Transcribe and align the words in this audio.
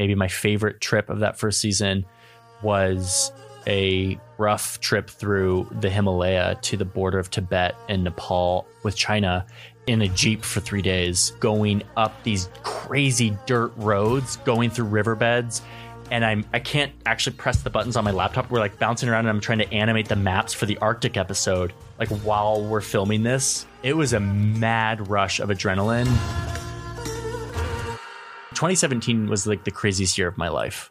maybe 0.00 0.14
my 0.14 0.28
favorite 0.28 0.80
trip 0.80 1.10
of 1.10 1.18
that 1.18 1.38
first 1.38 1.60
season 1.60 2.06
was 2.62 3.30
a 3.66 4.18
rough 4.38 4.80
trip 4.80 5.10
through 5.10 5.68
the 5.80 5.90
Himalaya 5.90 6.56
to 6.62 6.78
the 6.78 6.86
border 6.86 7.18
of 7.18 7.30
Tibet 7.30 7.76
and 7.86 8.02
Nepal 8.02 8.66
with 8.82 8.96
China 8.96 9.44
in 9.86 10.00
a 10.00 10.08
Jeep 10.08 10.42
for 10.42 10.60
three 10.60 10.80
days, 10.80 11.32
going 11.40 11.82
up 11.98 12.14
these 12.22 12.48
crazy 12.62 13.36
dirt 13.44 13.72
roads, 13.76 14.36
going 14.38 14.70
through 14.70 14.86
riverbeds. 14.86 15.60
And 16.10 16.24
I'm 16.24 16.46
I 16.54 16.60
can't 16.60 16.92
actually 17.04 17.36
press 17.36 17.60
the 17.60 17.68
buttons 17.68 17.94
on 17.94 18.02
my 18.02 18.10
laptop. 18.10 18.50
We're 18.50 18.58
like 18.58 18.78
bouncing 18.78 19.10
around 19.10 19.26
and 19.26 19.28
I'm 19.28 19.40
trying 19.40 19.58
to 19.58 19.70
animate 19.70 20.08
the 20.08 20.16
maps 20.16 20.54
for 20.54 20.64
the 20.64 20.78
Arctic 20.78 21.18
episode, 21.18 21.74
like 21.98 22.08
while 22.08 22.64
we're 22.64 22.80
filming 22.80 23.22
this. 23.22 23.66
It 23.82 23.92
was 23.92 24.14
a 24.14 24.20
mad 24.20 25.10
rush 25.10 25.40
of 25.40 25.50
adrenaline. 25.50 26.49
2017 28.60 29.26
was 29.26 29.46
like 29.46 29.64
the 29.64 29.70
craziest 29.70 30.18
year 30.18 30.28
of 30.28 30.36
my 30.36 30.50
life. 30.50 30.90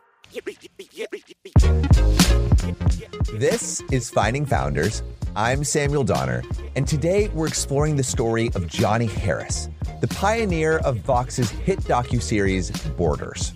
This 3.38 3.84
is 3.92 4.10
Finding 4.10 4.48
Founders. 4.48 5.04
I'm 5.36 5.64
Samuel 5.64 6.04
Donner, 6.04 6.42
and 6.76 6.88
today 6.88 7.28
we're 7.28 7.46
exploring 7.46 7.96
the 7.96 8.02
story 8.02 8.50
of 8.56 8.66
Johnny 8.66 9.06
Harris, 9.06 9.70
the 10.02 10.08
pioneer 10.08 10.80
of 10.80 10.98
Vox's 10.98 11.52
hit 11.52 11.78
docuseries 11.82 12.72
Borders. 12.98 13.54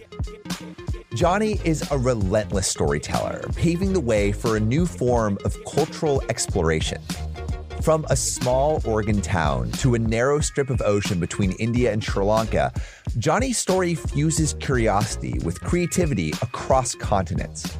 Johnny 1.15 1.59
is 1.63 1.81
a 1.89 1.97
relentless 1.97 2.67
storyteller, 2.67 3.41
paving 3.55 3.93
the 3.93 3.99
way 3.99 4.31
for 4.31 4.57
a 4.57 4.59
new 4.59 4.85
form 4.85 5.39
of 5.43 5.57
cultural 5.65 6.21
exploration. 6.29 7.01
From 7.83 8.05
a 8.09 8.15
small 8.15 8.81
Oregon 8.85 9.21
town 9.21 9.69
to 9.73 9.95
a 9.95 9.99
narrow 9.99 10.39
strip 10.39 10.69
of 10.69 10.81
ocean 10.83 11.19
between 11.19 11.51
India 11.59 11.91
and 11.91 12.01
Sri 12.01 12.23
Lanka, 12.23 12.71
Johnny's 13.17 13.57
story 13.57 13.93
fuses 13.93 14.53
curiosity 14.53 15.37
with 15.43 15.59
creativity 15.59 16.29
across 16.41 16.95
continents. 16.95 17.77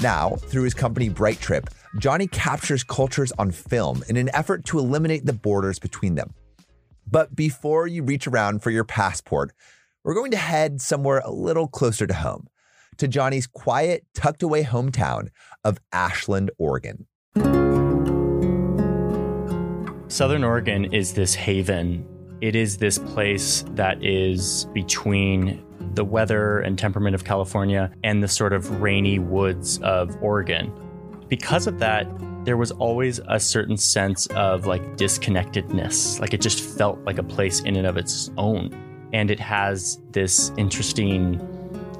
Now, 0.00 0.36
through 0.36 0.62
his 0.62 0.74
company 0.74 1.08
Bright 1.08 1.40
Trip, 1.40 1.68
Johnny 1.98 2.28
captures 2.28 2.84
cultures 2.84 3.32
on 3.40 3.50
film 3.50 4.04
in 4.08 4.16
an 4.16 4.30
effort 4.32 4.64
to 4.66 4.78
eliminate 4.78 5.26
the 5.26 5.32
borders 5.32 5.80
between 5.80 6.14
them. 6.14 6.32
But 7.10 7.34
before 7.34 7.88
you 7.88 8.04
reach 8.04 8.28
around 8.28 8.62
for 8.62 8.70
your 8.70 8.84
passport, 8.84 9.50
we're 10.04 10.14
going 10.14 10.30
to 10.30 10.36
head 10.36 10.80
somewhere 10.80 11.22
a 11.24 11.32
little 11.32 11.66
closer 11.66 12.06
to 12.06 12.14
home, 12.14 12.46
to 12.98 13.08
Johnny's 13.08 13.48
quiet, 13.48 14.06
tucked 14.14 14.44
away 14.44 14.62
hometown 14.62 15.30
of 15.64 15.78
Ashland, 15.92 16.52
Oregon. 16.56 17.08
Southern 20.08 20.44
Oregon 20.44 20.92
is 20.94 21.14
this 21.14 21.34
haven. 21.34 22.06
It 22.40 22.54
is 22.54 22.76
this 22.76 22.96
place 22.96 23.64
that 23.70 24.04
is 24.04 24.66
between 24.72 25.64
the 25.94 26.04
weather 26.04 26.60
and 26.60 26.78
temperament 26.78 27.16
of 27.16 27.24
California 27.24 27.90
and 28.04 28.22
the 28.22 28.28
sort 28.28 28.52
of 28.52 28.80
rainy 28.80 29.18
woods 29.18 29.80
of 29.82 30.16
Oregon. 30.22 30.72
Because 31.28 31.66
of 31.66 31.80
that, 31.80 32.06
there 32.44 32.56
was 32.56 32.70
always 32.70 33.18
a 33.26 33.40
certain 33.40 33.76
sense 33.76 34.26
of 34.28 34.64
like 34.66 34.96
disconnectedness. 34.96 36.20
Like 36.20 36.32
it 36.32 36.40
just 36.40 36.60
felt 36.60 37.00
like 37.00 37.18
a 37.18 37.24
place 37.24 37.60
in 37.62 37.74
and 37.74 37.86
of 37.86 37.96
its 37.96 38.30
own. 38.38 38.70
And 39.12 39.28
it 39.28 39.40
has 39.40 40.00
this 40.12 40.52
interesting 40.56 41.40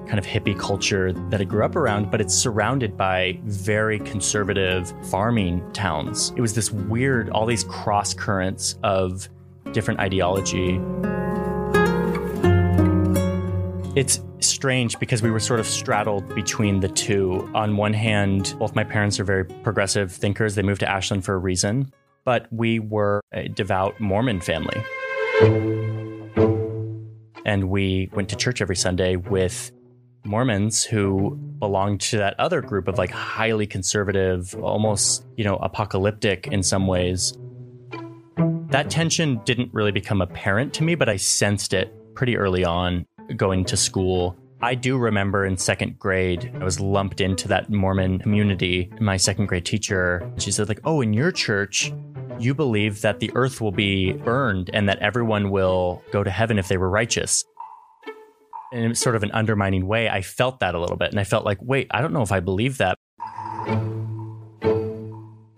kind 0.07 0.19
of 0.19 0.27
hippie 0.27 0.59
culture 0.59 1.13
that 1.13 1.41
I 1.41 1.45
grew 1.45 1.65
up 1.65 1.77
around, 1.77 2.11
but 2.11 2.21
it's 2.21 2.35
surrounded 2.35 2.97
by 2.97 3.39
very 3.45 3.99
conservative 3.99 4.93
farming 5.11 5.63
towns. 5.73 6.33
It 6.37 6.41
was 6.41 6.55
this 6.55 6.71
weird, 6.71 7.29
all 7.31 7.47
these 7.47 7.65
cross 7.65 8.15
currents 8.15 8.79
of 8.83 9.29
different 9.73 10.01
ideology. 10.01 10.81
It's 13.97 14.21
strange 14.41 14.99
because 14.99 15.23
we 15.23 15.31
were 15.31 15.41
sort 15.41 15.59
of 15.59 15.67
straddled 15.67 16.35
between 16.35 16.81
the 16.81 16.89
two. 16.89 17.51
On 17.55 17.77
one 17.77 17.93
hand, 17.93 18.55
both 18.59 18.75
my 18.75 18.85
parents 18.85 19.19
are 19.19 19.25
very 19.25 19.45
progressive 19.45 20.13
thinkers. 20.13 20.55
They 20.55 20.63
moved 20.63 20.81
to 20.81 20.89
Ashland 20.89 21.25
for 21.25 21.35
a 21.35 21.39
reason, 21.39 21.93
but 22.25 22.47
we 22.53 22.79
were 22.79 23.21
a 23.33 23.49
devout 23.49 23.99
Mormon 23.99 24.41
family. 24.41 24.83
And 27.45 27.71
we 27.71 28.11
went 28.13 28.29
to 28.29 28.37
church 28.37 28.61
every 28.61 28.77
Sunday 28.77 29.17
with 29.17 29.73
Mormons 30.27 30.85
who 30.85 31.37
belonged 31.59 32.01
to 32.03 32.19
that 32.19 32.39
other 32.39 32.61
group 32.61 32.89
of 32.89 32.99
like 32.99 33.11
highly 33.11 33.67
conservative, 33.67 34.55
almost, 34.57 35.25
you 35.37 35.45
know, 35.45 35.57
apocalyptic 35.57 36.47
in 36.49 36.63
some 36.63 36.87
ways. 36.87 37.37
That 38.71 38.91
tension 38.91 39.41
didn't 39.45 39.73
really 39.73 39.93
become 39.93 40.21
apparent 40.21 40.75
to 40.75 40.83
me, 40.83 40.95
but 40.95 41.09
I 41.09 41.17
sensed 41.17 41.73
it 41.73 41.95
pretty 42.15 42.37
early 42.37 42.65
on 42.65 43.07
going 43.37 43.65
to 43.67 43.77
school. 43.77 44.37
I 44.61 44.75
do 44.75 44.99
remember 44.99 45.45
in 45.45 45.57
second 45.57 45.99
grade, 45.99 46.51
I 46.61 46.65
was 46.65 46.81
lumped 46.81 47.21
into 47.21 47.47
that 47.49 47.71
Mormon 47.71 48.19
community. 48.19 48.91
My 49.01 49.17
second 49.17 49.47
grade 49.47 49.65
teacher, 49.65 50.31
she 50.39 50.51
said, 50.51 50.69
like, 50.69 50.81
oh, 50.85 51.01
in 51.01 51.13
your 51.13 51.31
church, 51.31 51.93
you 52.39 52.55
believe 52.55 53.03
that 53.03 53.21
the 53.21 53.31
earth 53.35 53.61
will 53.61 53.73
be 53.73 54.13
burned 54.13 54.71
and 54.73 54.89
that 54.89 54.99
everyone 54.99 55.51
will 55.51 56.03
go 56.11 56.25
to 56.25 56.31
heaven 56.31 56.59
if 56.59 56.69
they 56.69 56.77
were 56.77 56.91
righteous 56.91 57.45
in 58.77 58.95
sort 58.95 59.17
of 59.17 59.23
an 59.23 59.31
undermining 59.33 59.87
way, 59.87 60.09
I 60.09 60.23
felt 60.23 60.61
that 60.61 60.75
a 60.75 60.81
little 60.81 60.97
bit. 60.97 61.11
And 61.11 61.19
I 61.19 61.25
felt 61.25 61.45
like, 61.45 61.59
wait, 61.61 61.89
I 61.91 62.01
don't 62.01 62.13
know 62.13 62.23
if 62.23 62.33
I 62.33 62.41
believe 62.41 62.79
that. 62.79 62.97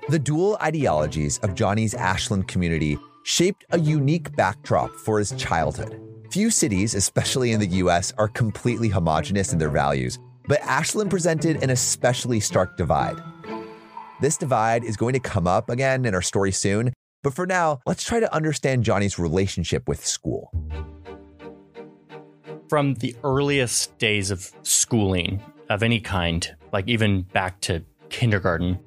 The 0.09 0.19
dual 0.19 0.57
ideologies 0.63 1.39
of 1.39 1.55
Johnny's 1.55 1.95
Ashland 1.95 2.49
community 2.49 2.97
shaped 3.25 3.65
a 3.71 3.79
unique 3.79 4.35
backdrop 4.37 4.91
for 4.91 5.19
his 5.19 5.33
childhood. 5.33 6.01
Few 6.31 6.51
cities, 6.51 6.95
especially 6.95 7.53
in 7.53 7.61
the 7.61 7.67
US, 7.67 8.13
are 8.17 8.29
completely 8.29 8.89
homogenous 8.89 9.53
in 9.53 9.59
their 9.59 9.69
values, 9.69 10.19
but 10.47 10.61
Ashland 10.63 11.11
presented 11.11 11.63
an 11.63 11.71
especially 11.71 12.41
stark 12.41 12.77
divide. 12.77 13.21
This 14.21 14.39
divide 14.39 14.83
is 14.85 14.97
going 14.97 15.13
to 15.13 15.21
come 15.21 15.47
up 15.47 15.69
again 15.69 16.07
in 16.07 16.15
our 16.15 16.23
story 16.23 16.53
soon, 16.53 16.93
but 17.23 17.35
for 17.35 17.47
now, 17.47 17.81
let's 17.85 18.05
try 18.05 18.21
to 18.21 18.35
understand 18.35 18.85
Johnny's 18.85 19.19
relationship 19.19 19.89
with 19.89 20.05
school 20.07 20.51
from 22.69 22.95
the 22.95 23.15
earliest 23.25 23.97
days 23.99 24.31
of 24.31 24.53
schooling 24.63 25.43
of 25.69 25.83
any 25.83 26.01
kind, 26.01 26.55
like 26.73 26.87
even 26.89 27.23
back 27.23 27.61
to 27.63 27.83
kindergarten, 28.11 28.79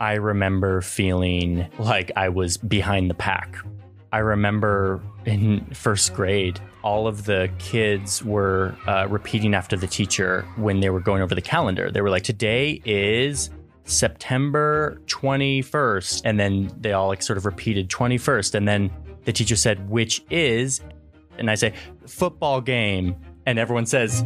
I 0.00 0.14
remember 0.14 0.80
feeling 0.80 1.68
like 1.78 2.10
I 2.16 2.28
was 2.28 2.56
behind 2.56 3.10
the 3.10 3.14
pack. 3.14 3.56
I 4.12 4.18
remember 4.18 5.00
in 5.24 5.64
first 5.72 6.14
grade, 6.14 6.58
all 6.82 7.06
of 7.06 7.26
the 7.26 7.50
kids 7.58 8.24
were 8.24 8.74
uh, 8.86 9.06
repeating 9.08 9.54
after 9.54 9.76
the 9.76 9.86
teacher 9.86 10.42
when 10.56 10.80
they 10.80 10.90
were 10.90 11.00
going 11.00 11.22
over 11.22 11.34
the 11.34 11.42
calendar. 11.42 11.90
They 11.90 12.00
were 12.00 12.10
like, 12.10 12.24
today 12.24 12.80
is 12.84 13.50
September 13.84 15.00
21st. 15.06 16.22
And 16.24 16.40
then 16.40 16.72
they 16.80 16.92
all 16.92 17.08
like 17.08 17.22
sort 17.22 17.36
of 17.36 17.46
repeated 17.46 17.88
21st. 17.88 18.54
And 18.54 18.66
then 18.66 18.90
the 19.24 19.32
teacher 19.32 19.56
said, 19.56 19.88
which 19.88 20.24
is, 20.30 20.80
and 21.40 21.50
I 21.50 21.56
say 21.56 21.74
football 22.06 22.60
game, 22.60 23.16
and 23.46 23.58
everyone 23.58 23.86
says 23.86 24.22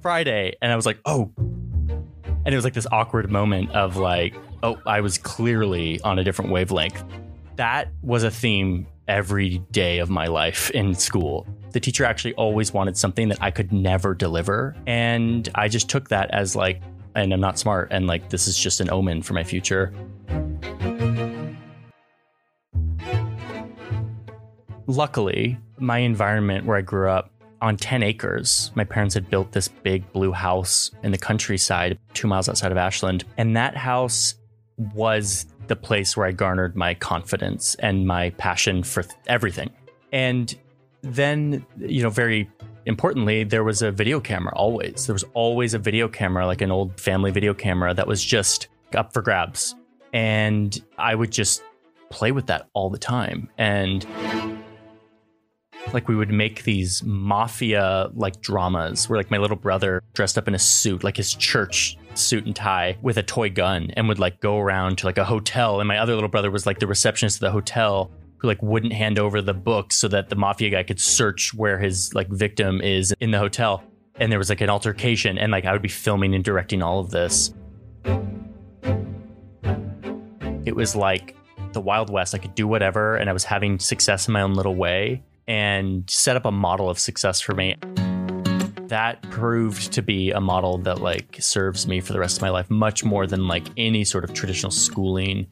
Friday, 0.00 0.54
and 0.60 0.72
I 0.72 0.76
was 0.76 0.86
like, 0.86 0.98
oh. 1.04 1.30
And 2.44 2.48
it 2.48 2.56
was 2.56 2.64
like 2.64 2.74
this 2.74 2.88
awkward 2.90 3.30
moment 3.30 3.70
of 3.70 3.96
like, 3.96 4.34
oh, 4.64 4.76
I 4.84 5.00
was 5.00 5.16
clearly 5.16 6.00
on 6.00 6.18
a 6.18 6.24
different 6.24 6.50
wavelength. 6.50 7.04
That 7.56 7.92
was 8.02 8.24
a 8.24 8.30
theme 8.30 8.88
every 9.06 9.58
day 9.70 9.98
of 9.98 10.10
my 10.10 10.26
life 10.26 10.70
in 10.70 10.94
school. 10.94 11.46
The 11.70 11.80
teacher 11.80 12.04
actually 12.04 12.34
always 12.34 12.72
wanted 12.72 12.96
something 12.96 13.28
that 13.28 13.38
I 13.40 13.50
could 13.50 13.72
never 13.72 14.14
deliver. 14.14 14.74
And 14.86 15.48
I 15.54 15.68
just 15.68 15.88
took 15.88 16.08
that 16.08 16.30
as 16.32 16.56
like, 16.56 16.82
and 17.14 17.32
I'm 17.32 17.40
not 17.40 17.58
smart, 17.58 17.88
and 17.90 18.06
like, 18.06 18.30
this 18.30 18.48
is 18.48 18.58
just 18.58 18.80
an 18.80 18.90
omen 18.90 19.22
for 19.22 19.34
my 19.34 19.44
future. 19.44 19.92
Luckily, 24.92 25.58
my 25.78 25.96
environment 25.96 26.66
where 26.66 26.76
I 26.76 26.82
grew 26.82 27.08
up 27.08 27.30
on 27.62 27.78
10 27.78 28.02
acres. 28.02 28.70
My 28.74 28.84
parents 28.84 29.14
had 29.14 29.30
built 29.30 29.50
this 29.52 29.66
big 29.66 30.12
blue 30.12 30.32
house 30.32 30.90
in 31.02 31.12
the 31.12 31.16
countryside, 31.16 31.98
two 32.12 32.28
miles 32.28 32.46
outside 32.46 32.72
of 32.72 32.76
Ashland. 32.76 33.24
And 33.38 33.56
that 33.56 33.74
house 33.74 34.34
was 34.94 35.46
the 35.66 35.76
place 35.76 36.14
where 36.14 36.26
I 36.26 36.32
garnered 36.32 36.76
my 36.76 36.92
confidence 36.92 37.74
and 37.76 38.06
my 38.06 38.30
passion 38.36 38.82
for 38.82 39.02
everything. 39.28 39.70
And 40.12 40.54
then, 41.00 41.64
you 41.78 42.02
know, 42.02 42.10
very 42.10 42.50
importantly, 42.84 43.44
there 43.44 43.64
was 43.64 43.80
a 43.80 43.90
video 43.90 44.20
camera 44.20 44.52
always. 44.54 45.06
There 45.06 45.14
was 45.14 45.24
always 45.32 45.72
a 45.72 45.78
video 45.78 46.06
camera, 46.06 46.46
like 46.46 46.60
an 46.60 46.70
old 46.70 47.00
family 47.00 47.30
video 47.30 47.54
camera 47.54 47.94
that 47.94 48.06
was 48.06 48.22
just 48.22 48.68
up 48.94 49.14
for 49.14 49.22
grabs. 49.22 49.74
And 50.12 50.78
I 50.98 51.14
would 51.14 51.30
just 51.30 51.62
play 52.10 52.30
with 52.30 52.48
that 52.48 52.68
all 52.74 52.90
the 52.90 52.98
time. 52.98 53.48
And 53.56 54.06
like 55.92 56.08
we 56.08 56.16
would 56.16 56.30
make 56.30 56.64
these 56.64 57.02
mafia 57.04 58.10
like 58.14 58.40
dramas 58.40 59.08
where 59.08 59.18
like 59.18 59.30
my 59.30 59.38
little 59.38 59.56
brother 59.56 60.02
dressed 60.14 60.38
up 60.38 60.48
in 60.48 60.54
a 60.54 60.58
suit, 60.58 61.04
like 61.04 61.16
his 61.16 61.34
church 61.34 61.96
suit 62.14 62.46
and 62.46 62.54
tie 62.54 62.96
with 63.02 63.16
a 63.16 63.22
toy 63.22 63.50
gun 63.50 63.90
and 63.96 64.08
would 64.08 64.18
like 64.18 64.40
go 64.40 64.58
around 64.58 64.98
to 64.98 65.06
like 65.06 65.18
a 65.18 65.24
hotel 65.24 65.80
and 65.80 65.88
my 65.88 65.98
other 65.98 66.14
little 66.14 66.28
brother 66.28 66.50
was 66.50 66.66
like 66.66 66.78
the 66.78 66.86
receptionist 66.86 67.36
of 67.36 67.40
the 67.40 67.50
hotel 67.50 68.10
who 68.38 68.48
like 68.48 68.62
wouldn't 68.62 68.92
hand 68.92 69.18
over 69.18 69.40
the 69.40 69.54
book 69.54 69.92
so 69.92 70.08
that 70.08 70.28
the 70.28 70.36
mafia 70.36 70.70
guy 70.70 70.82
could 70.82 71.00
search 71.00 71.54
where 71.54 71.78
his 71.78 72.14
like 72.14 72.28
victim 72.28 72.80
is 72.80 73.14
in 73.20 73.30
the 73.30 73.38
hotel 73.38 73.82
and 74.16 74.30
there 74.30 74.38
was 74.38 74.48
like 74.48 74.60
an 74.60 74.70
altercation 74.70 75.38
and 75.38 75.52
like 75.52 75.64
I 75.64 75.72
would 75.72 75.82
be 75.82 75.88
filming 75.88 76.34
and 76.34 76.44
directing 76.44 76.82
all 76.82 77.00
of 77.00 77.10
this. 77.10 77.54
It 80.64 80.76
was 80.76 80.94
like 80.94 81.36
the 81.72 81.80
Wild 81.80 82.10
West. 82.10 82.34
I 82.34 82.38
could 82.38 82.54
do 82.54 82.68
whatever 82.68 83.16
and 83.16 83.30
I 83.30 83.32
was 83.32 83.44
having 83.44 83.78
success 83.78 84.28
in 84.28 84.32
my 84.32 84.42
own 84.42 84.54
little 84.54 84.76
way 84.76 85.22
and 85.46 86.08
set 86.08 86.36
up 86.36 86.44
a 86.44 86.52
model 86.52 86.88
of 86.88 86.98
success 86.98 87.40
for 87.40 87.54
me. 87.54 87.76
That 88.88 89.22
proved 89.30 89.92
to 89.92 90.02
be 90.02 90.30
a 90.32 90.40
model 90.40 90.78
that 90.78 91.00
like 91.00 91.36
serves 91.40 91.86
me 91.86 92.00
for 92.00 92.12
the 92.12 92.18
rest 92.18 92.36
of 92.36 92.42
my 92.42 92.50
life 92.50 92.70
much 92.70 93.04
more 93.04 93.26
than 93.26 93.48
like 93.48 93.66
any 93.76 94.04
sort 94.04 94.24
of 94.24 94.34
traditional 94.34 94.70
schooling. 94.70 95.46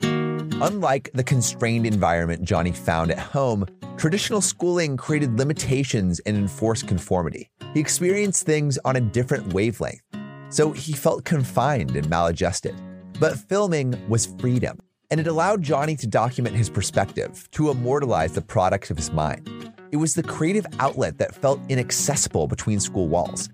Unlike 0.00 1.10
the 1.14 1.24
constrained 1.24 1.86
environment 1.86 2.44
Johnny 2.44 2.72
found 2.72 3.10
at 3.10 3.18
home, 3.18 3.66
traditional 3.96 4.40
schooling 4.40 4.96
created 4.96 5.38
limitations 5.38 6.20
and 6.20 6.36
enforced 6.36 6.86
conformity. 6.86 7.50
He 7.74 7.80
experienced 7.80 8.46
things 8.46 8.78
on 8.84 8.94
a 8.96 9.00
different 9.00 9.52
wavelength, 9.52 10.02
so 10.50 10.70
he 10.70 10.92
felt 10.92 11.24
confined 11.24 11.96
and 11.96 12.08
maladjusted. 12.08 12.74
But 13.18 13.36
filming 13.36 14.00
was 14.08 14.26
freedom, 14.38 14.78
and 15.10 15.20
it 15.20 15.26
allowed 15.26 15.62
Johnny 15.62 15.96
to 15.96 16.06
document 16.06 16.56
his 16.56 16.70
perspective, 16.70 17.48
to 17.52 17.70
immortalize 17.70 18.32
the 18.32 18.42
products 18.42 18.90
of 18.90 18.96
his 18.96 19.12
mind. 19.12 19.72
It 19.92 19.96
was 19.96 20.14
the 20.14 20.22
creative 20.22 20.66
outlet 20.80 21.18
that 21.18 21.34
felt 21.34 21.60
inaccessible 21.68 22.46
between 22.48 22.80
school 22.80 23.08
walls, 23.08 23.48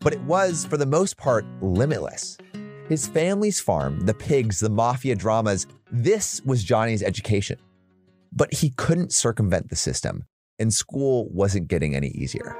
but 0.00 0.12
it 0.12 0.20
was, 0.22 0.64
for 0.64 0.76
the 0.76 0.86
most 0.86 1.16
part, 1.16 1.44
limitless. 1.60 2.38
His 2.88 3.06
family's 3.06 3.60
farm, 3.60 4.00
the 4.00 4.14
pigs, 4.14 4.60
the 4.60 4.70
mafia 4.70 5.14
dramas, 5.14 5.66
this 5.90 6.40
was 6.44 6.64
Johnny's 6.64 7.02
education. 7.02 7.58
But 8.32 8.54
he 8.54 8.70
couldn't 8.70 9.12
circumvent 9.12 9.68
the 9.68 9.76
system, 9.76 10.24
and 10.58 10.72
school 10.72 11.28
wasn't 11.30 11.68
getting 11.68 11.94
any 11.94 12.08
easier. 12.08 12.56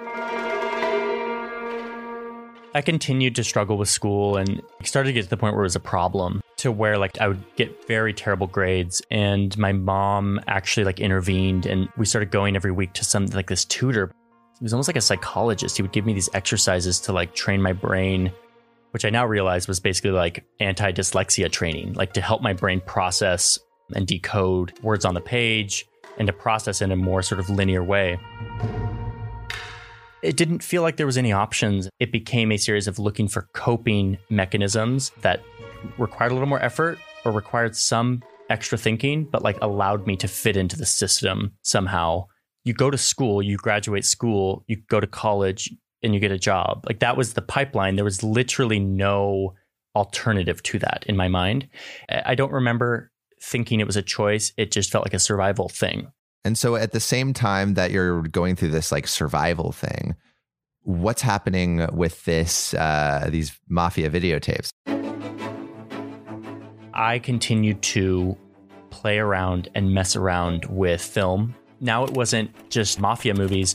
I 2.75 2.81
continued 2.83 3.35
to 3.35 3.45
struggle 3.45 3.77
with 3.77 3.89
school 3.89 4.37
and 4.37 4.63
started 4.83 5.09
to 5.09 5.13
get 5.13 5.25
to 5.25 5.31
the 5.31 5.37
point 5.37 5.55
where 5.55 5.65
it 5.65 5.67
was 5.67 5.77
a 5.77 5.81
problem 5.81 6.41
to 6.63 6.71
where 6.71 6.97
like 6.97 7.21
I 7.21 7.27
would 7.27 7.45
get 7.57 7.89
very 7.89 8.15
terrible 8.15 8.47
grades 8.47 9.03
and 9.11 9.57
my 9.59 9.73
mom 9.73 10.41
actually 10.47 10.85
like 10.85 11.01
intervened 11.01 11.67
and 11.67 11.89
we 11.97 12.07
started 12.07 12.31
going 12.31 12.55
every 12.55 12.71
week 12.71 12.93
to 12.95 13.05
some 13.05 13.27
like 13.27 13.49
this 13.49 13.65
tutor. 13.65 14.13
He 14.61 14.65
was 14.65 14.73
almost 14.73 14.89
like 14.89 14.97
a 14.97 15.01
psychologist. 15.01 15.77
He 15.77 15.83
would 15.83 15.91
give 15.91 16.07
me 16.07 16.15
these 16.15 16.29
exercises 16.35 17.01
to 17.01 17.13
like 17.13 17.35
train 17.35 17.61
my 17.61 17.73
brain, 17.73 18.31
which 18.93 19.05
I 19.05 19.11
now 19.11 19.27
realize 19.27 19.67
was 19.67 19.81
basically 19.81 20.13
like 20.13 20.45
anti-dyslexia 20.61 21.51
training, 21.51 21.95
like 21.95 22.13
to 22.13 22.21
help 22.21 22.43
my 22.43 22.53
brain 22.53 22.81
process 22.81 23.59
and 23.97 24.07
decode 24.07 24.79
words 24.85 25.05
on 25.05 25.15
the 25.15 25.21
page 25.21 25.85
and 26.17 26.29
to 26.29 26.33
process 26.33 26.81
in 26.81 26.93
a 26.93 26.97
more 26.97 27.23
sort 27.23 27.41
of 27.41 27.51
linear 27.51 27.83
way 27.83 28.21
it 30.23 30.37
didn't 30.37 30.63
feel 30.63 30.83
like 30.83 30.97
there 30.97 31.07
was 31.07 31.19
any 31.19 31.33
options. 31.33 31.89
It 31.99 32.13
became 32.13 32.53
a 32.53 32.57
series 32.57 32.87
of 32.87 32.99
looking 32.99 33.29
for 33.29 33.49
coping 33.53 34.19
mechanisms 34.31 35.11
that 35.21 35.43
required 35.99 36.33
a 36.33 36.35
little 36.35 36.49
more 36.49 36.63
effort 36.63 36.99
or 37.25 37.33
required 37.33 37.77
some 37.77 38.23
extra 38.51 38.77
thinking, 38.77 39.25
but 39.25 39.43
like 39.43 39.59
allowed 39.63 40.07
me 40.07 40.17
to 40.17 40.29
fit 40.29 40.57
into 40.57 40.77
the 40.77 40.87
system 40.87 41.53
somehow. 41.63 42.27
You 42.65 42.75
go 42.75 42.91
to 42.91 42.99
school, 42.99 43.43
you 43.43 43.57
graduate 43.57 44.05
school, 44.05 44.65
you 44.69 44.77
go 44.89 45.01
to 45.01 45.07
college, 45.07 45.71
and 46.03 46.15
you 46.15 46.21
get 46.21 46.33
a 46.33 46.39
job. 46.39 46.85
Like 46.87 47.01
that 47.01 47.17
was 47.17 47.35
the 47.35 47.43
pipeline. 47.43 47.97
There 47.97 48.05
was 48.05 48.23
literally 48.23 48.79
no 48.79 49.55
alternative 49.95 50.63
to 50.65 50.79
that 50.81 51.05
in 51.07 51.17
my 51.17 51.29
mind. 51.29 51.69
I 52.09 52.35
don't 52.35 52.53
remember 52.53 53.11
thinking 53.41 53.81
it 53.81 53.87
was 53.87 53.97
a 53.97 54.03
choice. 54.03 54.53
It 54.57 54.71
just 54.71 54.91
felt 54.91 55.05
like 55.05 55.15
a 55.15 55.19
survival 55.19 55.69
thing. 55.69 56.13
And 56.45 56.59
so 56.59 56.77
at 56.77 56.93
the 56.93 57.01
same 57.01 57.33
time 57.33 57.75
that 57.75 57.91
you're 57.91 58.23
going 58.23 58.57
through 58.57 58.71
this 58.71 58.91
like 58.91 59.07
survival 59.07 59.73
thing, 59.73 60.17
what's 60.83 61.23
happening 61.23 61.87
with 61.93 62.25
this 62.25 62.75
uh, 62.75 63.29
these 63.31 63.59
mafia 63.69 64.11
videotapes? 64.11 64.71
I 66.95 67.19
continued 67.19 67.83
to 67.83 68.37
play 68.91 69.19
around 69.19 69.69
and 69.75 69.93
mess 69.93 70.17
around 70.17 70.67
with 70.67 71.03
film. 71.03 71.55
Now 71.81 72.05
it 72.05 72.11
wasn't 72.11 72.51
just 72.71 73.01
mafia 73.01 73.35
movies. 73.35 73.75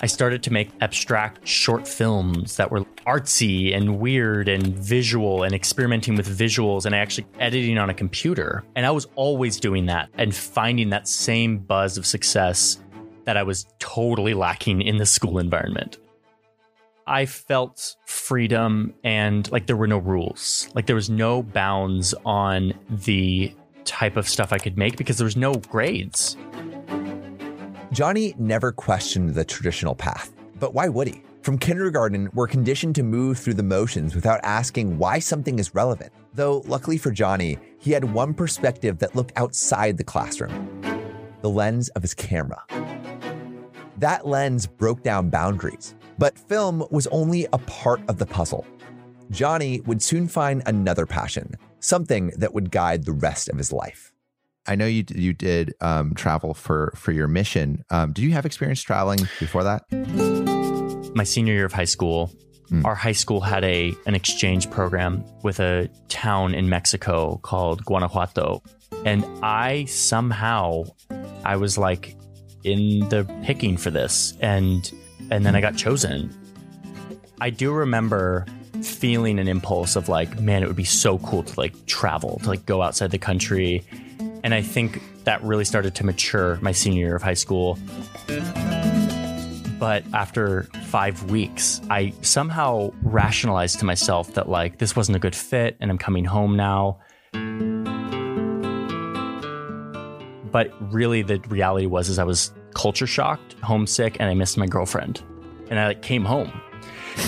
I 0.00 0.06
started 0.06 0.44
to 0.44 0.52
make 0.52 0.70
abstract 0.80 1.46
short 1.46 1.88
films 1.88 2.56
that 2.56 2.70
were 2.70 2.84
artsy 3.06 3.74
and 3.74 3.98
weird 3.98 4.48
and 4.48 4.64
visual 4.66 5.42
and 5.42 5.54
experimenting 5.54 6.14
with 6.14 6.28
visuals 6.28 6.86
and 6.86 6.94
actually 6.94 7.26
editing 7.40 7.78
on 7.78 7.90
a 7.90 7.94
computer. 7.94 8.62
And 8.76 8.86
I 8.86 8.92
was 8.92 9.08
always 9.16 9.58
doing 9.58 9.86
that 9.86 10.08
and 10.14 10.32
finding 10.34 10.90
that 10.90 11.08
same 11.08 11.58
buzz 11.58 11.98
of 11.98 12.06
success 12.06 12.80
that 13.24 13.36
I 13.36 13.42
was 13.42 13.66
totally 13.80 14.34
lacking 14.34 14.82
in 14.82 14.98
the 14.98 15.06
school 15.06 15.38
environment. 15.38 15.98
I 17.08 17.24
felt 17.24 17.96
freedom 18.04 18.92
and 19.02 19.50
like 19.50 19.66
there 19.66 19.76
were 19.76 19.86
no 19.86 19.96
rules. 19.96 20.68
Like 20.74 20.84
there 20.84 20.94
was 20.94 21.08
no 21.08 21.42
bounds 21.42 22.14
on 22.26 22.74
the 22.90 23.54
type 23.86 24.18
of 24.18 24.28
stuff 24.28 24.52
I 24.52 24.58
could 24.58 24.76
make 24.76 24.98
because 24.98 25.16
there 25.16 25.24
was 25.24 25.36
no 25.36 25.54
grades. 25.54 26.36
Johnny 27.92 28.34
never 28.38 28.72
questioned 28.72 29.30
the 29.30 29.44
traditional 29.46 29.94
path, 29.94 30.34
but 30.60 30.74
why 30.74 30.88
would 30.90 31.08
he? 31.08 31.22
From 31.40 31.56
kindergarten, 31.56 32.28
we're 32.34 32.46
conditioned 32.46 32.94
to 32.96 33.02
move 33.02 33.38
through 33.38 33.54
the 33.54 33.62
motions 33.62 34.14
without 34.14 34.40
asking 34.42 34.98
why 34.98 35.18
something 35.18 35.58
is 35.58 35.74
relevant. 35.74 36.12
Though, 36.34 36.58
luckily 36.66 36.98
for 36.98 37.10
Johnny, 37.10 37.56
he 37.78 37.90
had 37.90 38.04
one 38.04 38.34
perspective 38.34 38.98
that 38.98 39.16
looked 39.16 39.32
outside 39.36 39.96
the 39.96 40.04
classroom 40.04 40.82
the 41.40 41.48
lens 41.48 41.88
of 41.90 42.02
his 42.02 42.14
camera. 42.14 42.62
That 43.96 44.26
lens 44.26 44.66
broke 44.66 45.02
down 45.02 45.30
boundaries, 45.30 45.94
but 46.18 46.38
film 46.38 46.86
was 46.90 47.06
only 47.08 47.46
a 47.52 47.58
part 47.58 48.00
of 48.08 48.18
the 48.18 48.26
puzzle. 48.26 48.66
Johnny 49.30 49.80
would 49.82 50.02
soon 50.02 50.28
find 50.28 50.62
another 50.66 51.06
passion, 51.06 51.54
something 51.80 52.32
that 52.36 52.54
would 52.54 52.70
guide 52.70 53.04
the 53.04 53.12
rest 53.12 53.48
of 53.48 53.56
his 53.56 53.72
life. 53.72 54.12
I 54.66 54.74
know 54.74 54.86
you 54.86 55.04
you 55.08 55.32
did 55.32 55.74
um, 55.80 56.14
travel 56.14 56.52
for 56.52 56.92
for 56.94 57.12
your 57.12 57.26
mission. 57.26 57.84
Um, 57.90 58.12
did 58.12 58.22
you 58.22 58.32
have 58.32 58.44
experience 58.44 58.82
traveling 58.82 59.20
before 59.40 59.64
that? 59.64 59.84
My 61.14 61.24
senior 61.24 61.54
year 61.54 61.64
of 61.64 61.72
high 61.72 61.86
school, 61.86 62.30
mm. 62.70 62.84
our 62.84 62.94
high 62.94 63.12
school 63.12 63.40
had 63.40 63.64
a 63.64 63.94
an 64.06 64.14
exchange 64.14 64.70
program 64.70 65.24
with 65.42 65.58
a 65.58 65.88
town 66.08 66.54
in 66.54 66.68
Mexico 66.68 67.38
called 67.42 67.82
Guanajuato, 67.86 68.62
and 69.06 69.24
I 69.42 69.86
somehow 69.86 70.84
I 71.44 71.56
was 71.56 71.78
like 71.78 72.14
in 72.62 73.08
the 73.08 73.24
picking 73.42 73.78
for 73.78 73.90
this, 73.90 74.36
and 74.40 74.92
and 75.30 75.44
then 75.44 75.54
I 75.54 75.60
got 75.60 75.76
chosen. 75.76 76.30
I 77.40 77.50
do 77.50 77.72
remember 77.72 78.46
feeling 78.82 79.38
an 79.38 79.48
impulse 79.48 79.96
of 79.96 80.08
like, 80.08 80.40
man, 80.40 80.62
it 80.62 80.66
would 80.66 80.76
be 80.76 80.84
so 80.84 81.18
cool 81.18 81.42
to 81.42 81.60
like 81.60 81.86
travel, 81.86 82.40
to 82.42 82.48
like 82.48 82.66
go 82.66 82.82
outside 82.82 83.10
the 83.10 83.18
country 83.18 83.84
and 84.44 84.54
I 84.54 84.62
think 84.62 85.02
that 85.24 85.42
really 85.42 85.64
started 85.64 85.94
to 85.96 86.06
mature 86.06 86.58
my 86.62 86.72
senior 86.72 87.06
year 87.06 87.16
of 87.16 87.22
high 87.22 87.34
school. 87.34 87.78
But 89.78 90.04
after 90.12 90.64
five 90.86 91.30
weeks, 91.30 91.80
I 91.90 92.12
somehow 92.22 92.92
rationalized 93.02 93.78
to 93.80 93.84
myself 93.84 94.34
that, 94.34 94.48
like, 94.48 94.78
this 94.78 94.96
wasn't 94.96 95.16
a 95.16 95.18
good 95.20 95.36
fit 95.36 95.76
and 95.80 95.90
I'm 95.90 95.98
coming 95.98 96.24
home 96.24 96.56
now. 96.56 96.98
But 100.50 100.72
really, 100.92 101.22
the 101.22 101.38
reality 101.48 101.86
was, 101.86 102.08
is 102.08 102.18
I 102.18 102.24
was 102.24 102.52
culture 102.74 103.06
shocked, 103.06 103.54
homesick, 103.62 104.16
and 104.20 104.28
I 104.28 104.34
missed 104.34 104.58
my 104.58 104.66
girlfriend. 104.66 105.22
And 105.70 105.78
I 105.78 105.88
like, 105.88 106.02
came 106.02 106.24
home. 106.24 106.52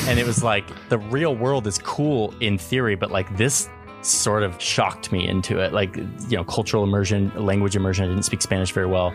And 0.07 0.19
it 0.19 0.27
was 0.27 0.43
like, 0.43 0.65
the 0.89 0.99
real 0.99 1.35
world 1.35 1.67
is 1.67 1.79
cool 1.79 2.35
in 2.41 2.59
theory, 2.59 2.95
but 2.95 3.11
like 3.11 3.37
this 3.37 3.69
sort 4.03 4.43
of 4.43 4.61
shocked 4.61 5.13
me 5.13 5.29
into 5.29 5.59
it. 5.59 5.73
Like, 5.73 5.97
you 5.97 6.37
know, 6.37 6.45
cultural 6.45 6.85
immersion, 6.85 7.33
language 7.35 7.77
immersion. 7.77 8.05
I 8.07 8.09
didn't 8.09 8.25
speak 8.25 8.41
Spanish 8.43 8.73
very 8.73 8.87
well. 8.87 9.15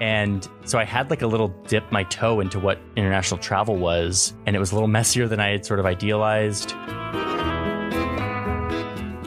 And 0.00 0.48
so 0.64 0.78
I 0.78 0.84
had 0.84 1.10
like 1.10 1.22
a 1.22 1.26
little 1.26 1.48
dip 1.66 1.90
my 1.92 2.04
toe 2.04 2.40
into 2.40 2.58
what 2.58 2.78
international 2.96 3.38
travel 3.38 3.76
was. 3.76 4.34
And 4.46 4.54
it 4.54 4.58
was 4.58 4.72
a 4.72 4.74
little 4.74 4.88
messier 4.88 5.28
than 5.28 5.40
I 5.40 5.50
had 5.50 5.64
sort 5.64 5.80
of 5.80 5.86
idealized. 5.86 6.74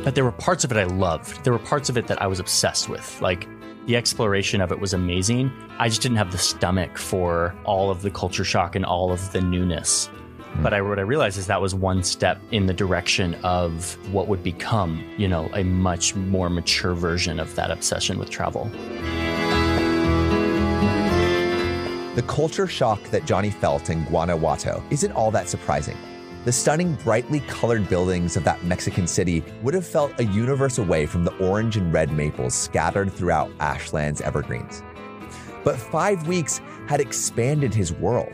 But 0.03 0.13
there 0.13 0.23
were 0.23 0.33
parts 0.33 0.63
of 0.63 0.71
it 0.71 0.77
I 0.77 0.83
loved. 0.83 1.43
There 1.43 1.51
were 1.51 1.59
parts 1.59 1.89
of 1.89 1.97
it 1.97 2.07
that 2.07 2.21
I 2.21 2.27
was 2.27 2.39
obsessed 2.39 2.89
with. 2.89 3.19
Like, 3.21 3.47
the 3.85 3.95
exploration 3.95 4.61
of 4.61 4.71
it 4.71 4.79
was 4.79 4.93
amazing. 4.93 5.51
I 5.77 5.89
just 5.89 6.01
didn't 6.01 6.17
have 6.17 6.31
the 6.31 6.37
stomach 6.37 6.97
for 6.97 7.55
all 7.65 7.91
of 7.91 8.01
the 8.01 8.09
culture 8.09 8.43
shock 8.43 8.75
and 8.75 8.83
all 8.83 9.11
of 9.11 9.31
the 9.31 9.41
newness. 9.41 10.07
Hmm. 10.07 10.63
But 10.63 10.73
I, 10.73 10.81
what 10.81 10.97
I 10.97 11.03
realized 11.03 11.37
is 11.37 11.45
that 11.47 11.61
was 11.61 11.75
one 11.75 12.03
step 12.03 12.41
in 12.51 12.65
the 12.65 12.73
direction 12.73 13.35
of 13.43 13.95
what 14.11 14.27
would 14.27 14.41
become, 14.41 15.07
you 15.17 15.27
know, 15.27 15.49
a 15.53 15.63
much 15.63 16.15
more 16.15 16.49
mature 16.49 16.95
version 16.95 17.39
of 17.39 17.53
that 17.55 17.69
obsession 17.69 18.17
with 18.17 18.31
travel. 18.31 18.65
The 22.15 22.23
culture 22.27 22.65
shock 22.65 23.03
that 23.09 23.25
Johnny 23.25 23.51
felt 23.51 23.89
in 23.89 24.03
Guanajuato 24.05 24.83
isn't 24.89 25.11
all 25.11 25.29
that 25.31 25.47
surprising. 25.47 25.97
The 26.45 26.51
stunning, 26.51 26.93
brightly 27.03 27.39
colored 27.39 27.89
buildings 27.89 28.37
of 28.37 28.43
that 28.43 28.63
Mexican 28.63 29.07
city 29.07 29.43
would 29.63 29.73
have 29.73 29.85
felt 29.85 30.19
a 30.19 30.25
universe 30.25 30.77
away 30.77 31.07
from 31.07 31.23
the 31.23 31.35
orange 31.37 31.75
and 31.75 31.91
red 31.91 32.11
maples 32.11 32.53
scattered 32.53 33.11
throughout 33.11 33.49
Ashland's 33.59 34.21
evergreens. 34.21 34.83
But 35.63 35.75
five 35.75 36.27
weeks 36.27 36.61
had 36.87 37.01
expanded 37.01 37.73
his 37.73 37.91
world 37.91 38.31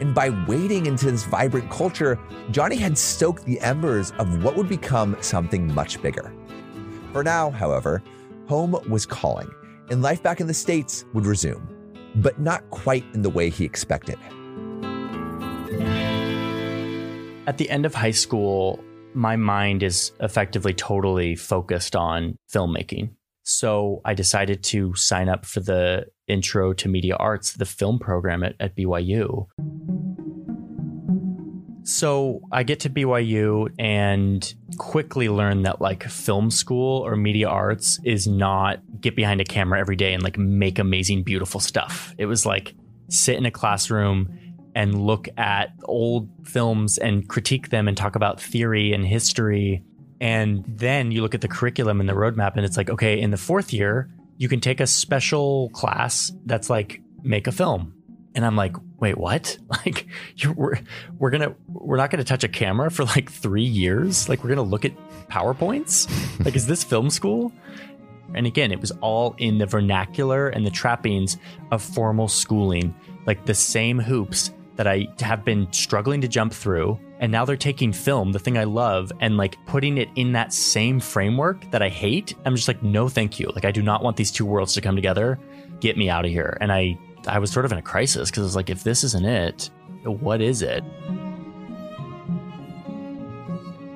And 0.00 0.14
by 0.14 0.30
wading 0.48 0.86
into 0.86 1.10
this 1.10 1.24
vibrant 1.24 1.70
culture, 1.70 2.18
Johnny 2.50 2.76
had 2.76 2.98
stoked 2.98 3.44
the 3.44 3.60
embers 3.60 4.10
of 4.18 4.42
what 4.42 4.56
would 4.56 4.68
become 4.68 5.16
something 5.20 5.72
much 5.72 6.02
bigger. 6.02 6.32
For 7.12 7.22
now, 7.22 7.50
however, 7.50 8.02
home 8.48 8.76
was 8.88 9.06
calling, 9.06 9.48
and 9.90 10.02
life 10.02 10.22
back 10.22 10.40
in 10.40 10.48
the 10.48 10.54
States 10.54 11.04
would 11.12 11.26
resume, 11.26 11.68
but 12.16 12.40
not 12.40 12.68
quite 12.70 13.04
in 13.14 13.22
the 13.22 13.30
way 13.30 13.48
he 13.48 13.64
expected. 13.64 14.18
At 17.46 17.58
the 17.58 17.68
end 17.68 17.84
of 17.84 17.94
high 17.94 18.10
school, 18.10 18.82
my 19.12 19.36
mind 19.36 19.82
is 19.82 20.12
effectively 20.20 20.72
totally 20.72 21.36
focused 21.36 21.94
on 21.94 22.38
filmmaking. 22.52 23.10
So 23.42 24.00
I 24.04 24.14
decided 24.14 24.62
to 24.64 24.94
sign 24.94 25.28
up 25.28 25.44
for 25.44 25.60
the 25.60 26.06
Intro 26.26 26.72
to 26.72 26.88
Media 26.88 27.16
Arts, 27.16 27.52
the 27.52 27.66
film 27.66 27.98
program 27.98 28.42
at, 28.42 28.54
at 28.60 28.74
BYU. 28.74 29.46
So 31.82 32.40
I 32.50 32.62
get 32.62 32.80
to 32.80 32.90
BYU 32.90 33.68
and 33.78 34.54
quickly 34.78 35.28
learn 35.28 35.64
that 35.64 35.82
like 35.82 36.04
film 36.04 36.50
school 36.50 37.06
or 37.06 37.14
media 37.14 37.48
arts 37.48 38.00
is 38.04 38.26
not 38.26 38.80
get 39.02 39.14
behind 39.14 39.42
a 39.42 39.44
camera 39.44 39.78
every 39.78 39.96
day 39.96 40.14
and 40.14 40.22
like 40.22 40.38
make 40.38 40.78
amazing, 40.78 41.24
beautiful 41.24 41.60
stuff. 41.60 42.14
It 42.16 42.24
was 42.24 42.46
like 42.46 42.74
sit 43.10 43.36
in 43.36 43.44
a 43.44 43.50
classroom 43.50 44.38
and 44.74 45.06
look 45.06 45.28
at 45.36 45.72
old 45.84 46.28
films 46.44 46.98
and 46.98 47.28
critique 47.28 47.70
them 47.70 47.88
and 47.88 47.96
talk 47.96 48.16
about 48.16 48.40
theory 48.40 48.92
and 48.92 49.06
history. 49.06 49.82
And 50.20 50.64
then 50.66 51.10
you 51.10 51.22
look 51.22 51.34
at 51.34 51.40
the 51.40 51.48
curriculum 51.48 52.00
and 52.00 52.08
the 52.08 52.14
roadmap, 52.14 52.56
and 52.56 52.64
it's 52.64 52.76
like, 52.76 52.90
okay, 52.90 53.20
in 53.20 53.30
the 53.30 53.36
fourth 53.36 53.72
year, 53.72 54.10
you 54.36 54.48
can 54.48 54.60
take 54.60 54.80
a 54.80 54.86
special 54.86 55.70
class 55.70 56.32
that's 56.46 56.68
like 56.68 57.00
make 57.22 57.46
a 57.46 57.52
film. 57.52 57.94
And 58.34 58.44
I'm 58.44 58.56
like, 58.56 58.74
wait, 58.98 59.16
what? 59.16 59.58
Like, 59.84 60.06
we're 60.56 60.78
we're 61.18 61.30
gonna 61.30 61.54
we're 61.68 61.96
not 61.96 62.10
gonna 62.10 62.24
touch 62.24 62.42
a 62.42 62.48
camera 62.48 62.90
for 62.90 63.04
like 63.04 63.30
three 63.30 63.64
years? 63.64 64.28
Like, 64.28 64.42
we're 64.42 64.50
gonna 64.50 64.62
look 64.62 64.84
at 64.84 64.92
powerpoints? 65.28 66.08
like, 66.44 66.56
is 66.56 66.66
this 66.66 66.82
film 66.82 67.10
school? 67.10 67.52
And 68.34 68.46
again, 68.46 68.72
it 68.72 68.80
was 68.80 68.92
all 69.00 69.34
in 69.38 69.58
the 69.58 69.66
vernacular 69.66 70.48
and 70.48 70.66
the 70.66 70.70
trappings 70.70 71.36
of 71.70 71.82
formal 71.82 72.28
schooling, 72.28 72.94
like 73.26 73.44
the 73.44 73.54
same 73.54 73.98
hoops 73.98 74.50
that 74.76 74.86
I 74.86 75.06
have 75.20 75.44
been 75.44 75.72
struggling 75.72 76.20
to 76.20 76.28
jump 76.28 76.52
through. 76.52 76.98
And 77.20 77.30
now 77.30 77.44
they're 77.44 77.56
taking 77.56 77.92
film, 77.92 78.32
the 78.32 78.38
thing 78.38 78.58
I 78.58 78.64
love, 78.64 79.12
and 79.20 79.36
like 79.36 79.56
putting 79.66 79.98
it 79.98 80.08
in 80.16 80.32
that 80.32 80.52
same 80.52 81.00
framework 81.00 81.70
that 81.70 81.80
I 81.80 81.88
hate. 81.88 82.34
I'm 82.44 82.56
just 82.56 82.68
like, 82.68 82.82
no, 82.82 83.08
thank 83.08 83.38
you. 83.38 83.50
Like, 83.54 83.64
I 83.64 83.70
do 83.70 83.82
not 83.82 84.02
want 84.02 84.16
these 84.16 84.30
two 84.30 84.44
worlds 84.44 84.74
to 84.74 84.80
come 84.80 84.96
together. 84.96 85.38
Get 85.80 85.96
me 85.96 86.10
out 86.10 86.24
of 86.24 86.30
here. 86.30 86.58
And 86.60 86.72
I, 86.72 86.98
I 87.26 87.38
was 87.38 87.50
sort 87.50 87.64
of 87.64 87.72
in 87.72 87.78
a 87.78 87.82
crisis 87.82 88.30
because 88.30 88.42
I 88.42 88.44
was 88.44 88.56
like, 88.56 88.68
if 88.68 88.82
this 88.82 89.04
isn't 89.04 89.24
it, 89.24 89.70
what 90.04 90.40
is 90.40 90.60
it? 90.60 90.84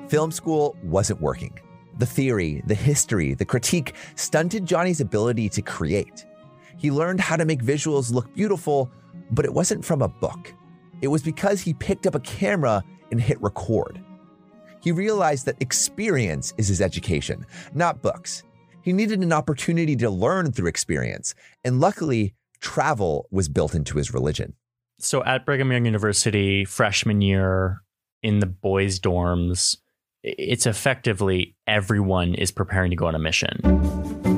Film 0.07 0.31
school 0.31 0.75
wasn't 0.81 1.21
working. 1.21 1.59
The 1.99 2.05
theory, 2.05 2.63
the 2.65 2.73
history, 2.73 3.35
the 3.35 3.45
critique 3.45 3.93
stunted 4.15 4.65
Johnny's 4.65 5.01
ability 5.01 5.49
to 5.49 5.61
create. 5.61 6.25
He 6.77 6.89
learned 6.89 7.19
how 7.19 7.35
to 7.35 7.45
make 7.45 7.61
visuals 7.61 8.11
look 8.11 8.33
beautiful, 8.33 8.89
but 9.29 9.45
it 9.45 9.53
wasn't 9.53 9.85
from 9.85 10.01
a 10.01 10.07
book. 10.07 10.53
It 11.01 11.07
was 11.07 11.23
because 11.23 11.61
he 11.61 11.73
picked 11.73 12.05
up 12.05 12.15
a 12.15 12.19
camera 12.19 12.83
and 13.11 13.21
hit 13.21 13.41
record. 13.41 14.01
He 14.81 14.91
realized 14.91 15.45
that 15.45 15.61
experience 15.61 16.53
is 16.57 16.67
his 16.67 16.81
education, 16.81 17.45
not 17.73 18.01
books. 18.01 18.43
He 18.81 18.93
needed 18.93 19.21
an 19.21 19.33
opportunity 19.33 19.95
to 19.97 20.09
learn 20.09 20.51
through 20.51 20.67
experience, 20.67 21.35
and 21.63 21.79
luckily, 21.79 22.33
travel 22.61 23.27
was 23.31 23.49
built 23.49 23.75
into 23.75 23.97
his 23.97 24.13
religion. 24.13 24.53
So 24.99 25.23
at 25.23 25.45
Brigham 25.45 25.71
Young 25.71 25.85
University, 25.85 26.65
freshman 26.65 27.21
year 27.21 27.81
in 28.21 28.39
the 28.39 28.45
boys' 28.45 28.99
dorms, 28.99 29.77
it's 30.23 30.65
effectively 30.65 31.55
everyone 31.67 32.33
is 32.35 32.51
preparing 32.51 32.89
to 32.89 32.95
go 32.95 33.05
on 33.07 33.15
a 33.15 33.19
mission. 33.19 34.28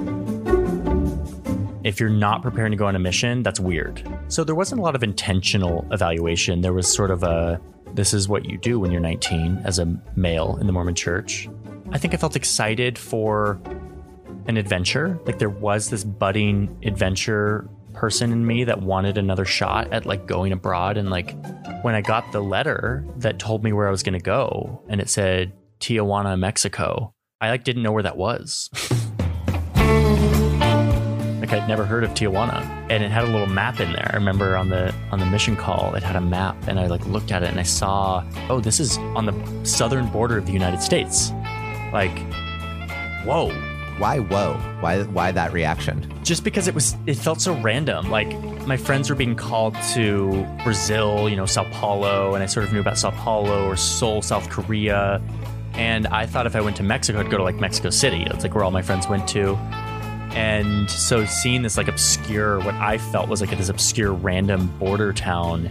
If 1.84 2.00
you're 2.00 2.10
not 2.10 2.44
preparing 2.44 2.72
to 2.72 2.78
go 2.78 2.86
on 2.86 2.96
a 2.96 3.00
mission, 3.00 3.42
that's 3.42 3.60
weird. 3.60 4.08
So 4.28 4.44
there 4.44 4.54
wasn't 4.54 4.80
a 4.80 4.84
lot 4.84 4.96
of 4.96 5.02
intentional 5.02 5.88
evaluation. 5.92 6.62
There 6.62 6.74
was 6.74 6.92
sort 6.92 7.10
of 7.10 7.24
a 7.24 7.60
this 7.94 8.14
is 8.14 8.30
what 8.30 8.46
you 8.46 8.58
do 8.58 8.80
when 8.80 8.92
you're 8.92 9.02
19 9.02 9.62
as 9.66 9.80
a 9.80 10.02
male 10.16 10.58
in 10.62 10.68
the 10.68 10.74
Mormon 10.74 10.96
church. 10.96 11.50
I 11.92 11.98
think 11.98 12.14
I 12.14 12.18
felt 12.18 12.36
excited 12.36 12.98
for 12.98 13.60
an 14.48 14.58
adventure. 14.58 15.20
Like 15.26 15.40
there 15.40 15.50
was 15.50 15.90
this 15.90 16.04
budding 16.04 16.78
adventure 16.84 17.68
person 17.94 18.32
in 18.32 18.46
me 18.46 18.64
that 18.64 18.82
wanted 18.82 19.18
another 19.18 19.44
shot 19.44 19.92
at 19.92 20.06
like 20.06 20.26
going 20.26 20.54
abroad 20.54 20.98
and 20.98 21.10
like 21.10 21.36
when 21.84 21.96
I 21.96 22.02
got 22.02 22.32
the 22.32 22.42
letter 22.42 23.06
that 23.18 23.40
told 23.40 23.64
me 23.64 23.74
where 23.74 23.88
I 23.88 23.92
was 23.92 24.04
going 24.04 24.14
to 24.14 24.24
go 24.24 24.82
and 24.88 25.02
it 25.02 25.10
said 25.10 25.52
Tijuana, 25.80 26.40
Mexico, 26.40 27.14
I 27.42 27.50
like 27.50 27.64
didn't 27.64 27.84
know 27.84 27.92
where 27.92 28.04
that 28.04 28.18
was. 28.18 28.70
like 31.51 31.62
I'd 31.62 31.67
never 31.67 31.86
heard 31.86 32.03
of 32.03 32.12
Tijuana, 32.12 32.62
and 32.89 33.03
it 33.03 33.12
had 33.12 33.24
a 33.24 33.27
little 33.27 33.48
map 33.48 33.79
in 33.79 33.91
there. 33.91 34.10
I 34.12 34.15
remember 34.15 34.55
on 34.55 34.70
the 34.70 34.93
on 35.12 35.20
the 35.20 35.25
mission 35.25 35.55
call, 35.55 35.93
it 35.96 36.03
had 36.03 36.15
a 36.15 36.22
map, 36.22 36.55
and 36.67 36.79
I 36.79 36.88
like 36.88 37.05
looked 37.05 37.31
at 37.31 37.43
it 37.43 37.50
and 37.50 37.60
I 37.60 37.63
saw, 37.63 38.24
oh, 38.50 38.60
this 38.60 38.79
is 38.79 38.98
on 38.98 39.25
the 39.25 39.65
southern 39.65 40.08
border 40.08 40.38
of 40.38 40.46
the 40.46 40.53
United 40.53 40.81
States. 40.81 41.31
Like, 41.91 42.17
whoa! 43.25 43.50
Why 43.98 44.20
whoa? 44.20 44.53
Why 44.79 45.03
why 45.03 45.31
that 45.31 45.51
reaction? 45.51 46.12
Just 46.24 46.43
because 46.43 46.67
it 46.67 46.75
was, 46.75 46.96
it 47.05 47.15
felt 47.15 47.41
so 47.41 47.53
random. 47.60 48.10
Like 48.10 48.31
my 48.65 48.77
friends 48.77 49.10
were 49.10 49.15
being 49.15 49.36
called 49.36 49.75
to 49.93 50.48
Brazil, 50.63 51.27
you 51.29 51.36
know, 51.36 51.46
Sao 51.46 51.65
Paulo, 51.72 52.34
and 52.34 52.43
I 52.43 52.46
sort 52.46 52.65
of 52.65 52.74
knew 52.74 52.79
about 52.79 52.98
Sao 52.98 53.12
Paulo 53.12 53.67
or 53.67 53.75
Seoul, 53.75 54.22
South 54.22 54.50
Korea. 54.50 55.22
And 55.74 56.08
I 56.08 56.25
thought 56.25 56.46
if 56.46 56.55
I 56.55 56.62
went 56.62 56.77
to 56.77 56.84
Mexico, 56.84 57.20
I'd 57.20 57.29
go 57.29 57.38
to 57.38 57.43
like 57.43 57.55
Mexico 57.55 57.89
City. 57.89 58.25
That's 58.29 58.43
like 58.43 58.55
where 58.55 58.63
all 58.63 58.72
my 58.72 58.81
friends 58.81 59.08
went 59.08 59.27
to. 59.29 59.58
And 60.34 60.90
so 60.90 61.26
seeing 61.26 61.62
this 61.62 61.78
like 61.78 61.88
obscure, 61.88 62.60
what 62.60 62.76
I 62.76 62.98
felt 62.98 63.28
was 63.28 63.42
like 63.42 63.50
this 63.50 63.70
obscure 63.70 64.14
random 64.14 64.68
border 64.80 65.12
town, 65.12 65.70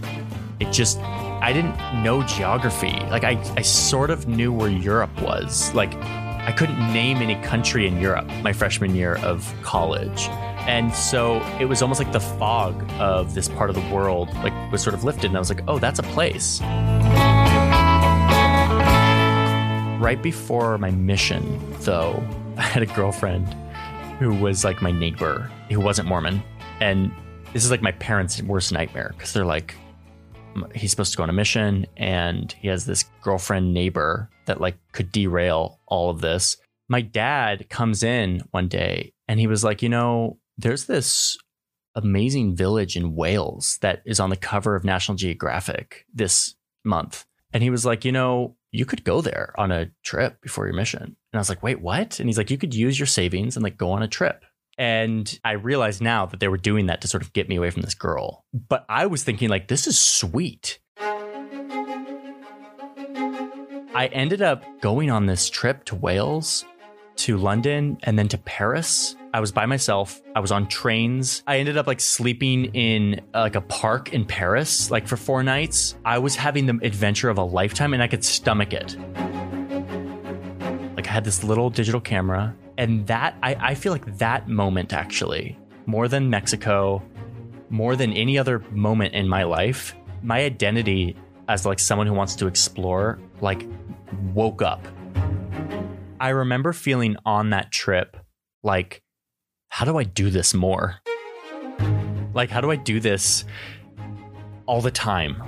it 0.60 0.70
just, 0.70 0.98
I 0.98 1.52
didn't 1.52 1.76
know 2.02 2.22
geography. 2.22 2.92
Like 3.10 3.24
I, 3.24 3.42
I 3.56 3.62
sort 3.62 4.10
of 4.10 4.28
knew 4.28 4.52
where 4.52 4.68
Europe 4.68 5.22
was. 5.22 5.72
Like 5.74 5.94
I 5.94 6.52
couldn't 6.52 6.78
name 6.92 7.18
any 7.18 7.36
country 7.46 7.86
in 7.86 8.00
Europe 8.00 8.26
my 8.42 8.52
freshman 8.52 8.94
year 8.94 9.16
of 9.16 9.52
college. 9.62 10.28
And 10.68 10.94
so 10.94 11.40
it 11.58 11.64
was 11.64 11.80
almost 11.80 12.00
like 12.00 12.12
the 12.12 12.20
fog 12.20 12.88
of 12.98 13.34
this 13.34 13.48
part 13.48 13.70
of 13.70 13.76
the 13.76 13.94
world 13.94 14.32
like 14.36 14.52
was 14.70 14.82
sort 14.82 14.94
of 14.94 15.04
lifted 15.04 15.26
and 15.26 15.36
I 15.36 15.38
was 15.38 15.48
like, 15.48 15.62
"Oh, 15.66 15.78
that's 15.78 15.98
a 15.98 16.02
place." 16.02 16.60
Right 20.00 20.20
before 20.22 20.76
my 20.78 20.90
mission, 20.90 21.58
though, 21.80 22.22
I 22.56 22.62
had 22.62 22.82
a 22.82 22.86
girlfriend 22.86 23.54
who 24.20 24.34
was 24.34 24.64
like 24.64 24.82
my 24.82 24.90
neighbor 24.92 25.50
who 25.70 25.80
wasn't 25.80 26.06
Mormon. 26.06 26.42
And 26.80 27.10
this 27.54 27.64
is 27.64 27.70
like 27.70 27.80
my 27.80 27.92
parents' 27.92 28.42
worst 28.42 28.70
nightmare 28.70 29.14
because 29.16 29.32
they're 29.32 29.46
like, 29.46 29.74
he's 30.74 30.90
supposed 30.90 31.12
to 31.12 31.16
go 31.16 31.22
on 31.22 31.30
a 31.30 31.32
mission 31.32 31.86
and 31.96 32.52
he 32.52 32.68
has 32.68 32.84
this 32.84 33.06
girlfriend 33.22 33.72
neighbor 33.72 34.28
that 34.44 34.60
like 34.60 34.76
could 34.92 35.10
derail 35.10 35.80
all 35.86 36.10
of 36.10 36.20
this. 36.20 36.58
My 36.86 37.00
dad 37.00 37.70
comes 37.70 38.02
in 38.02 38.42
one 38.50 38.68
day 38.68 39.14
and 39.26 39.40
he 39.40 39.46
was 39.46 39.64
like, 39.64 39.80
you 39.80 39.88
know, 39.88 40.38
there's 40.58 40.84
this 40.84 41.38
amazing 41.94 42.54
village 42.54 42.96
in 42.96 43.16
Wales 43.16 43.78
that 43.80 44.02
is 44.04 44.20
on 44.20 44.28
the 44.28 44.36
cover 44.36 44.76
of 44.76 44.84
National 44.84 45.16
Geographic 45.16 46.04
this 46.12 46.54
month. 46.84 47.24
And 47.54 47.62
he 47.62 47.70
was 47.70 47.86
like, 47.86 48.04
you 48.04 48.12
know, 48.12 48.56
you 48.72 48.84
could 48.84 49.04
go 49.04 49.20
there 49.20 49.52
on 49.58 49.72
a 49.72 49.90
trip 50.04 50.40
before 50.40 50.66
your 50.66 50.74
mission. 50.74 51.02
And 51.02 51.16
I 51.34 51.38
was 51.38 51.48
like, 51.48 51.62
wait, 51.62 51.80
what? 51.80 52.20
And 52.20 52.28
he's 52.28 52.38
like, 52.38 52.50
you 52.50 52.58
could 52.58 52.74
use 52.74 52.98
your 52.98 53.06
savings 53.06 53.56
and 53.56 53.62
like 53.62 53.76
go 53.76 53.90
on 53.92 54.02
a 54.02 54.08
trip. 54.08 54.44
And 54.78 55.38
I 55.44 55.52
realized 55.52 56.00
now 56.00 56.26
that 56.26 56.40
they 56.40 56.48
were 56.48 56.56
doing 56.56 56.86
that 56.86 57.02
to 57.02 57.08
sort 57.08 57.22
of 57.22 57.32
get 57.32 57.48
me 57.48 57.56
away 57.56 57.70
from 57.70 57.82
this 57.82 57.94
girl. 57.94 58.46
But 58.54 58.86
I 58.88 59.06
was 59.06 59.22
thinking, 59.22 59.50
like, 59.50 59.68
this 59.68 59.86
is 59.86 59.98
sweet. 59.98 60.78
I 63.92 64.08
ended 64.12 64.40
up 64.40 64.64
going 64.80 65.10
on 65.10 65.26
this 65.26 65.50
trip 65.50 65.84
to 65.86 65.96
Wales, 65.96 66.64
to 67.16 67.36
London, 67.36 67.98
and 68.02 68.18
then 68.18 68.28
to 68.28 68.38
Paris. 68.38 69.16
I 69.32 69.40
was 69.40 69.52
by 69.52 69.66
myself. 69.66 70.20
I 70.34 70.40
was 70.40 70.50
on 70.50 70.66
trains. 70.66 71.44
I 71.46 71.58
ended 71.58 71.76
up 71.76 71.86
like 71.86 72.00
sleeping 72.00 72.66
in 72.74 73.20
uh, 73.34 73.40
like 73.40 73.54
a 73.54 73.60
park 73.60 74.12
in 74.12 74.24
Paris, 74.24 74.90
like 74.90 75.06
for 75.06 75.16
four 75.16 75.42
nights. 75.42 75.96
I 76.04 76.18
was 76.18 76.34
having 76.34 76.66
the 76.66 76.78
adventure 76.82 77.28
of 77.28 77.38
a 77.38 77.44
lifetime 77.44 77.94
and 77.94 78.02
I 78.02 78.08
could 78.08 78.24
stomach 78.24 78.72
it. 78.72 78.96
Like 80.96 81.06
I 81.06 81.10
had 81.12 81.24
this 81.24 81.44
little 81.44 81.70
digital 81.70 82.00
camera. 82.00 82.56
And 82.76 83.06
that, 83.06 83.36
I, 83.42 83.54
I 83.54 83.74
feel 83.74 83.92
like 83.92 84.18
that 84.18 84.48
moment 84.48 84.92
actually, 84.92 85.56
more 85.86 86.08
than 86.08 86.28
Mexico, 86.28 87.02
more 87.68 87.94
than 87.94 88.12
any 88.12 88.36
other 88.36 88.58
moment 88.70 89.14
in 89.14 89.28
my 89.28 89.44
life, 89.44 89.94
my 90.22 90.40
identity 90.40 91.16
as 91.48 91.64
like 91.64 91.78
someone 91.78 92.06
who 92.06 92.14
wants 92.14 92.34
to 92.36 92.46
explore, 92.46 93.20
like 93.40 93.64
woke 94.34 94.62
up. 94.62 94.84
I 96.20 96.28
remember 96.28 96.74
feeling 96.74 97.16
on 97.24 97.50
that 97.50 97.72
trip 97.72 98.14
like, 98.62 99.02
how 99.70 99.86
do 99.86 99.96
I 99.96 100.04
do 100.04 100.28
this 100.28 100.52
more? 100.52 100.96
Like, 102.34 102.50
how 102.50 102.60
do 102.60 102.70
I 102.70 102.76
do 102.76 103.00
this 103.00 103.46
all 104.66 104.82
the 104.82 104.90
time? 104.90 105.42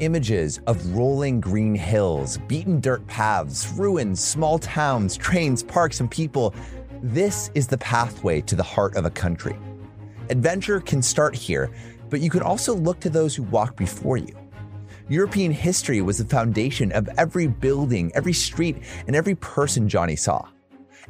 images 0.00 0.58
of 0.66 0.96
rolling 0.96 1.40
green 1.40 1.76
hills, 1.76 2.38
beaten 2.48 2.80
dirt 2.80 3.06
paths, 3.06 3.72
ruins, 3.76 4.18
small 4.18 4.58
towns, 4.58 5.16
trains, 5.16 5.62
parks, 5.62 6.00
and 6.00 6.10
people. 6.10 6.52
This 7.02 7.52
is 7.54 7.68
the 7.68 7.78
pathway 7.78 8.40
to 8.40 8.56
the 8.56 8.64
heart 8.64 8.96
of 8.96 9.04
a 9.04 9.10
country. 9.10 9.56
Adventure 10.28 10.80
can 10.80 11.02
start 11.02 11.36
here, 11.36 11.70
but 12.10 12.20
you 12.20 12.30
can 12.30 12.42
also 12.42 12.74
look 12.74 12.98
to 13.00 13.10
those 13.10 13.36
who 13.36 13.44
walked 13.44 13.76
before 13.76 14.16
you. 14.16 14.41
European 15.12 15.52
history 15.52 16.00
was 16.00 16.16
the 16.16 16.24
foundation 16.24 16.90
of 16.92 17.06
every 17.18 17.46
building, 17.46 18.10
every 18.14 18.32
street, 18.32 18.78
and 19.06 19.14
every 19.14 19.34
person 19.34 19.86
Johnny 19.86 20.16
saw. 20.16 20.48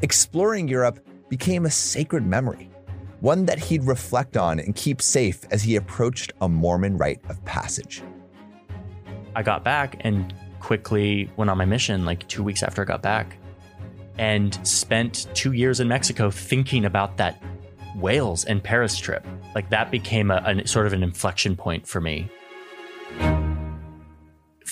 Exploring 0.03 0.67
Europe 0.67 0.99
became 1.29 1.67
a 1.67 1.71
sacred 1.71 2.27
memory, 2.27 2.69
one 3.21 3.47
that 3.47 3.61
he'd 3.61 3.85
reflect 3.85 4.37
on 4.37 4.59
and 4.59 4.75
keep 4.75 5.01
safe 5.01 5.45
as 5.53 5.63
he 5.63 5.77
approached 5.77 6.33
a 6.41 6.49
Mormon 6.49 6.99
rite 6.99 7.21
of 7.29 7.45
passage. 7.45 8.03
I 9.37 9.45
got 9.45 9.63
back 9.63 10.01
and 10.01 10.35
quickly 10.59 11.31
went 11.37 11.49
on 11.49 11.57
my 11.57 11.65
mission 11.65 12.05
like 12.05 12.27
two 12.27 12.43
weeks 12.43 12.65
after 12.65 12.83
I 12.83 12.85
got 12.85 13.03
back 13.03 13.37
and 14.19 14.59
spent 14.67 15.29
two 15.33 15.53
years 15.53 15.79
in 15.79 15.87
Mexico 15.87 16.29
thinking 16.29 16.87
about 16.87 17.19
that 17.19 17.41
Wales 17.95 18.45
and 18.47 18.65
Paris 18.65 18.99
trip. 18.99 19.25
Like 19.55 19.71
that 19.71 19.93
became 19.93 20.33
a, 20.33 20.43
a 20.45 20.67
sort 20.67 20.89
of 20.89 20.93
an 20.93 21.05
inflection 21.05 21.55
point 21.55 21.87
for 21.87 22.01
me. 22.01 22.29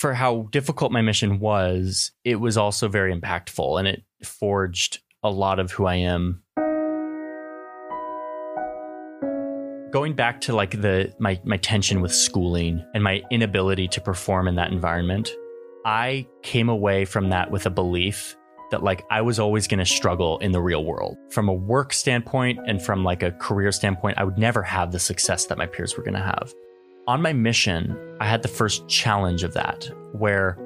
For 0.00 0.14
how 0.14 0.49
difficult 0.50 0.92
my 0.92 1.02
mission 1.02 1.40
was, 1.40 2.12
it 2.25 2.37
was 2.37 2.57
also 2.57 2.88
very 2.88 3.14
impactful 3.14 3.78
and 3.78 3.87
it 3.87 4.02
forged 4.25 5.00
a 5.23 5.28
lot 5.28 5.59
of 5.59 5.73
who 5.73 5.85
I 5.85 5.97
am. 5.97 6.42
Going 9.92 10.14
back 10.14 10.40
to 10.42 10.54
like 10.54 10.80
the 10.80 11.14
my 11.19 11.38
my 11.45 11.59
tension 11.59 12.00
with 12.00 12.14
schooling 12.14 12.83
and 12.95 13.04
my 13.04 13.21
inability 13.30 13.88
to 13.88 14.00
perform 14.00 14.49
in 14.49 14.54
that 14.54 14.73
environment, 14.73 15.28
I 15.85 16.26
came 16.42 16.71
away 16.71 17.04
from 17.04 17.28
that 17.28 17.50
with 17.50 17.66
a 17.66 17.71
belief 17.71 18.38
that 18.71 18.83
like 18.83 19.04
I 19.11 19.21
was 19.21 19.38
always 19.38 19.69
going 19.69 19.80
to 19.80 19.85
struggle 19.85 20.38
in 20.38 20.52
the 20.52 20.62
real 20.62 20.83
world. 20.83 21.19
From 21.28 21.47
a 21.47 21.52
work 21.52 21.92
standpoint 21.92 22.59
and 22.66 22.80
from 22.80 23.04
like 23.04 23.23
a 23.23 23.33
career 23.33 23.71
standpoint, 23.71 24.16
I 24.16 24.25
would 24.25 24.38
never 24.38 24.62
have 24.62 24.92
the 24.92 24.99
success 24.99 25.45
that 25.45 25.59
my 25.59 25.66
peers 25.66 25.99
were 25.99 26.02
going 26.02 26.14
to 26.14 26.21
have. 26.21 26.54
On 27.07 27.23
my 27.23 27.33
mission, 27.33 27.99
I 28.21 28.26
had 28.26 28.42
the 28.42 28.49
first 28.49 28.87
challenge 28.88 29.42
of 29.42 29.54
that 29.54 29.90
where 30.12 30.59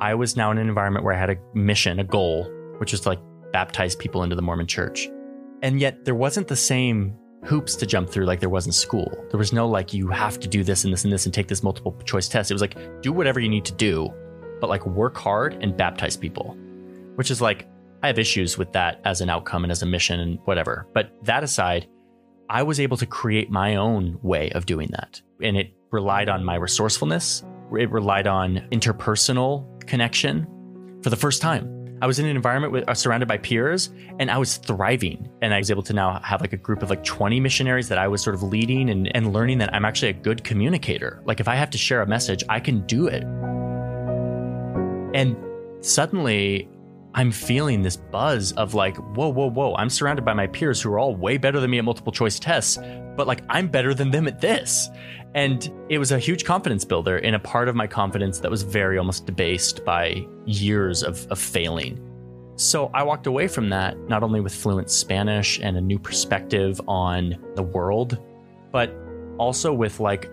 I 0.00 0.14
was 0.14 0.36
now 0.36 0.50
in 0.50 0.58
an 0.58 0.68
environment 0.68 1.04
where 1.04 1.14
I 1.14 1.18
had 1.18 1.30
a 1.30 1.36
mission, 1.54 1.98
a 1.98 2.04
goal, 2.04 2.50
which 2.78 2.92
was 2.92 3.02
to 3.02 3.10
like 3.10 3.20
baptize 3.52 3.96
people 3.96 4.22
into 4.22 4.36
the 4.36 4.42
Mormon 4.42 4.66
church. 4.66 5.08
And 5.62 5.80
yet 5.80 6.04
there 6.04 6.14
wasn't 6.14 6.48
the 6.48 6.56
same 6.56 7.16
hoops 7.44 7.76
to 7.76 7.86
jump 7.86 8.10
through 8.10 8.26
like 8.26 8.40
there 8.40 8.48
was 8.48 8.66
in 8.66 8.72
school. 8.72 9.10
There 9.30 9.38
was 9.38 9.52
no 9.52 9.68
like 9.68 9.94
you 9.94 10.08
have 10.08 10.38
to 10.40 10.48
do 10.48 10.64
this 10.64 10.84
and 10.84 10.92
this 10.92 11.04
and 11.04 11.12
this 11.12 11.24
and 11.24 11.34
take 11.34 11.48
this 11.48 11.62
multiple 11.62 11.96
choice 12.04 12.28
test. 12.28 12.50
It 12.50 12.54
was 12.54 12.60
like 12.60 12.76
do 13.02 13.12
whatever 13.12 13.40
you 13.40 13.48
need 13.48 13.64
to 13.66 13.72
do, 13.72 14.12
but 14.60 14.68
like 14.68 14.84
work 14.84 15.16
hard 15.16 15.54
and 15.62 15.76
baptize 15.76 16.16
people 16.16 16.56
which 17.16 17.30
is 17.30 17.40
like, 17.40 17.66
I 18.02 18.06
have 18.06 18.18
issues 18.18 18.56
with 18.56 18.72
that 18.72 19.00
as 19.04 19.20
an 19.20 19.28
outcome 19.28 19.64
and 19.64 19.72
as 19.72 19.82
a 19.82 19.86
mission 19.86 20.20
and 20.20 20.38
whatever. 20.44 20.86
But 20.94 21.10
that 21.24 21.42
aside, 21.42 21.88
I 22.48 22.62
was 22.62 22.78
able 22.78 22.96
to 22.98 23.06
create 23.06 23.50
my 23.50 23.76
own 23.76 24.18
way 24.22 24.50
of 24.50 24.66
doing 24.66 24.88
that. 24.92 25.20
And 25.42 25.56
it 25.56 25.72
relied 25.90 26.28
on 26.28 26.44
my 26.44 26.56
resourcefulness, 26.56 27.44
it 27.72 27.90
relied 27.90 28.26
on 28.26 28.66
interpersonal 28.70 29.66
connection 29.86 30.46
for 31.02 31.10
the 31.10 31.16
first 31.16 31.40
time. 31.42 31.76
I 32.02 32.06
was 32.06 32.18
in 32.18 32.26
an 32.26 32.36
environment 32.36 32.72
with, 32.72 32.88
uh, 32.88 32.94
surrounded 32.94 33.26
by 33.26 33.38
peers 33.38 33.90
and 34.18 34.30
I 34.30 34.36
was 34.36 34.58
thriving. 34.58 35.30
And 35.40 35.54
I 35.54 35.58
was 35.58 35.70
able 35.70 35.82
to 35.84 35.94
now 35.94 36.20
have 36.22 36.42
like 36.42 36.52
a 36.52 36.58
group 36.58 36.82
of 36.82 36.90
like 36.90 37.02
20 37.04 37.40
missionaries 37.40 37.88
that 37.88 37.96
I 37.96 38.06
was 38.06 38.22
sort 38.22 38.34
of 38.34 38.42
leading 38.42 38.90
and, 38.90 39.14
and 39.16 39.32
learning 39.32 39.58
that 39.58 39.74
I'm 39.74 39.84
actually 39.84 40.10
a 40.10 40.14
good 40.14 40.44
communicator. 40.44 41.22
Like 41.24 41.40
if 41.40 41.48
I 41.48 41.54
have 41.54 41.70
to 41.70 41.78
share 41.78 42.02
a 42.02 42.06
message, 42.06 42.44
I 42.50 42.60
can 42.60 42.86
do 42.86 43.06
it. 43.06 43.22
And 45.14 45.36
suddenly 45.80 46.68
I'm 47.14 47.32
feeling 47.32 47.80
this 47.80 47.96
buzz 47.96 48.52
of 48.52 48.74
like, 48.74 48.96
whoa, 49.16 49.30
whoa, 49.30 49.48
whoa, 49.48 49.74
I'm 49.76 49.88
surrounded 49.88 50.26
by 50.26 50.34
my 50.34 50.48
peers 50.48 50.82
who 50.82 50.92
are 50.92 50.98
all 50.98 51.16
way 51.16 51.38
better 51.38 51.60
than 51.60 51.70
me 51.70 51.78
at 51.78 51.84
multiple 51.84 52.12
choice 52.12 52.38
tests, 52.38 52.76
but 53.16 53.26
like 53.26 53.42
I'm 53.48 53.68
better 53.68 53.94
than 53.94 54.10
them 54.10 54.28
at 54.28 54.40
this. 54.40 54.88
And 55.34 55.70
it 55.88 55.98
was 55.98 56.12
a 56.12 56.18
huge 56.18 56.44
confidence 56.44 56.84
builder 56.84 57.18
in 57.18 57.34
a 57.34 57.38
part 57.38 57.68
of 57.68 57.74
my 57.74 57.86
confidence 57.86 58.40
that 58.40 58.50
was 58.50 58.62
very 58.62 58.96
almost 58.96 59.26
debased 59.26 59.84
by 59.84 60.26
years 60.46 61.02
of, 61.02 61.26
of 61.30 61.38
failing. 61.38 62.00
So 62.56 62.90
I 62.94 63.02
walked 63.02 63.26
away 63.26 63.48
from 63.48 63.68
that 63.68 63.98
not 64.08 64.22
only 64.22 64.40
with 64.40 64.54
fluent 64.54 64.90
Spanish 64.90 65.60
and 65.60 65.76
a 65.76 65.80
new 65.80 65.98
perspective 65.98 66.80
on 66.88 67.36
the 67.54 67.62
world, 67.62 68.18
but 68.72 68.94
also 69.36 69.74
with 69.74 70.00
like 70.00 70.30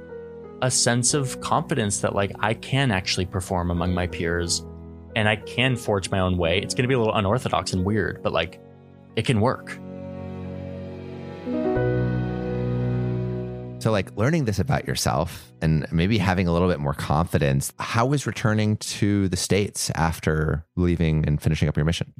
a 0.61 0.71
sense 0.71 1.13
of 1.13 1.41
confidence 1.41 1.99
that 1.99 2.15
like 2.15 2.31
I 2.39 2.53
can 2.53 2.91
actually 2.91 3.25
perform 3.25 3.71
among 3.71 3.93
my 3.93 4.07
peers 4.07 4.65
and 5.17 5.27
I 5.27 5.35
can 5.35 5.75
forge 5.75 6.09
my 6.09 6.19
own 6.19 6.37
way. 6.37 6.59
It's 6.59 6.73
going 6.73 6.83
to 6.83 6.87
be 6.87 6.93
a 6.93 6.99
little 6.99 7.13
unorthodox 7.13 7.73
and 7.73 7.83
weird, 7.83 8.23
but 8.23 8.31
like 8.31 8.61
it 9.17 9.25
can 9.25 9.41
work. 9.41 9.77
So, 13.83 13.91
like 13.91 14.15
learning 14.15 14.45
this 14.45 14.59
about 14.59 14.87
yourself 14.87 15.51
and 15.61 15.85
maybe 15.91 16.17
having 16.17 16.47
a 16.47 16.53
little 16.53 16.69
bit 16.69 16.79
more 16.79 16.93
confidence, 16.93 17.73
how 17.79 18.05
was 18.05 18.25
returning 18.25 18.77
to 18.77 19.27
the 19.27 19.35
States 19.35 19.91
after 19.93 20.65
leaving 20.77 21.27
and 21.27 21.41
finishing 21.41 21.67
up 21.67 21.75
your 21.75 21.83
mission? 21.83 22.13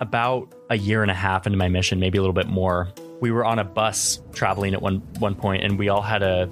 About 0.00 0.50
a 0.70 0.78
year 0.78 1.02
and 1.02 1.10
a 1.10 1.14
half 1.14 1.46
into 1.46 1.58
my 1.58 1.68
mission, 1.68 2.00
maybe 2.00 2.16
a 2.16 2.22
little 2.22 2.32
bit 2.32 2.46
more, 2.46 2.88
we 3.20 3.30
were 3.30 3.44
on 3.44 3.58
a 3.58 3.64
bus 3.64 4.18
traveling 4.32 4.72
at 4.72 4.80
one, 4.80 5.02
one 5.18 5.34
point 5.34 5.62
and 5.62 5.78
we 5.78 5.90
all 5.90 6.00
had 6.00 6.22
a 6.22 6.48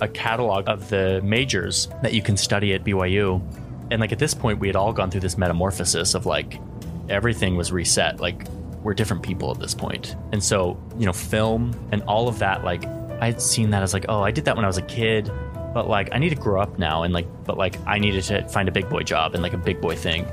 a 0.00 0.06
catalog 0.06 0.68
of 0.68 0.90
the 0.90 1.20
majors 1.24 1.88
that 2.02 2.14
you 2.14 2.22
can 2.22 2.36
study 2.36 2.72
at 2.72 2.84
BYU. 2.84 3.42
And 3.90 4.00
like 4.00 4.12
at 4.12 4.20
this 4.20 4.32
point, 4.32 4.60
we 4.60 4.68
had 4.68 4.76
all 4.76 4.92
gone 4.92 5.10
through 5.10 5.22
this 5.22 5.36
metamorphosis 5.36 6.14
of 6.14 6.24
like 6.24 6.60
everything 7.08 7.56
was 7.56 7.72
reset. 7.72 8.20
Like 8.20 8.46
we're 8.82 8.94
different 8.94 9.22
people 9.22 9.50
at 9.50 9.58
this 9.58 9.74
point. 9.74 10.16
And 10.32 10.42
so, 10.42 10.80
you 10.98 11.06
know, 11.06 11.12
film 11.12 11.74
and 11.92 12.02
all 12.02 12.28
of 12.28 12.38
that, 12.38 12.64
like 12.64 12.84
I 13.20 13.26
had 13.26 13.42
seen 13.42 13.70
that 13.70 13.82
as 13.82 13.92
like, 13.92 14.06
oh, 14.08 14.22
I 14.22 14.30
did 14.30 14.46
that 14.46 14.56
when 14.56 14.64
I 14.64 14.68
was 14.68 14.78
a 14.78 14.82
kid, 14.82 15.30
but 15.74 15.88
like 15.88 16.08
I 16.12 16.18
need 16.18 16.30
to 16.30 16.36
grow 16.36 16.60
up 16.60 16.78
now. 16.78 17.02
And 17.02 17.12
like, 17.12 17.26
but 17.44 17.58
like 17.58 17.76
I 17.86 17.98
needed 17.98 18.24
to 18.24 18.46
find 18.48 18.68
a 18.68 18.72
big 18.72 18.88
boy 18.88 19.02
job 19.02 19.34
and 19.34 19.42
like 19.42 19.52
a 19.52 19.58
big 19.58 19.80
boy 19.80 19.96
thing. 19.96 20.26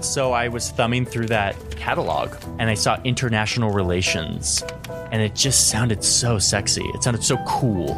So 0.00 0.32
I 0.32 0.48
was 0.48 0.70
thumbing 0.70 1.06
through 1.06 1.28
that 1.28 1.56
catalog 1.76 2.34
and 2.58 2.68
I 2.68 2.74
saw 2.74 3.00
international 3.04 3.70
relations 3.70 4.62
and 5.10 5.22
it 5.22 5.34
just 5.34 5.68
sounded 5.68 6.04
so 6.04 6.38
sexy. 6.38 6.84
It 6.94 7.02
sounded 7.02 7.24
so 7.24 7.38
cool. 7.46 7.94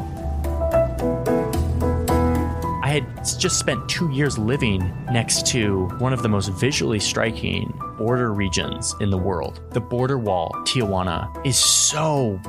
Had 2.96 3.26
just 3.38 3.58
spent 3.58 3.86
two 3.90 4.10
years 4.10 4.38
living 4.38 4.90
next 5.12 5.46
to 5.48 5.84
one 5.98 6.14
of 6.14 6.22
the 6.22 6.30
most 6.30 6.48
visually 6.48 6.98
striking 6.98 7.78
border 7.98 8.32
regions 8.32 8.94
in 9.00 9.10
the 9.10 9.18
world. 9.18 9.60
The 9.72 9.82
border 9.82 10.16
wall, 10.16 10.50
Tijuana, 10.60 11.28
is 11.46 11.58
so 11.58 12.40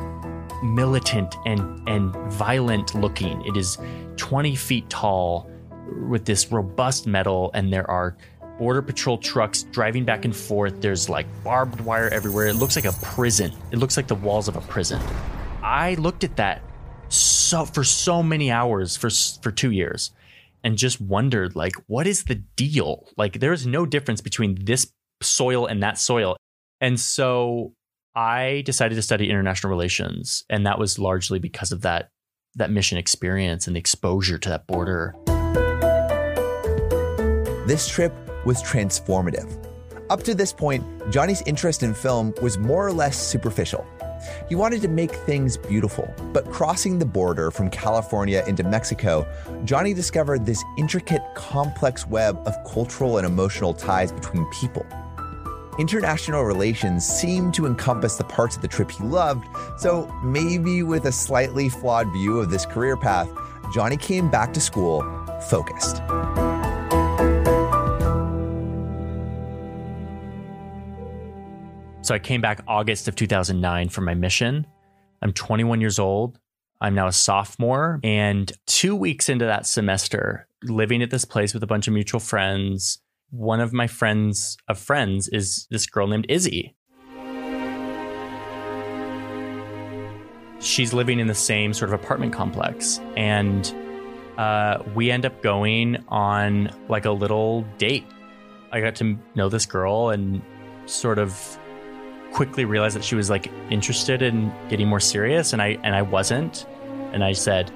militant 0.64 1.36
and, 1.46 1.86
and 1.90 2.16
violent 2.32 2.96
looking. 2.96 3.46
It 3.46 3.58
is 3.58 3.78
20 4.16 4.56
feet 4.56 4.90
tall 4.90 5.52
with 6.08 6.24
this 6.24 6.50
robust 6.50 7.08
metal, 7.08 7.52
and 7.54 7.74
there 7.74 7.90
are 7.92 8.16
border 8.58 8.82
patrol 8.82 9.18
trucks 9.18 9.64
driving 9.64 10.06
back 10.06 10.24
and 10.24 10.34
forth. 10.34 10.80
There's 10.80 11.10
like 11.10 11.28
barbed 11.44 11.82
wire 11.82 12.08
everywhere. 12.08 12.48
It 12.48 12.56
looks 12.56 12.78
like 12.78 12.86
a 12.86 12.94
prison. 13.04 13.52
It 13.74 13.80
looks 13.80 13.98
like 13.98 14.08
the 14.08 14.16
walls 14.16 14.48
of 14.48 14.56
a 14.56 14.62
prison. 14.62 15.02
I 15.62 15.96
looked 15.96 16.24
at 16.24 16.38
that 16.38 16.62
so 17.10 17.66
for 17.66 17.84
so 17.84 18.24
many 18.24 18.50
hours 18.50 18.96
for 18.96 19.10
for 19.42 19.52
2 19.52 19.72
years 19.72 20.12
and 20.64 20.78
just 20.78 21.00
wondered 21.00 21.56
like 21.56 21.74
what 21.88 22.08
is 22.08 22.24
the 22.26 22.36
deal? 22.36 23.08
Like 23.18 23.40
there 23.40 23.54
is 23.54 23.66
no 23.66 23.86
difference 23.86 24.22
between 24.22 24.66
this 24.66 24.92
soil 25.22 25.66
and 25.66 25.82
that 25.84 25.98
soil. 25.98 26.38
And 26.82 27.00
so 27.00 27.74
i 28.18 28.64
decided 28.66 28.96
to 28.96 29.02
study 29.02 29.30
international 29.30 29.70
relations 29.70 30.44
and 30.50 30.66
that 30.66 30.80
was 30.80 30.98
largely 30.98 31.38
because 31.38 31.72
of 31.72 31.82
that 31.82 32.10
that 32.56 32.72
mission 32.72 32.98
experience 32.98 33.68
and 33.68 33.76
the 33.76 33.80
exposure 33.80 34.40
to 34.40 34.50
that 34.50 34.66
border. 34.66 35.14
This 37.68 37.88
trip 37.88 38.12
was 38.44 38.64
transformative. 38.64 39.64
Up 40.10 40.24
to 40.24 40.34
this 40.34 40.52
point 40.52 40.84
johnny's 41.12 41.44
interest 41.44 41.84
in 41.84 41.94
film 41.94 42.34
was 42.42 42.58
more 42.58 42.88
or 42.88 42.92
less 42.92 43.16
superficial 43.16 43.86
he 44.50 44.56
wanted 44.56 44.82
to 44.82 44.88
make 44.88 45.12
things 45.12 45.58
beautiful, 45.58 46.14
but 46.34 46.50
crossing 46.52 47.00
the 47.00 47.06
border 47.06 47.52
from 47.52 47.70
California 47.70 48.44
into 48.48 48.64
Mexico, 48.64 49.28
Johnny 49.66 49.94
discovered 49.94 50.46
this 50.46 50.64
intricate, 50.78 51.22
complex 51.36 52.08
web 52.08 52.42
of 52.46 52.54
cultural 52.66 53.18
and 53.18 53.26
emotional 53.26 53.74
ties 53.74 54.12
between 54.12 54.46
people. 54.52 54.86
International 55.80 56.44
relations 56.44 57.06
seemed 57.06 57.54
to 57.54 57.66
encompass 57.68 58.18
the 58.18 58.24
parts 58.24 58.56
of 58.56 58.62
the 58.62 58.68
trip 58.68 58.90
he 58.90 59.04
loved, 59.04 59.46
so 59.78 60.08
maybe 60.24 60.82
with 60.82 61.06
a 61.06 61.12
slightly 61.12 61.70
flawed 61.70 62.12
view 62.12 62.40
of 62.40 62.50
this 62.50 62.66
career 62.66 62.98
path, 62.98 63.30
Johnny 63.74 63.98
came 63.98 64.30
back 64.32 64.54
to 64.54 64.60
school 64.60 65.04
focused. 65.50 66.02
So 72.08 72.16
I 72.16 72.20
came 72.20 72.40
back 72.40 72.62
August 72.70 73.10
of 73.10 73.18
2009 73.18 73.90
for 73.90 74.00
my 74.00 74.14
mission. 74.14 74.66
I'm 75.22 75.34
21 75.34 75.82
years 75.82 76.00
old. 76.00 76.40
I'm 76.80 76.96
now 76.96 77.08
a 77.08 77.12
sophomore. 77.12 78.00
And 78.02 78.50
two 78.66 78.96
weeks 78.96 79.28
into 79.28 79.44
that 79.44 79.68
semester, 79.68 80.48
living 80.64 81.04
at 81.04 81.10
this 81.10 81.26
place 81.26 81.54
with 81.54 81.64
a 81.64 81.68
bunch 81.68 81.86
of 81.86 81.94
mutual 81.94 82.22
friends, 82.22 83.02
one 83.32 83.60
of 83.60 83.74
my 83.74 83.88
friends 83.88 84.56
of 84.70 84.80
friends 84.80 85.28
is 85.28 85.68
this 85.70 85.86
girl 85.86 86.08
named 86.08 86.28
Izzy. 86.30 86.78
She's 90.62 90.94
living 90.94 91.20
in 91.20 91.28
the 91.28 91.36
same 91.36 91.74
sort 91.74 91.94
of 91.94 92.02
apartment 92.02 92.32
complex. 92.32 93.02
And 93.18 93.76
uh, 94.38 94.82
we 94.96 95.12
end 95.12 95.26
up 95.26 95.44
going 95.44 96.06
on 96.08 96.74
like 96.88 97.04
a 97.04 97.12
little 97.12 97.64
date. 97.78 98.06
I 98.72 98.80
got 98.80 98.96
to 98.96 99.20
know 99.36 99.50
this 99.50 99.66
girl 99.66 100.12
and 100.12 100.42
sort 100.86 101.20
of 101.20 101.60
quickly 102.32 102.66
realized 102.66 102.96
that 102.96 103.04
she 103.04 103.16
was 103.16 103.30
like 103.30 103.52
interested 103.70 104.22
in 104.22 104.54
getting 104.70 104.88
more 104.88 105.00
serious 105.00 105.54
and 105.54 105.62
I 105.62 105.78
and 105.84 105.96
I 105.96 106.02
wasn't. 106.02 106.66
And 107.14 107.24
I 107.24 107.34
said, 107.34 107.72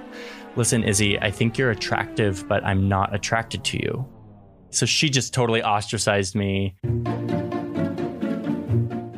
"Listen, 0.56 0.84
Izzy, 0.84 1.20
I 1.20 1.32
think 1.32 1.58
you're 1.58 1.72
attractive, 1.72 2.48
but 2.48 2.64
I'm 2.64 2.88
not 2.88 3.16
attracted 3.16 3.64
to 3.66 3.78
you." 3.78 4.06
So 4.70 4.86
she 4.86 5.10
just 5.10 5.34
totally 5.34 5.64
ostracized 5.64 6.36
me. 6.36 6.76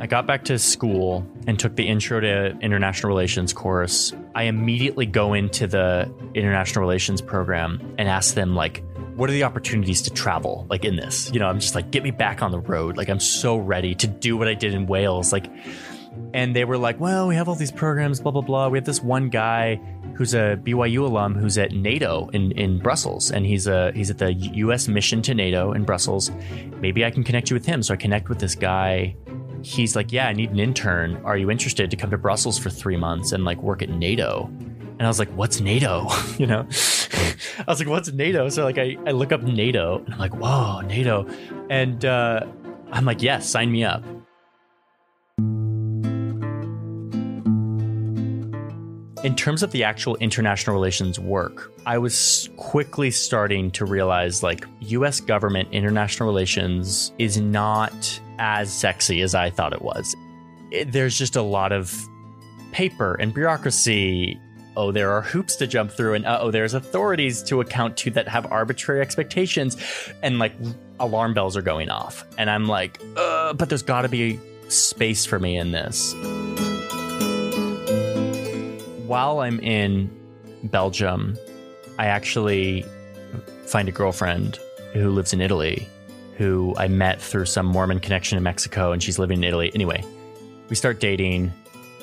I 0.03 0.05
got 0.05 0.27
back 0.27 0.43
to 0.45 0.59
school 0.59 1.25
and 1.47 1.57
took 1.57 1.75
the 1.77 1.87
Intro 1.87 2.19
to 2.19 2.57
International 2.59 3.07
Relations 3.07 3.53
course. 3.53 4.13
I 4.35 4.43
immediately 4.43 5.05
go 5.05 5.33
into 5.33 5.65
the 5.65 6.11
International 6.33 6.81
Relations 6.81 7.21
program 7.21 7.79
and 7.97 8.09
ask 8.09 8.33
them 8.33 8.53
like 8.53 8.83
what 9.15 9.29
are 9.29 9.33
the 9.33 9.43
opportunities 9.43 10.01
to 10.03 10.09
travel 10.09 10.65
like 10.69 10.85
in 10.85 10.95
this? 10.95 11.31
You 11.33 11.39
know 11.39 11.47
i'm 11.47 11.59
just 11.59 11.75
like 11.75 11.91
get 11.91 12.03
me 12.03 12.11
back 12.11 12.41
on 12.41 12.51
the 12.51 12.59
road. 12.59 12.97
Like 12.97 13.09
i'm 13.09 13.19
so 13.19 13.57
ready 13.57 13.95
to 13.95 14.07
do 14.07 14.37
what 14.37 14.47
i 14.47 14.53
did 14.53 14.73
in 14.73 14.87
wales 14.87 15.31
like 15.31 15.49
and 16.33 16.55
they 16.55 16.65
were 16.65 16.77
like 16.77 16.99
well 16.99 17.27
we 17.27 17.35
have 17.35 17.47
all 17.47 17.55
these 17.55 17.71
programs 17.71 18.19
blah 18.19 18.31
blah 18.31 18.41
blah. 18.41 18.67
We 18.69 18.77
have 18.77 18.85
this 18.85 19.01
one 19.01 19.29
guy 19.29 19.79
who's 20.15 20.33
a 20.33 20.59
byu 20.63 21.05
alum 21.05 21.35
who's 21.35 21.57
at 21.57 21.71
nato 21.71 22.29
in, 22.33 22.51
in 22.51 22.79
brussels 22.79 23.31
and 23.31 23.45
he's 23.45 23.67
a 23.67 23.91
he's 23.93 24.09
at 24.09 24.17
the 24.19 24.31
us 24.31 24.87
mission 24.87 25.21
to 25.23 25.33
nato 25.33 25.73
in 25.73 25.83
brussels. 25.83 26.31
Maybe 26.79 27.05
i 27.05 27.11
can 27.11 27.23
connect 27.23 27.49
you 27.49 27.55
with 27.55 27.65
him. 27.65 27.83
So 27.83 27.93
i 27.93 27.97
connect 27.97 28.29
with 28.29 28.39
this 28.39 28.55
guy. 28.55 29.15
He's 29.63 29.95
like 29.95 30.11
yeah 30.11 30.27
i 30.27 30.33
need 30.33 30.51
an 30.51 30.59
intern. 30.59 31.21
Are 31.23 31.37
you 31.37 31.49
interested 31.49 31.89
to 31.91 31.97
come 31.97 32.11
to 32.11 32.17
brussels 32.17 32.57
for 32.59 32.69
three 32.69 32.97
months 32.97 33.31
and 33.31 33.45
like 33.45 33.61
work 33.61 33.81
at 33.81 33.89
nato 33.89 34.51
and 34.99 35.01
I 35.01 35.07
was 35.07 35.19
like, 35.19 35.29
what's 35.29 35.59
NATO? 35.59 36.07
you 36.37 36.47
know, 36.47 36.61
I 36.61 37.65
was 37.67 37.79
like, 37.79 37.87
what's 37.87 38.11
NATO? 38.11 38.49
So 38.49 38.63
like, 38.63 38.77
I, 38.77 38.97
I 39.05 39.11
look 39.11 39.31
up 39.31 39.41
NATO 39.41 40.03
and 40.05 40.13
I'm 40.13 40.19
like, 40.19 40.35
whoa, 40.35 40.81
NATO. 40.81 41.27
And 41.69 42.05
uh, 42.05 42.41
I'm 42.91 43.05
like, 43.05 43.21
yes, 43.21 43.49
sign 43.49 43.71
me 43.71 43.83
up. 43.83 44.03
In 49.23 49.35
terms 49.35 49.63
of 49.63 49.71
the 49.71 49.85
actual 49.85 50.17
international 50.17 50.75
relations 50.75 51.17
work, 51.17 51.71
I 51.85 51.97
was 51.97 52.49
quickly 52.57 53.09
starting 53.09 53.71
to 53.71 53.85
realize 53.85 54.43
like 54.43 54.65
US 54.81 55.21
government 55.21 55.69
international 55.71 56.27
relations 56.27 57.13
is 57.17 57.37
not 57.37 58.19
as 58.37 58.71
sexy 58.71 59.21
as 59.21 59.33
I 59.33 59.49
thought 59.49 59.71
it 59.71 59.81
was. 59.81 60.13
It, 60.71 60.91
there's 60.91 61.17
just 61.17 61.37
a 61.37 61.41
lot 61.41 61.71
of 61.71 61.95
paper 62.73 63.15
and 63.15 63.33
bureaucracy 63.33 64.39
oh, 64.75 64.91
there 64.91 65.11
are 65.11 65.21
hoops 65.21 65.55
to 65.57 65.67
jump 65.67 65.91
through, 65.91 66.13
and 66.15 66.25
oh, 66.25 66.51
there's 66.51 66.73
authorities 66.73 67.43
to 67.43 67.61
account 67.61 67.97
to 67.97 68.11
that 68.11 68.27
have 68.27 68.51
arbitrary 68.51 69.01
expectations, 69.01 69.77
and 70.21 70.39
like 70.39 70.53
alarm 70.99 71.33
bells 71.33 71.55
are 71.57 71.61
going 71.61 71.89
off, 71.89 72.25
and 72.37 72.49
I'm 72.49 72.67
like, 72.67 72.99
uh, 73.17 73.53
but 73.53 73.69
there's 73.69 73.83
got 73.83 74.03
to 74.03 74.09
be 74.09 74.39
space 74.69 75.25
for 75.25 75.39
me 75.39 75.57
in 75.57 75.71
this. 75.71 76.13
While 79.05 79.39
I'm 79.39 79.59
in 79.59 80.09
Belgium, 80.63 81.37
I 81.99 82.07
actually 82.07 82.85
find 83.65 83.87
a 83.87 83.91
girlfriend 83.91 84.59
who 84.93 85.09
lives 85.09 85.33
in 85.33 85.41
Italy, 85.41 85.87
who 86.37 86.73
I 86.77 86.87
met 86.87 87.21
through 87.21 87.45
some 87.45 87.65
Mormon 87.65 87.99
connection 87.99 88.37
in 88.37 88.43
Mexico, 88.43 88.91
and 88.91 89.03
she's 89.03 89.19
living 89.19 89.39
in 89.39 89.43
Italy. 89.43 89.71
Anyway, 89.75 90.03
we 90.69 90.75
start 90.75 90.99
dating, 90.99 91.51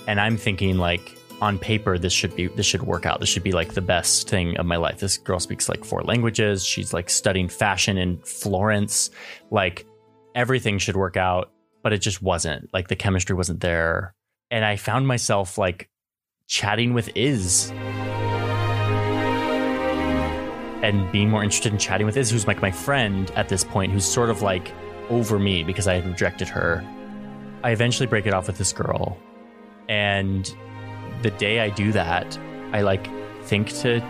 and 0.07 0.21
I'm 0.21 0.37
thinking 0.37 0.79
like 0.79 1.17
on 1.41 1.59
paper 1.59 1.99
this 1.99 2.13
should 2.13 2.35
be 2.37 2.49
this 2.49 2.67
should 2.67 2.83
work 2.83 3.07
out. 3.07 3.21
This 3.21 3.29
should 3.29 3.43
be 3.43 3.53
like 3.53 3.75
the 3.75 3.81
best 3.81 4.29
thing 4.29 4.57
of 4.59 4.67
my 4.67 4.77
life. 4.77 5.01
This 5.01 5.19
girl 5.19 5.41
speaks 5.41 5.69
like 5.69 5.85
four 5.85 6.03
languages. 6.03 6.65
She's 6.65 6.93
like 6.93 7.09
studying 7.11 7.49
fashion 7.49 7.99
in 7.99 8.19
florence. 8.19 9.11
Like 9.51 9.87
everything 10.35 10.79
should 10.79 10.97
work 10.97 11.17
out 11.17 11.51
but 11.83 11.93
it 11.93 11.99
just 11.99 12.23
wasn't. 12.23 12.73
Like 12.73 12.89
the 12.89 12.97
chemistry 12.97 13.35
wasn't 13.35 13.61
there. 13.61 14.15
And 14.51 14.65
i 14.65 14.77
found 14.77 15.07
myself 15.07 15.59
like 15.59 15.89
chatting 16.47 16.95
with 16.95 17.11
iz. 17.15 17.71
And 20.83 21.11
being 21.13 21.29
more 21.31 21.43
interested 21.43 21.73
in 21.73 21.79
chatting 21.79 22.07
with 22.07 22.17
iz 22.17 22.31
who's 22.31 22.47
like 22.47 22.63
my 22.63 22.71
friend 22.71 23.31
at 23.37 23.49
this 23.49 23.65
point 23.65 23.93
who's 23.93 24.05
sort 24.05 24.31
of 24.31 24.43
like 24.43 24.73
over 25.11 25.39
me 25.39 25.63
because 25.63 25.87
i 25.87 25.95
had 25.95 26.07
rejected 26.07 26.49
her. 26.49 26.85
I 27.63 27.71
eventually 27.71 28.07
break 28.07 28.27
it 28.27 28.33
off 28.33 28.47
with 28.47 28.59
this 28.59 28.73
girl. 28.73 29.19
And 29.89 30.55
the 31.23 31.31
day 31.33 31.61
I 31.61 31.71
do 31.71 31.93
that, 31.93 32.39
I 32.73 32.83
like 32.83 33.09
think 33.45 33.69
to 33.81 34.01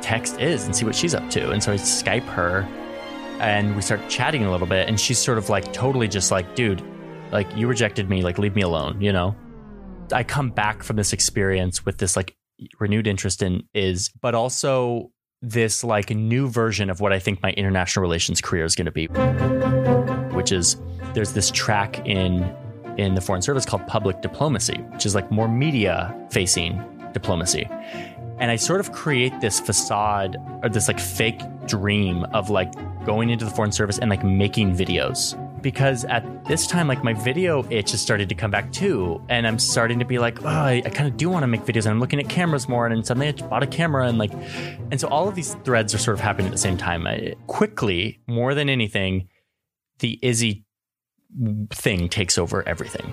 text 0.00 0.40
Iz 0.40 0.64
and 0.66 0.76
see 0.76 0.84
what 0.84 0.94
she's 0.94 1.14
up 1.14 1.28
to. 1.30 1.50
And 1.50 1.62
so 1.62 1.72
I 1.72 1.76
Skype 1.76 2.24
her 2.24 2.66
and 3.40 3.74
we 3.74 3.82
start 3.82 4.00
chatting 4.08 4.44
a 4.44 4.50
little 4.50 4.66
bit. 4.66 4.88
And 4.88 5.00
she's 5.00 5.18
sort 5.18 5.38
of 5.38 5.48
like 5.48 5.72
totally 5.72 6.08
just 6.08 6.30
like, 6.30 6.54
dude, 6.54 6.82
like 7.32 7.54
you 7.56 7.66
rejected 7.66 8.08
me, 8.08 8.22
like 8.22 8.38
leave 8.38 8.54
me 8.54 8.62
alone, 8.62 9.00
you 9.00 9.12
know? 9.12 9.34
I 10.12 10.22
come 10.22 10.50
back 10.50 10.82
from 10.82 10.96
this 10.96 11.12
experience 11.12 11.84
with 11.86 11.98
this 11.98 12.16
like 12.16 12.36
renewed 12.78 13.06
interest 13.06 13.42
in 13.42 13.62
Iz, 13.72 14.10
but 14.20 14.34
also 14.34 15.10
this 15.40 15.82
like 15.84 16.10
new 16.10 16.48
version 16.48 16.90
of 16.90 17.00
what 17.00 17.12
I 17.12 17.18
think 17.18 17.42
my 17.42 17.52
international 17.52 18.02
relations 18.02 18.40
career 18.40 18.64
is 18.64 18.74
going 18.74 18.86
to 18.86 18.92
be, 18.92 19.06
which 20.34 20.52
is 20.52 20.76
there's 21.14 21.32
this 21.32 21.50
track 21.50 22.06
in 22.06 22.54
in 22.98 23.14
the 23.14 23.20
Foreign 23.20 23.42
Service 23.42 23.64
called 23.64 23.86
public 23.86 24.20
diplomacy, 24.20 24.78
which 24.92 25.06
is 25.06 25.14
like 25.14 25.30
more 25.30 25.48
media 25.48 26.14
facing 26.30 26.82
diplomacy. 27.12 27.68
And 28.38 28.50
I 28.50 28.56
sort 28.56 28.80
of 28.80 28.92
create 28.92 29.40
this 29.40 29.60
facade 29.60 30.36
or 30.62 30.68
this 30.68 30.88
like 30.88 30.98
fake 30.98 31.40
dream 31.66 32.24
of 32.32 32.50
like 32.50 32.72
going 33.04 33.30
into 33.30 33.44
the 33.44 33.50
Foreign 33.50 33.72
Service 33.72 33.98
and 33.98 34.10
like 34.10 34.24
making 34.24 34.74
videos. 34.74 35.40
Because 35.62 36.04
at 36.04 36.44
this 36.44 36.66
time, 36.66 36.88
like 36.88 37.02
my 37.02 37.14
video 37.14 37.66
itch 37.70 37.92
has 37.92 38.00
started 38.02 38.28
to 38.28 38.34
come 38.34 38.50
back 38.50 38.70
too. 38.70 39.22
And 39.30 39.46
I'm 39.46 39.58
starting 39.58 39.98
to 40.00 40.04
be 40.04 40.18
like, 40.18 40.42
oh, 40.44 40.48
I, 40.48 40.82
I 40.84 40.90
kind 40.90 41.08
of 41.08 41.16
do 41.16 41.30
want 41.30 41.42
to 41.44 41.46
make 41.46 41.62
videos. 41.62 41.86
And 41.86 41.92
I'm 41.92 42.00
looking 42.00 42.20
at 42.20 42.28
cameras 42.28 42.68
more. 42.68 42.86
And 42.86 42.94
then 42.94 43.02
suddenly 43.02 43.28
I 43.28 43.32
bought 43.32 43.62
a 43.62 43.66
camera. 43.66 44.06
And 44.08 44.18
like, 44.18 44.32
and 44.90 45.00
so 45.00 45.08
all 45.08 45.26
of 45.26 45.34
these 45.34 45.54
threads 45.64 45.94
are 45.94 45.98
sort 45.98 46.16
of 46.16 46.20
happening 46.20 46.48
at 46.48 46.52
the 46.52 46.58
same 46.58 46.76
time. 46.76 47.06
I, 47.06 47.34
quickly, 47.46 48.20
more 48.26 48.52
than 48.52 48.68
anything, 48.68 49.28
the 50.00 50.18
Izzy 50.20 50.63
thing 51.70 52.08
takes 52.08 52.38
over 52.38 52.66
everything. 52.68 53.12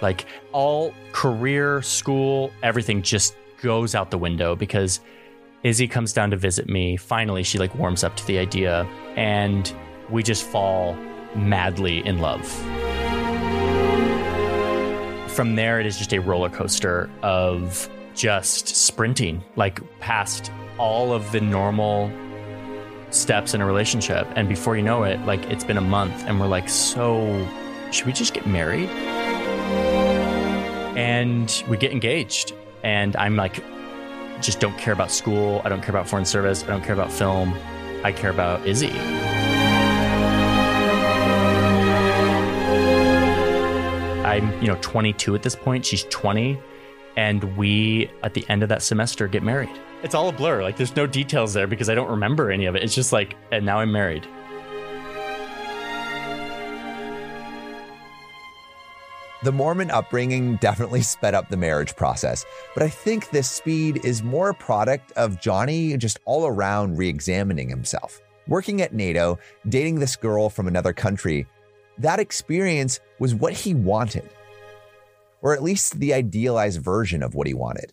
Like 0.00 0.26
all 0.52 0.92
career, 1.12 1.80
school, 1.82 2.50
everything 2.62 3.02
just 3.02 3.36
goes 3.60 3.94
out 3.94 4.10
the 4.10 4.18
window 4.18 4.56
because 4.56 5.00
Izzy 5.62 5.86
comes 5.86 6.12
down 6.12 6.30
to 6.30 6.36
visit 6.36 6.68
me. 6.68 6.96
Finally, 6.96 7.44
she 7.44 7.58
like 7.58 7.74
warms 7.76 8.02
up 8.02 8.16
to 8.16 8.26
the 8.26 8.38
idea 8.38 8.84
and 9.16 9.72
we 10.10 10.22
just 10.22 10.44
fall 10.44 10.96
madly 11.36 12.04
in 12.04 12.18
love. 12.18 12.46
From 15.30 15.54
there, 15.54 15.80
it 15.80 15.86
is 15.86 15.96
just 15.96 16.12
a 16.12 16.20
roller 16.20 16.50
coaster 16.50 17.08
of 17.22 17.88
just 18.14 18.68
sprinting, 18.68 19.42
like 19.56 19.80
past 20.00 20.52
all 20.78 21.12
of 21.12 21.30
the 21.32 21.40
normal 21.40 22.10
steps 23.14 23.54
in 23.54 23.60
a 23.60 23.66
relationship. 23.66 24.26
And 24.36 24.48
before 24.48 24.76
you 24.76 24.82
know 24.82 25.04
it, 25.04 25.20
like 25.26 25.44
it's 25.50 25.64
been 25.64 25.76
a 25.76 25.82
month 25.82 26.24
and 26.26 26.40
we're 26.40 26.46
like, 26.46 26.68
so 26.68 27.46
should 27.90 28.06
we 28.06 28.12
just 28.12 28.34
get 28.34 28.46
married? 28.46 28.88
And 30.96 31.62
we 31.68 31.76
get 31.76 31.92
engaged. 31.92 32.54
And 32.82 33.14
I'm 33.16 33.36
like, 33.36 33.62
just 34.40 34.60
don't 34.60 34.76
care 34.78 34.92
about 34.92 35.10
school. 35.10 35.62
I 35.64 35.68
don't 35.68 35.80
care 35.80 35.90
about 35.90 36.08
foreign 36.08 36.24
service. 36.24 36.64
I 36.64 36.66
don't 36.68 36.82
care 36.82 36.94
about 36.94 37.12
film. 37.12 37.54
I 38.02 38.12
care 38.12 38.30
about 38.30 38.66
Izzy. 38.66 38.90
I'm, 44.24 44.60
you 44.62 44.68
know, 44.68 44.78
22 44.80 45.34
at 45.34 45.42
this 45.42 45.54
point. 45.54 45.84
She's 45.84 46.04
20. 46.04 46.58
And 47.16 47.56
we, 47.56 48.10
at 48.22 48.32
the 48.34 48.44
end 48.48 48.62
of 48.62 48.70
that 48.70 48.82
semester, 48.82 49.28
get 49.28 49.42
married 49.42 49.70
it's 50.02 50.14
all 50.14 50.28
a 50.28 50.32
blur. 50.32 50.62
Like 50.62 50.76
there's 50.76 50.96
no 50.96 51.06
details 51.06 51.54
there 51.54 51.66
because 51.66 51.88
I 51.88 51.94
don't 51.94 52.10
remember 52.10 52.50
any 52.50 52.66
of 52.66 52.74
it. 52.76 52.82
It's 52.82 52.94
just 52.94 53.12
like, 53.12 53.36
and 53.52 53.64
now 53.64 53.78
I'm 53.78 53.92
married. 53.92 54.26
The 59.44 59.52
Mormon 59.52 59.90
upbringing 59.90 60.56
definitely 60.56 61.02
sped 61.14 61.34
up 61.34 61.48
the 61.48 61.56
marriage 61.56 61.96
process, 61.96 62.44
but 62.74 62.82
I 62.82 62.88
think 62.88 63.30
this 63.30 63.50
speed 63.50 64.04
is 64.04 64.22
more 64.22 64.50
a 64.50 64.54
product 64.54 65.12
of 65.12 65.40
Johnny 65.40 65.96
just 65.96 66.18
all 66.26 66.46
around 66.46 66.96
re 66.96 67.08
examining 67.08 67.68
himself. 67.68 68.20
Working 68.48 68.82
at 68.82 68.94
NATO, 68.94 69.38
dating 69.68 69.98
this 70.00 70.16
girl 70.16 70.48
from 70.48 70.68
another 70.68 70.92
country, 70.92 71.46
that 71.98 72.20
experience 72.20 73.00
was 73.18 73.34
what 73.34 73.52
he 73.52 73.74
wanted. 73.74 74.28
or 75.40 75.54
at 75.54 75.62
least 75.62 75.98
the 75.98 76.14
idealized 76.14 76.80
version 76.80 77.22
of 77.22 77.34
what 77.34 77.46
he 77.48 77.54
wanted. 77.54 77.92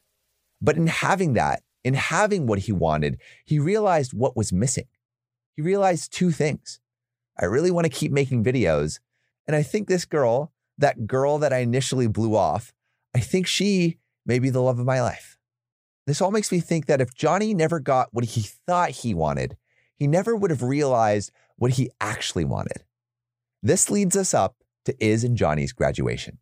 But 0.61 0.77
in 0.77 0.87
having 0.87 1.33
that, 1.33 1.61
in 1.89 1.95
having 1.95 2.45
what 2.45 2.59
he 2.59 2.71
wanted, 2.71 3.19
he 3.43 3.57
realized 3.57 4.13
what 4.13 4.37
was 4.37 4.53
missing. 4.53 4.85
He 5.55 5.63
realized 5.63 6.13
two 6.13 6.29
things. 6.29 6.79
I 7.39 7.45
really 7.45 7.71
want 7.71 7.85
to 7.85 7.89
keep 7.89 8.11
making 8.11 8.43
videos. 8.43 8.99
And 9.47 9.55
I 9.55 9.63
think 9.63 9.87
this 9.87 10.05
girl, 10.05 10.53
that 10.77 11.07
girl 11.07 11.39
that 11.39 11.51
I 11.51 11.57
initially 11.57 12.05
blew 12.05 12.35
off, 12.35 12.73
I 13.15 13.19
think 13.21 13.47
she 13.47 13.97
may 14.23 14.37
be 14.37 14.51
the 14.51 14.61
love 14.61 14.77
of 14.77 14.85
my 14.85 15.01
life. 15.01 15.39
This 16.05 16.21
all 16.21 16.29
makes 16.29 16.51
me 16.51 16.59
think 16.59 16.85
that 16.85 17.01
if 17.01 17.15
Johnny 17.15 17.55
never 17.55 17.79
got 17.79 18.09
what 18.11 18.25
he 18.25 18.41
thought 18.41 18.91
he 18.91 19.15
wanted, 19.15 19.57
he 19.95 20.05
never 20.05 20.35
would 20.35 20.51
have 20.51 20.61
realized 20.61 21.31
what 21.55 21.71
he 21.71 21.89
actually 21.99 22.45
wanted. 22.45 22.83
This 23.63 23.89
leads 23.89 24.15
us 24.15 24.35
up 24.35 24.57
to 24.85 24.95
Iz 25.03 25.23
and 25.23 25.35
Johnny's 25.35 25.73
graduation. 25.73 26.37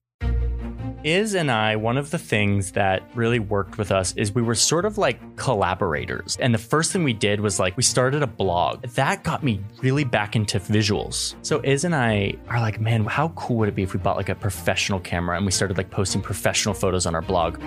Iz 1.08 1.36
and 1.36 1.50
I, 1.50 1.78
one 1.78 1.96
of 1.96 2.12
the 2.12 2.18
things 2.18 2.74
that 2.74 3.02
really 3.16 3.40
worked 3.40 3.78
with 3.78 3.94
us 3.94 4.14
is 4.18 4.36
we 4.36 4.42
were 4.42 4.56
sort 4.56 4.84
of 4.84 4.98
like 4.98 5.38
collaborators. 5.38 6.36
And 6.42 6.54
the 6.54 6.58
first 6.58 6.92
thing 6.92 7.06
we 7.06 7.14
did 7.14 7.40
was 7.40 7.62
like 7.62 7.78
we 7.78 7.84
started 7.84 8.24
a 8.24 8.28
blog. 8.28 8.82
That 8.88 9.24
got 9.24 9.42
me 9.42 9.62
really 9.82 10.04
back 10.04 10.36
into 10.36 10.60
visuals. 10.60 11.36
So 11.44 11.62
Iz 11.64 11.86
and 11.86 11.96
I 11.96 12.34
are 12.50 12.60
like, 12.60 12.82
man, 12.82 13.06
how 13.06 13.30
cool 13.30 13.56
would 13.56 13.70
it 13.70 13.76
be 13.76 13.84
if 13.84 13.94
we 13.94 14.02
bought 14.02 14.18
like 14.18 14.28
a 14.28 14.36
professional 14.36 15.00
camera 15.00 15.38
and 15.38 15.46
we 15.46 15.52
started 15.54 15.78
like 15.78 15.92
posting 15.92 16.22
professional 16.22 16.74
photos 16.74 17.06
on 17.06 17.16
our 17.16 17.22
blog? 17.22 17.58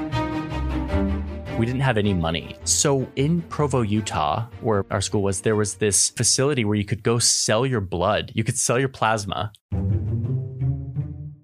we 1.58 1.66
didn't 1.66 1.82
have 1.82 1.98
any 1.98 2.14
money. 2.14 2.56
So 2.64 3.06
in 3.16 3.42
Provo, 3.42 3.82
Utah, 3.82 4.46
where 4.62 4.86
our 4.90 5.02
school 5.02 5.22
was, 5.22 5.42
there 5.42 5.56
was 5.56 5.74
this 5.74 6.08
facility 6.08 6.64
where 6.64 6.76
you 6.76 6.86
could 6.86 7.02
go 7.02 7.18
sell 7.18 7.66
your 7.66 7.82
blood. 7.82 8.32
You 8.34 8.44
could 8.44 8.56
sell 8.56 8.78
your 8.78 8.88
plasma 8.88 9.52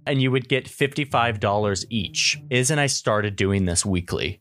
and 0.07 0.23
you 0.23 0.31
would 0.31 0.49
get 0.49 0.67
$55 0.67 1.85
each. 1.91 2.41
Iz 2.51 2.71
and 2.71 2.81
I 2.81 2.87
started 2.87 3.37
doing 3.37 3.65
this 3.65 3.85
weekly. 3.85 4.41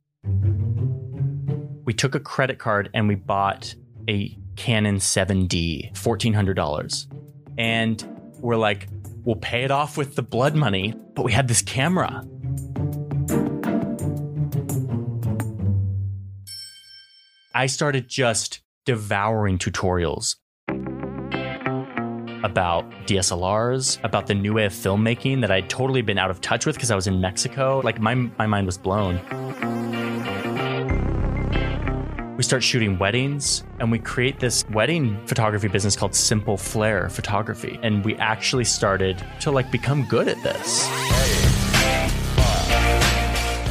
We 1.83 1.93
took 1.93 2.15
a 2.15 2.19
credit 2.19 2.59
card 2.59 2.89
and 2.93 3.07
we 3.07 3.15
bought 3.15 3.75
a 4.07 4.37
Canon 4.55 4.97
7D, 4.97 5.93
$1,400. 5.93 7.07
And 7.57 8.19
we're 8.39 8.55
like, 8.55 8.87
we'll 9.23 9.35
pay 9.35 9.63
it 9.63 9.71
off 9.71 9.97
with 9.97 10.15
the 10.15 10.21
blood 10.21 10.55
money, 10.55 10.93
but 11.15 11.23
we 11.23 11.31
had 11.31 11.47
this 11.47 11.61
camera. 11.61 12.25
I 17.53 17.67
started 17.67 18.07
just 18.07 18.61
devouring 18.85 19.57
tutorials 19.57 20.35
about 22.45 22.89
DSLRs, 23.07 24.01
about 24.03 24.27
the 24.27 24.35
new 24.35 24.53
way 24.53 24.65
of 24.65 24.71
filmmaking 24.71 25.41
that 25.41 25.49
I'd 25.49 25.67
totally 25.67 26.03
been 26.03 26.19
out 26.19 26.29
of 26.29 26.41
touch 26.41 26.67
with 26.67 26.75
because 26.75 26.91
I 26.91 26.95
was 26.95 27.07
in 27.07 27.19
Mexico. 27.19 27.81
Like 27.83 27.99
my 27.99 28.13
my 28.13 28.45
mind 28.45 28.67
was 28.67 28.77
blown. 28.77 29.19
We 32.37 32.43
start 32.43 32.61
shooting 32.63 32.99
weddings 32.99 33.63
and 33.79 33.91
we 33.91 33.97
create 33.97 34.39
this 34.39 34.63
wedding 34.69 35.25
photography 35.25 35.69
business 35.69 35.95
called 35.95 36.13
Simple 36.13 36.57
Flare 36.57 37.09
Photography. 37.09 37.79
And 37.81 38.05
we 38.05 38.15
actually 38.17 38.65
started 38.65 39.25
to 39.39 39.51
like 39.51 39.71
become 39.71 40.05
good 40.05 40.27
at 40.27 40.41
this. 40.43 40.87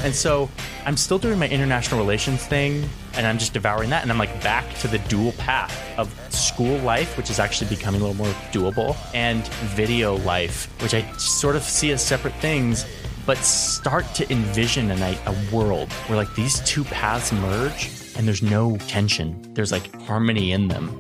And 0.03 0.15
so 0.15 0.51
I'm 0.85 0.97
still 0.97 1.19
doing 1.19 1.39
my 1.39 1.49
international 1.49 2.01
relations 2.01 2.45
thing 2.45 2.89
and 3.17 3.27
I'm 3.27 3.39
just 3.39 3.53
devouring 3.53 3.91
that. 3.91 4.03
And 4.03 4.11
I'm 4.11 4.19
like 4.19 4.43
back 4.43 4.73
to 4.81 4.89
the 4.89 4.99
dual 5.01 5.33
path 5.33 5.99
of 5.99 6.13
school 6.33 6.79
life, 6.79 7.17
which 7.17 7.31
is 7.31 7.39
actually 7.39 7.71
becoming 7.71 8.01
a 8.01 8.05
little 8.07 8.25
more 8.25 8.33
doable, 8.53 8.97
and 9.15 9.47
video 9.77 10.17
life, 10.19 10.69
which 10.83 10.95
I 10.95 11.11
sort 11.17 11.57
of 11.57 11.63
see 11.63 11.93
as 11.93 12.05
separate 12.05 12.35
things, 12.35 12.87
but 13.27 13.39
start 13.39 14.05
to 14.15 14.31
envision 14.31 14.91
a, 14.91 15.19
a 15.27 15.55
world 15.55 15.93
where 16.07 16.17
like 16.17 16.35
these 16.35 16.61
two 16.61 16.85
paths 16.85 17.33
merge 17.33 17.91
and 18.17 18.27
there's 18.27 18.43
no 18.43 18.77
tension. 18.89 19.41
There's 19.55 19.73
like 19.73 19.95
harmony 20.03 20.53
in 20.53 20.69
them 20.69 20.99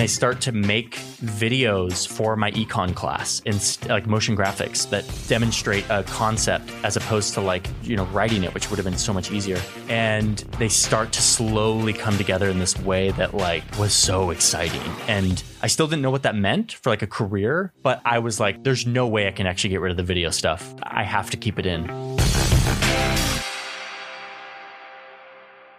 and 0.00 0.04
I 0.04 0.06
start 0.06 0.40
to 0.42 0.52
make 0.52 0.94
videos 1.20 2.08
for 2.08 2.34
my 2.34 2.50
econ 2.52 2.94
class 2.94 3.42
in 3.44 3.60
like 3.86 4.06
motion 4.06 4.34
graphics 4.34 4.88
that 4.88 5.04
demonstrate 5.28 5.84
a 5.90 6.04
concept 6.04 6.72
as 6.82 6.96
opposed 6.96 7.34
to 7.34 7.42
like, 7.42 7.68
you 7.82 7.98
know, 7.98 8.06
writing 8.06 8.42
it, 8.42 8.54
which 8.54 8.70
would 8.70 8.78
have 8.78 8.86
been 8.86 8.96
so 8.96 9.12
much 9.12 9.30
easier. 9.30 9.60
And 9.90 10.38
they 10.58 10.70
start 10.70 11.12
to 11.12 11.20
slowly 11.20 11.92
come 11.92 12.16
together 12.16 12.48
in 12.48 12.58
this 12.58 12.78
way 12.78 13.10
that 13.10 13.34
like 13.34 13.62
was 13.78 13.92
so 13.92 14.30
exciting. 14.30 14.80
And 15.06 15.44
I 15.60 15.66
still 15.66 15.86
didn't 15.86 16.00
know 16.00 16.10
what 16.10 16.22
that 16.22 16.34
meant 16.34 16.72
for 16.72 16.88
like 16.88 17.02
a 17.02 17.06
career, 17.06 17.70
but 17.82 18.00
I 18.06 18.20
was 18.20 18.40
like, 18.40 18.64
there's 18.64 18.86
no 18.86 19.06
way 19.06 19.28
I 19.28 19.32
can 19.32 19.46
actually 19.46 19.68
get 19.68 19.82
rid 19.82 19.90
of 19.90 19.98
the 19.98 20.02
video 20.02 20.30
stuff. 20.30 20.74
I 20.82 21.02
have 21.02 21.28
to 21.28 21.36
keep 21.36 21.58
it 21.58 21.66
in. 21.66 22.19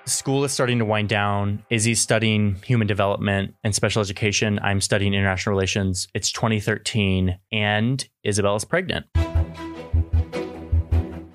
School 0.06 0.44
is 0.44 0.52
starting 0.52 0.80
to 0.80 0.86
wind 0.86 1.10
down. 1.10 1.64
Izzy's 1.70 2.02
studying 2.02 2.56
human 2.66 2.88
development 2.88 3.54
and 3.64 3.74
special 3.74 4.02
education. 4.02 4.60
I'm 4.64 4.82
studying 4.82 5.14
international 5.14 5.56
relations. 5.56 6.08
It's 6.16 6.32
2013, 6.32 7.38
and 7.52 8.10
Isabella's 8.24 8.66
pregnant. 8.66 9.06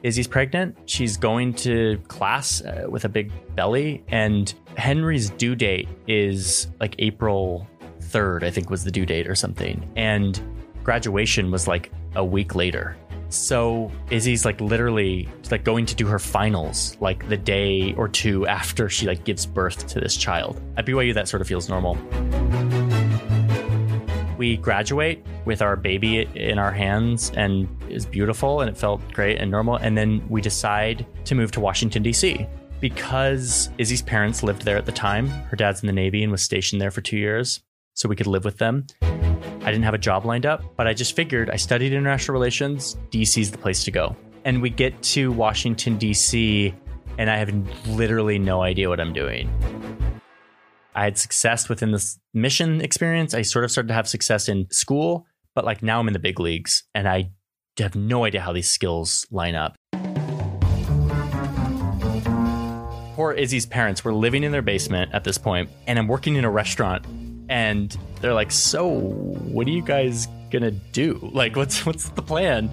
Izzy's 0.02 0.26
pregnant. 0.26 0.76
She's 0.86 1.16
going 1.16 1.54
to 1.54 1.98
class 2.08 2.60
uh, 2.62 2.86
with 2.88 3.04
a 3.04 3.08
big 3.08 3.32
belly, 3.54 4.04
and 4.08 4.52
Henry's 4.76 5.30
due 5.30 5.54
date 5.54 5.88
is 6.08 6.66
like 6.80 6.96
April 6.98 7.68
3rd, 8.00 8.42
I 8.42 8.50
think 8.50 8.68
was 8.68 8.82
the 8.82 8.90
due 8.90 9.06
date 9.06 9.28
or 9.28 9.34
something. 9.36 9.88
And 9.96 10.40
graduation 10.82 11.50
was 11.52 11.68
like 11.68 11.92
a 12.16 12.24
week 12.24 12.54
later. 12.54 12.96
So 13.28 13.90
Izzy's 14.10 14.44
like 14.44 14.60
literally 14.60 15.28
like 15.50 15.64
going 15.64 15.86
to 15.86 15.94
do 15.94 16.06
her 16.06 16.18
finals 16.18 16.96
like 17.00 17.28
the 17.28 17.36
day 17.36 17.94
or 17.94 18.08
two 18.08 18.46
after 18.46 18.88
she 18.88 19.06
like 19.06 19.24
gives 19.24 19.46
birth 19.46 19.86
to 19.88 20.00
this 20.00 20.16
child. 20.16 20.60
At 20.76 20.86
BYU, 20.86 21.14
that 21.14 21.28
sort 21.28 21.40
of 21.40 21.48
feels 21.48 21.68
normal. 21.68 21.96
We 24.38 24.58
graduate 24.58 25.24
with 25.44 25.62
our 25.62 25.76
baby 25.76 26.28
in 26.34 26.58
our 26.58 26.70
hands 26.70 27.32
and 27.36 27.68
it's 27.88 28.04
beautiful 28.04 28.60
and 28.60 28.70
it 28.70 28.76
felt 28.76 29.00
great 29.12 29.38
and 29.38 29.50
normal. 29.50 29.76
And 29.76 29.96
then 29.96 30.26
we 30.28 30.40
decide 30.40 31.06
to 31.24 31.34
move 31.34 31.50
to 31.52 31.60
Washington, 31.60 32.02
D.C. 32.02 32.46
Because 32.80 33.70
Izzy's 33.78 34.02
parents 34.02 34.42
lived 34.42 34.62
there 34.62 34.76
at 34.76 34.84
the 34.84 34.92
time. 34.92 35.28
Her 35.28 35.56
dad's 35.56 35.82
in 35.82 35.86
the 35.86 35.92
Navy 35.92 36.22
and 36.22 36.30
was 36.30 36.42
stationed 36.42 36.80
there 36.80 36.90
for 36.90 37.00
two 37.00 37.16
years. 37.16 37.62
So 37.96 38.10
we 38.10 38.14
could 38.14 38.26
live 38.26 38.44
with 38.44 38.58
them. 38.58 38.86
I 39.00 39.72
didn't 39.72 39.84
have 39.84 39.94
a 39.94 39.98
job 39.98 40.26
lined 40.26 40.44
up, 40.44 40.62
but 40.76 40.86
I 40.86 40.92
just 40.92 41.16
figured 41.16 41.48
I 41.48 41.56
studied 41.56 41.94
international 41.94 42.34
relations. 42.34 42.94
DC 43.10 43.40
is 43.40 43.50
the 43.50 43.56
place 43.56 43.84
to 43.84 43.90
go. 43.90 44.14
And 44.44 44.60
we 44.60 44.68
get 44.68 45.02
to 45.14 45.32
Washington, 45.32 45.98
DC, 45.98 46.74
and 47.16 47.30
I 47.30 47.38
have 47.38 47.50
literally 47.88 48.38
no 48.38 48.60
idea 48.60 48.90
what 48.90 49.00
I'm 49.00 49.14
doing. 49.14 49.50
I 50.94 51.04
had 51.04 51.16
success 51.16 51.70
within 51.70 51.92
this 51.92 52.18
mission 52.34 52.82
experience. 52.82 53.32
I 53.32 53.40
sort 53.40 53.64
of 53.64 53.70
started 53.70 53.88
to 53.88 53.94
have 53.94 54.06
success 54.06 54.46
in 54.46 54.70
school, 54.70 55.26
but 55.54 55.64
like 55.64 55.82
now 55.82 55.98
I'm 55.98 56.06
in 56.06 56.12
the 56.12 56.18
big 56.18 56.38
leagues 56.38 56.84
and 56.94 57.08
I 57.08 57.30
have 57.78 57.94
no 57.94 58.24
idea 58.24 58.42
how 58.42 58.52
these 58.52 58.68
skills 58.70 59.26
line 59.30 59.54
up. 59.54 59.74
Poor 63.14 63.32
Izzy's 63.32 63.64
parents 63.64 64.04
were 64.04 64.12
living 64.12 64.44
in 64.44 64.52
their 64.52 64.60
basement 64.60 65.14
at 65.14 65.24
this 65.24 65.38
point, 65.38 65.70
and 65.86 65.98
I'm 65.98 66.06
working 66.06 66.36
in 66.36 66.44
a 66.44 66.50
restaurant 66.50 67.06
and 67.48 67.96
they're 68.20 68.34
like, 68.34 68.52
"So, 68.52 68.88
what 68.88 69.66
are 69.66 69.70
you 69.70 69.82
guys 69.82 70.28
gonna 70.50 70.70
do? 70.70 71.30
Like, 71.32 71.56
what's 71.56 71.84
what's 71.86 72.08
the 72.10 72.22
plan?" 72.22 72.70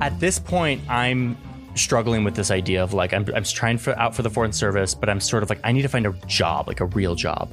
At 0.00 0.18
this 0.20 0.38
point, 0.38 0.80
I'm 0.88 1.36
struggling 1.74 2.24
with 2.24 2.34
this 2.34 2.50
idea 2.50 2.82
of 2.82 2.92
like 2.92 3.12
I'm 3.12 3.26
I'm 3.34 3.44
trying 3.44 3.78
for 3.78 3.98
out 3.98 4.14
for 4.14 4.22
the 4.22 4.30
foreign 4.30 4.52
service, 4.52 4.94
but 4.94 5.08
I'm 5.08 5.20
sort 5.20 5.42
of 5.42 5.50
like 5.50 5.60
I 5.64 5.72
need 5.72 5.82
to 5.82 5.88
find 5.88 6.06
a 6.06 6.12
job, 6.26 6.68
like 6.68 6.80
a 6.80 6.86
real 6.86 7.14
job, 7.14 7.52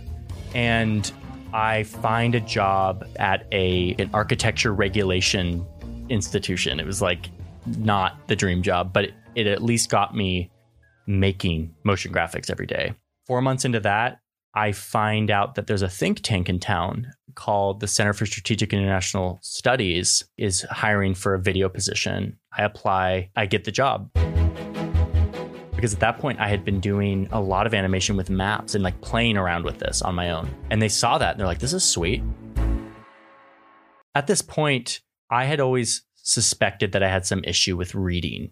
and 0.53 1.11
I 1.53 1.83
find 1.83 2.35
a 2.35 2.41
job 2.41 3.07
at 3.17 3.47
a 3.51 3.95
an 3.99 4.09
architecture 4.13 4.73
regulation 4.73 5.65
institution. 6.09 6.79
It 6.79 6.85
was 6.85 7.01
like 7.01 7.29
not 7.77 8.27
the 8.27 8.35
dream 8.35 8.61
job, 8.61 8.93
but 8.93 9.05
it, 9.05 9.13
it 9.35 9.47
at 9.47 9.63
least 9.63 9.89
got 9.89 10.15
me 10.15 10.51
making 11.07 11.73
motion 11.83 12.11
graphics 12.11 12.49
every 12.49 12.65
day. 12.65 12.93
Four 13.25 13.41
months 13.41 13.65
into 13.65 13.79
that, 13.81 14.19
I 14.57 14.71
find 14.71 15.29
out 15.31 15.55
that 15.55 15.67
there's 15.67 15.81
a 15.81 15.89
think 15.89 16.21
tank 16.21 16.47
in 16.47 16.59
town 16.59 17.11
called 17.35 17.81
the 17.81 17.87
Center 17.87 18.13
for 18.13 18.25
Strategic 18.25 18.71
International 18.71 19.37
Studies 19.41 20.23
is 20.37 20.61
hiring 20.71 21.13
for 21.13 21.33
a 21.33 21.41
video 21.41 21.67
position. 21.67 22.37
I 22.57 22.63
apply, 22.63 23.31
I 23.35 23.47
get 23.47 23.65
the 23.65 23.71
job. 23.71 24.09
Because 25.75 25.93
at 25.93 25.99
that 25.99 26.19
point 26.19 26.39
I 26.39 26.47
had 26.47 26.63
been 26.63 26.79
doing 26.79 27.27
a 27.33 27.41
lot 27.41 27.67
of 27.67 27.73
animation 27.73 28.15
with 28.15 28.29
maps 28.29 28.75
and 28.75 28.83
like 28.83 29.01
playing 29.01 29.35
around 29.35 29.65
with 29.65 29.79
this 29.79 30.01
on 30.01 30.15
my 30.15 30.29
own. 30.31 30.49
And 30.71 30.81
they 30.81 30.87
saw 30.87 31.17
that 31.17 31.31
and 31.31 31.39
they're 31.39 31.47
like, 31.47 31.59
this 31.59 31.73
is 31.73 31.83
sweet. 31.83 32.23
At 34.15 34.27
this 34.27 34.41
point, 34.41 35.01
I 35.29 35.43
had 35.43 35.59
always 35.59 36.03
suspected 36.15 36.93
that 36.93 37.03
I 37.03 37.09
had 37.09 37.25
some 37.25 37.43
issue 37.43 37.75
with 37.75 37.93
reading. 37.93 38.49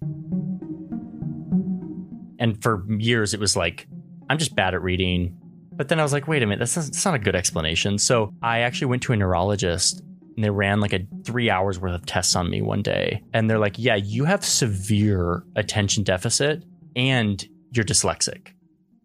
And 2.39 2.61
for 2.61 2.85
years, 2.89 3.33
it 3.33 3.39
was 3.39 3.55
like, 3.55 3.87
I'm 4.29 4.37
just 4.37 4.53
bad 4.53 4.73
at 4.73 4.81
reading. 4.81 5.39
But 5.75 5.89
then 5.89 5.99
I 5.99 6.03
was 6.03 6.13
like, 6.13 6.27
wait 6.27 6.43
a 6.43 6.45
minute, 6.45 6.59
that's 6.59 6.75
not, 6.75 6.85
that's 6.85 7.05
not 7.05 7.15
a 7.15 7.19
good 7.19 7.35
explanation. 7.35 7.97
So 7.97 8.33
I 8.41 8.59
actually 8.59 8.87
went 8.87 9.03
to 9.03 9.13
a 9.13 9.17
neurologist 9.17 10.01
and 10.35 10.43
they 10.43 10.49
ran 10.49 10.79
like 10.79 10.93
a 10.93 11.05
three 11.23 11.49
hours 11.49 11.79
worth 11.79 11.93
of 11.93 12.05
tests 12.05 12.35
on 12.35 12.49
me 12.49 12.61
one 12.61 12.81
day. 12.81 13.23
And 13.33 13.49
they're 13.49 13.59
like, 13.59 13.77
yeah, 13.77 13.95
you 13.95 14.25
have 14.25 14.43
severe 14.43 15.43
attention 15.55 16.03
deficit 16.03 16.63
and 16.95 17.43
you're 17.71 17.85
dyslexic. 17.85 18.49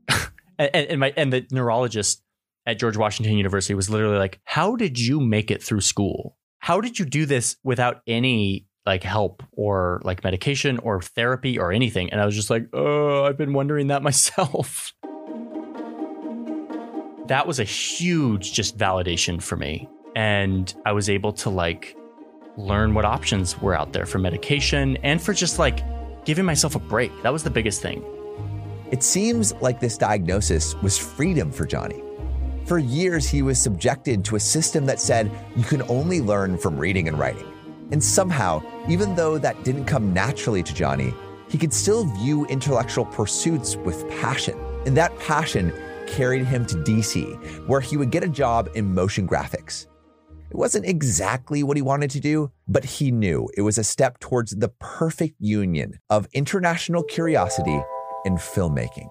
and, 0.58 0.70
and, 0.74 1.00
my, 1.00 1.12
and 1.16 1.32
the 1.32 1.46
neurologist 1.50 2.22
at 2.66 2.78
George 2.78 2.96
Washington 2.96 3.36
University 3.36 3.74
was 3.74 3.88
literally 3.88 4.18
like, 4.18 4.40
how 4.44 4.76
did 4.76 4.98
you 4.98 5.20
make 5.20 5.50
it 5.50 5.62
through 5.62 5.80
school? 5.80 6.36
How 6.58 6.80
did 6.80 6.98
you 6.98 7.04
do 7.04 7.24
this 7.24 7.56
without 7.64 8.02
any 8.06 8.66
like 8.84 9.02
help 9.02 9.42
or 9.52 10.00
like 10.04 10.24
medication 10.24 10.78
or 10.78 11.00
therapy 11.00 11.58
or 11.58 11.72
anything? 11.72 12.10
And 12.10 12.20
I 12.20 12.26
was 12.26 12.34
just 12.34 12.50
like, 12.50 12.66
oh, 12.72 13.24
I've 13.24 13.38
been 13.38 13.52
wondering 13.52 13.88
that 13.88 14.02
myself. 14.10 14.92
That 17.28 17.46
was 17.46 17.60
a 17.60 17.64
huge 17.64 18.52
just 18.52 18.76
validation 18.76 19.40
for 19.40 19.56
me 19.56 19.88
and 20.16 20.74
I 20.84 20.92
was 20.92 21.08
able 21.08 21.32
to 21.34 21.50
like 21.50 21.96
learn 22.56 22.94
what 22.94 23.04
options 23.04 23.60
were 23.60 23.74
out 23.74 23.92
there 23.92 24.06
for 24.06 24.18
medication 24.18 24.96
and 25.04 25.22
for 25.22 25.32
just 25.32 25.58
like 25.58 25.84
giving 26.24 26.44
myself 26.44 26.74
a 26.74 26.80
break. 26.80 27.12
That 27.22 27.32
was 27.32 27.44
the 27.44 27.50
biggest 27.50 27.80
thing. 27.80 28.04
It 28.90 29.02
seems 29.02 29.54
like 29.60 29.78
this 29.78 29.96
diagnosis 29.96 30.74
was 30.76 30.98
freedom 30.98 31.52
for 31.52 31.66
Johnny. 31.66 32.02
For 32.64 32.78
years, 32.78 33.28
he 33.28 33.42
was 33.42 33.60
subjected 33.60 34.24
to 34.26 34.36
a 34.36 34.40
system 34.40 34.86
that 34.86 35.00
said 35.00 35.30
you 35.56 35.62
can 35.62 35.82
only 35.82 36.20
learn 36.20 36.58
from 36.58 36.76
reading 36.76 37.08
and 37.08 37.18
writing. 37.18 37.46
And 37.92 38.02
somehow, 38.02 38.62
even 38.88 39.14
though 39.14 39.38
that 39.38 39.62
didn't 39.64 39.84
come 39.84 40.12
naturally 40.12 40.62
to 40.62 40.74
Johnny, 40.74 41.14
he 41.48 41.58
could 41.58 41.72
still 41.72 42.04
view 42.04 42.44
intellectual 42.46 43.04
pursuits 43.06 43.76
with 43.76 44.08
passion. 44.10 44.58
And 44.84 44.96
that 44.96 45.18
passion 45.18 45.72
carried 46.08 46.44
him 46.44 46.66
to 46.66 46.76
DC, 46.76 47.66
where 47.66 47.80
he 47.80 47.96
would 47.96 48.10
get 48.10 48.24
a 48.24 48.28
job 48.28 48.68
in 48.74 48.94
motion 48.94 49.28
graphics. 49.28 49.86
It 50.50 50.56
wasn't 50.56 50.86
exactly 50.86 51.62
what 51.62 51.76
he 51.76 51.82
wanted 51.82 52.10
to 52.10 52.20
do, 52.20 52.50
but 52.66 52.84
he 52.84 53.10
knew 53.10 53.48
it 53.56 53.62
was 53.62 53.76
a 53.76 53.84
step 53.84 54.18
towards 54.18 54.52
the 54.52 54.70
perfect 54.80 55.36
union 55.38 55.98
of 56.08 56.26
international 56.32 57.02
curiosity 57.02 57.80
and 58.24 58.38
filmmaking. 58.38 59.10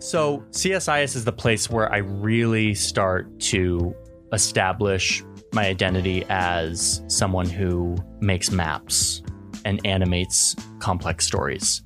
So, 0.00 0.44
CSIS 0.50 1.16
is 1.16 1.24
the 1.24 1.32
place 1.32 1.70
where 1.70 1.90
I 1.90 1.98
really 1.98 2.74
start 2.74 3.40
to 3.40 3.94
establish 4.34 5.24
my 5.54 5.66
identity 5.66 6.24
as 6.28 7.02
someone 7.06 7.48
who 7.48 7.96
makes 8.20 8.50
maps 8.50 9.22
and 9.64 9.80
animates 9.86 10.54
complex 10.78 11.26
stories. 11.26 11.82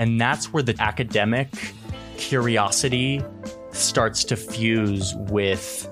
And 0.00 0.18
that's 0.18 0.50
where 0.50 0.62
the 0.62 0.74
academic 0.80 1.50
curiosity 2.16 3.22
starts 3.70 4.24
to 4.24 4.34
fuse 4.34 5.14
with 5.14 5.88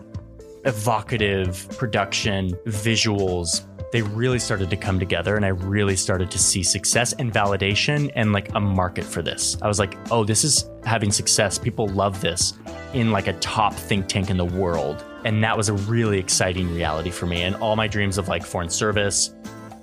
evocative 0.64 1.68
production, 1.76 2.52
visuals. 2.66 3.66
They 3.92 4.00
really 4.00 4.38
started 4.38 4.70
to 4.70 4.76
come 4.76 4.98
together, 4.98 5.36
and 5.36 5.44
I 5.44 5.48
really 5.48 5.94
started 5.94 6.30
to 6.30 6.38
see 6.38 6.62
success 6.62 7.12
and 7.18 7.30
validation 7.30 8.10
and 8.14 8.32
like 8.32 8.48
a 8.54 8.60
market 8.60 9.04
for 9.04 9.20
this. 9.20 9.58
I 9.60 9.68
was 9.68 9.78
like, 9.78 9.98
oh, 10.10 10.24
this 10.24 10.42
is 10.42 10.70
having 10.84 11.12
success. 11.12 11.58
People 11.58 11.86
love 11.88 12.22
this 12.22 12.54
in 12.94 13.12
like 13.12 13.26
a 13.26 13.34
top 13.34 13.74
think 13.74 14.08
tank 14.08 14.30
in 14.30 14.38
the 14.38 14.44
world. 14.46 15.04
And 15.26 15.44
that 15.44 15.54
was 15.54 15.68
a 15.68 15.74
really 15.74 16.18
exciting 16.18 16.74
reality 16.74 17.10
for 17.10 17.26
me. 17.26 17.42
And 17.42 17.56
all 17.56 17.76
my 17.76 17.88
dreams 17.88 18.16
of 18.16 18.26
like 18.26 18.42
foreign 18.42 18.70
service 18.70 19.34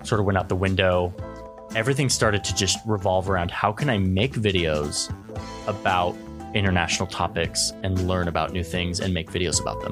sort 0.04 0.20
of 0.20 0.26
went 0.26 0.40
out 0.40 0.50
the 0.50 0.56
window. 0.56 1.14
Everything 1.76 2.08
started 2.08 2.42
to 2.46 2.56
just 2.56 2.80
revolve 2.86 3.30
around 3.30 3.52
how 3.52 3.74
can 3.74 3.90
I 3.90 3.98
make 3.98 4.34
videos 4.34 5.14
about 5.68 6.16
international 6.54 7.06
topics 7.06 7.74
and 7.84 8.08
learn 8.08 8.30
about 8.30 8.54
new 8.54 8.64
things 8.64 9.02
and 9.02 9.14
make 9.14 9.30
videos 9.30 9.60
about 9.60 9.82
them. 9.82 9.92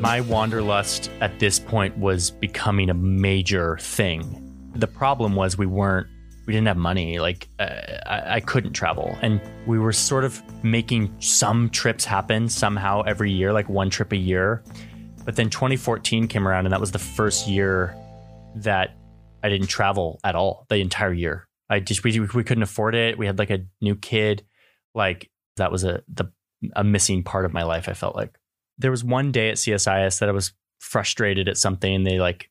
My 0.00 0.20
wanderlust 0.20 1.10
at 1.20 1.40
this 1.40 1.58
point 1.58 1.98
was 1.98 2.30
becoming 2.30 2.88
a 2.88 2.94
major 2.94 3.78
thing. 3.78 4.38
The 4.76 4.86
problem 4.86 5.34
was 5.34 5.58
we 5.58 5.66
weren't 5.66 6.06
we 6.46 6.52
didn't 6.52 6.68
have 6.68 6.76
money. 6.76 7.18
Like 7.18 7.48
uh, 7.58 7.64
I, 8.06 8.36
I, 8.36 8.40
couldn't 8.40 8.74
travel, 8.74 9.16
and 9.22 9.40
we 9.66 9.78
were 9.78 9.92
sort 9.92 10.24
of 10.24 10.40
making 10.64 11.14
some 11.20 11.68
trips 11.70 12.04
happen 12.04 12.48
somehow 12.48 13.02
every 13.02 13.30
year, 13.30 13.52
like 13.52 13.68
one 13.68 13.90
trip 13.90 14.12
a 14.12 14.16
year. 14.16 14.62
But 15.24 15.36
then 15.36 15.50
2014 15.50 16.26
came 16.26 16.48
around, 16.48 16.66
and 16.66 16.72
that 16.72 16.80
was 16.80 16.90
the 16.90 16.98
first 16.98 17.46
year 17.46 17.96
that 18.56 18.96
I 19.42 19.48
didn't 19.48 19.68
travel 19.68 20.20
at 20.24 20.34
all 20.34 20.66
the 20.68 20.76
entire 20.76 21.12
year. 21.12 21.48
I 21.68 21.80
just 21.80 22.04
we 22.04 22.18
we 22.20 22.44
couldn't 22.44 22.62
afford 22.62 22.94
it. 22.94 23.18
We 23.18 23.26
had 23.26 23.38
like 23.38 23.50
a 23.50 23.64
new 23.80 23.96
kid. 23.96 24.44
Like 24.94 25.30
that 25.56 25.72
was 25.72 25.84
a 25.84 26.02
the 26.12 26.30
a 26.76 26.84
missing 26.84 27.22
part 27.22 27.44
of 27.44 27.52
my 27.52 27.62
life. 27.64 27.88
I 27.88 27.94
felt 27.94 28.14
like 28.14 28.38
there 28.78 28.90
was 28.90 29.02
one 29.02 29.32
day 29.32 29.50
at 29.50 29.56
CSIS 29.56 30.20
that 30.20 30.28
I 30.28 30.32
was 30.32 30.52
frustrated 30.80 31.48
at 31.48 31.56
something. 31.56 32.04
They 32.04 32.18
like 32.18 32.50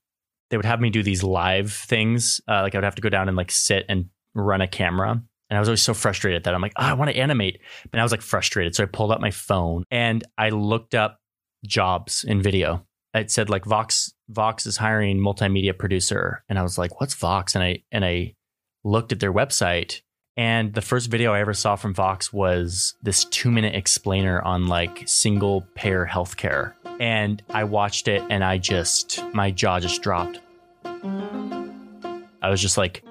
they 0.49 0.57
would 0.57 0.65
have 0.65 0.81
me 0.81 0.89
do 0.89 1.03
these 1.03 1.23
live 1.23 1.71
things. 1.71 2.41
Uh, 2.47 2.61
like 2.61 2.75
I 2.75 2.77
would 2.77 2.83
have 2.83 2.95
to 2.95 3.01
go 3.01 3.09
down 3.09 3.27
and 3.27 3.37
like 3.37 3.51
sit 3.51 3.85
and 3.87 4.09
run 4.33 4.61
a 4.61 4.67
camera. 4.67 5.11
And 5.11 5.57
I 5.57 5.59
was 5.59 5.67
always 5.67 5.81
so 5.81 5.93
frustrated 5.93 6.45
that 6.45 6.53
I'm 6.53 6.61
like, 6.61 6.73
oh, 6.77 6.83
I 6.83 6.93
want 6.93 7.11
to 7.11 7.17
animate. 7.17 7.59
But 7.89 7.99
I 7.99 8.03
was 8.03 8.11
like 8.11 8.21
frustrated. 8.21 8.73
So 8.73 8.83
I 8.83 8.85
pulled 8.85 9.11
up 9.11 9.19
my 9.19 9.31
phone 9.31 9.83
and 9.91 10.23
I 10.37 10.49
looked 10.49 10.95
up 10.95 11.19
jobs 11.65 12.23
in 12.23 12.41
video. 12.41 12.85
It 13.13 13.31
said 13.31 13.49
like 13.49 13.65
Vox 13.65 14.13
Vox 14.29 14.65
is 14.65 14.77
hiring 14.77 15.19
multimedia 15.19 15.77
producer. 15.77 16.43
And 16.47 16.57
I 16.57 16.63
was 16.63 16.77
like, 16.77 16.99
what's 16.99 17.13
Vox? 17.13 17.55
And 17.55 17.63
I 17.63 17.83
and 17.91 18.05
I 18.05 18.35
looked 18.83 19.11
at 19.11 19.19
their 19.19 19.33
website 19.33 20.01
and 20.37 20.73
the 20.73 20.81
first 20.81 21.11
video 21.11 21.33
I 21.33 21.41
ever 21.41 21.53
saw 21.53 21.75
from 21.75 21.93
Vox 21.93 22.31
was 22.31 22.95
this 23.03 23.25
two 23.25 23.51
minute 23.51 23.75
explainer 23.75 24.41
on 24.41 24.67
like 24.67 25.03
single 25.05 25.67
payer 25.75 26.07
healthcare. 26.09 26.73
And 26.99 27.43
I 27.49 27.65
watched 27.65 28.07
it 28.07 28.23
and 28.29 28.43
I 28.43 28.57
just, 28.57 29.23
my 29.33 29.51
jaw 29.51 29.79
just 29.79 30.01
dropped. 30.01 30.39
I 30.83 32.49
was 32.49 32.61
just 32.61 32.77
like, 32.77 33.03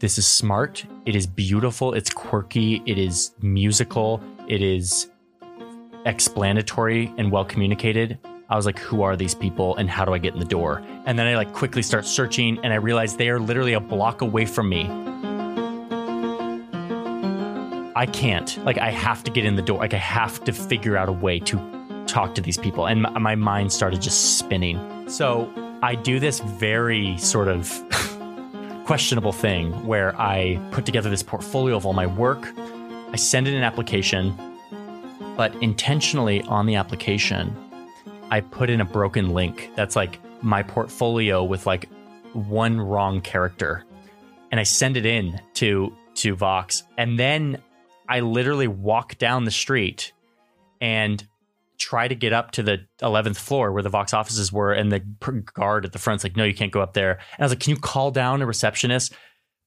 this 0.00 0.18
is 0.18 0.26
smart. 0.26 0.84
It 1.06 1.16
is 1.16 1.26
beautiful. 1.26 1.94
It's 1.94 2.10
quirky. 2.10 2.82
It 2.84 2.98
is 2.98 3.32
musical. 3.40 4.22
It 4.46 4.60
is 4.60 5.10
explanatory 6.04 7.12
and 7.16 7.32
well 7.32 7.44
communicated. 7.44 8.18
I 8.52 8.54
was 8.54 8.66
like, 8.66 8.78
who 8.78 9.00
are 9.00 9.16
these 9.16 9.34
people 9.34 9.74
and 9.76 9.88
how 9.88 10.04
do 10.04 10.12
I 10.12 10.18
get 10.18 10.34
in 10.34 10.38
the 10.38 10.44
door? 10.44 10.82
And 11.06 11.18
then 11.18 11.26
I 11.26 11.36
like 11.36 11.54
quickly 11.54 11.80
start 11.80 12.04
searching 12.04 12.58
and 12.62 12.70
I 12.70 12.76
realize 12.76 13.16
they 13.16 13.30
are 13.30 13.40
literally 13.40 13.72
a 13.72 13.80
block 13.80 14.20
away 14.20 14.44
from 14.44 14.68
me. 14.68 14.82
I 17.96 18.04
can't. 18.04 18.62
Like, 18.62 18.76
I 18.76 18.90
have 18.90 19.24
to 19.24 19.30
get 19.30 19.46
in 19.46 19.56
the 19.56 19.62
door. 19.62 19.78
Like, 19.78 19.94
I 19.94 19.98
have 19.98 20.44
to 20.44 20.52
figure 20.52 20.98
out 20.98 21.08
a 21.08 21.12
way 21.12 21.38
to 21.38 22.04
talk 22.06 22.34
to 22.34 22.42
these 22.42 22.58
people. 22.58 22.88
And 22.88 23.00
my, 23.00 23.18
my 23.18 23.34
mind 23.36 23.72
started 23.72 24.02
just 24.02 24.36
spinning. 24.36 25.08
So 25.08 25.50
I 25.82 25.94
do 25.94 26.20
this 26.20 26.40
very 26.40 27.16
sort 27.16 27.48
of 27.48 27.72
questionable 28.84 29.32
thing 29.32 29.72
where 29.86 30.14
I 30.20 30.60
put 30.72 30.84
together 30.84 31.08
this 31.08 31.22
portfolio 31.22 31.74
of 31.74 31.86
all 31.86 31.94
my 31.94 32.06
work. 32.06 32.52
I 32.58 33.16
send 33.16 33.48
in 33.48 33.54
an 33.54 33.62
application, 33.62 34.36
but 35.38 35.54
intentionally 35.62 36.42
on 36.42 36.66
the 36.66 36.74
application, 36.74 37.56
I 38.32 38.40
put 38.40 38.70
in 38.70 38.80
a 38.80 38.84
broken 38.86 39.34
link 39.34 39.70
that's 39.76 39.94
like 39.94 40.18
my 40.42 40.62
portfolio 40.62 41.44
with 41.44 41.66
like 41.66 41.86
one 42.32 42.80
wrong 42.80 43.20
character. 43.20 43.84
And 44.50 44.58
I 44.58 44.62
send 44.62 44.96
it 44.96 45.04
in 45.04 45.38
to 45.56 45.94
to 46.14 46.34
Vox. 46.34 46.82
And 46.96 47.18
then 47.18 47.58
I 48.08 48.20
literally 48.20 48.68
walk 48.68 49.18
down 49.18 49.44
the 49.44 49.50
street 49.50 50.14
and 50.80 51.22
try 51.76 52.08
to 52.08 52.14
get 52.14 52.32
up 52.32 52.52
to 52.52 52.62
the 52.62 52.86
11th 53.02 53.36
floor 53.36 53.70
where 53.70 53.82
the 53.82 53.90
Vox 53.90 54.14
offices 54.14 54.50
were. 54.50 54.72
And 54.72 54.90
the 54.90 55.00
guard 55.00 55.84
at 55.84 55.92
the 55.92 55.98
front's 55.98 56.24
like, 56.24 56.34
no, 56.34 56.44
you 56.44 56.54
can't 56.54 56.72
go 56.72 56.80
up 56.80 56.94
there. 56.94 57.12
And 57.12 57.40
I 57.40 57.42
was 57.42 57.52
like, 57.52 57.60
can 57.60 57.74
you 57.74 57.76
call 57.76 58.10
down 58.10 58.40
a 58.40 58.46
receptionist? 58.46 59.12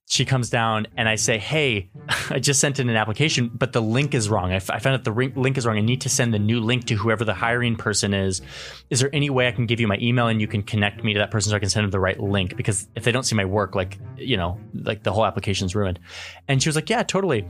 She 0.07 0.23
comes 0.23 0.49
down 0.49 0.87
and 0.95 1.09
I 1.09 1.15
say, 1.15 1.37
Hey, 1.37 1.89
I 2.29 2.39
just 2.39 2.59
sent 2.59 2.79
in 2.79 2.89
an 2.89 2.95
application, 2.95 3.49
but 3.53 3.73
the 3.73 3.81
link 3.81 4.13
is 4.13 4.29
wrong. 4.29 4.51
I, 4.51 4.55
f- 4.55 4.69
I 4.69 4.79
found 4.79 4.95
out 4.95 5.03
the 5.03 5.11
link 5.35 5.57
is 5.57 5.65
wrong. 5.65 5.77
I 5.77 5.81
need 5.81 6.01
to 6.01 6.09
send 6.09 6.33
the 6.33 6.39
new 6.39 6.59
link 6.59 6.85
to 6.85 6.95
whoever 6.95 7.25
the 7.25 7.33
hiring 7.33 7.75
person 7.75 8.13
is. 8.13 8.41
Is 8.89 8.99
there 8.99 9.09
any 9.13 9.29
way 9.29 9.47
I 9.47 9.51
can 9.51 9.65
give 9.65 9.79
you 9.79 9.87
my 9.87 9.97
email 9.99 10.27
and 10.27 10.39
you 10.39 10.47
can 10.47 10.61
connect 10.61 11.03
me 11.03 11.13
to 11.13 11.19
that 11.19 11.31
person 11.31 11.49
so 11.49 11.55
I 11.55 11.59
can 11.59 11.69
send 11.69 11.85
them 11.85 11.91
the 11.91 11.99
right 11.99 12.19
link? 12.19 12.55
Because 12.55 12.87
if 12.95 13.03
they 13.03 13.11
don't 13.11 13.23
see 13.23 13.35
my 13.35 13.45
work, 13.45 13.73
like, 13.73 13.97
you 14.15 14.37
know, 14.37 14.59
like 14.73 15.01
the 15.03 15.11
whole 15.11 15.25
application's 15.25 15.75
ruined. 15.75 15.99
And 16.47 16.61
she 16.61 16.69
was 16.69 16.75
like, 16.75 16.89
Yeah, 16.89 17.01
totally. 17.03 17.47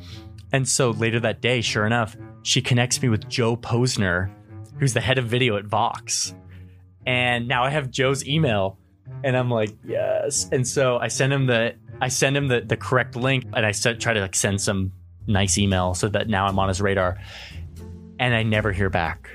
And 0.54 0.68
so 0.68 0.92
later 0.92 1.20
that 1.20 1.42
day, 1.42 1.60
sure 1.60 1.86
enough, 1.86 2.16
she 2.44 2.62
connects 2.62 3.02
me 3.02 3.10
with 3.10 3.28
Joe 3.28 3.58
Posner, 3.58 4.32
who's 4.80 4.94
the 4.94 5.02
head 5.02 5.18
of 5.18 5.26
video 5.26 5.58
at 5.58 5.66
Vox. 5.66 6.34
And 7.06 7.48
now 7.48 7.66
I 7.66 7.70
have 7.70 7.92
Joe's 7.92 8.26
email. 8.26 8.78
And 9.24 9.38
I'm 9.38 9.50
like, 9.52 9.76
yes. 9.86 10.48
And 10.52 10.68
so 10.68 10.98
I 10.98 11.10
send 11.10 11.34
him 11.34 11.46
the 11.46 11.76
I 12.02 12.10
send 12.10 12.36
him 12.36 12.48
the, 12.48 12.62
the 12.62 12.78
correct 12.78 13.16
link 13.16 13.46
and 13.54 13.66
I 13.66 13.72
try 13.72 14.14
to 14.14 14.22
like 14.22 14.36
send 14.36 14.62
some 14.62 14.92
nice 15.28 15.58
email 15.58 15.94
so 15.94 16.08
that 16.10 16.28
now 16.28 16.46
I'm 16.46 16.60
on 16.60 16.68
his 16.68 16.82
radar. 16.82 17.18
And 18.20 18.34
I 18.34 18.44
never 18.44 18.72
hear 18.72 18.90
back. 18.90 19.30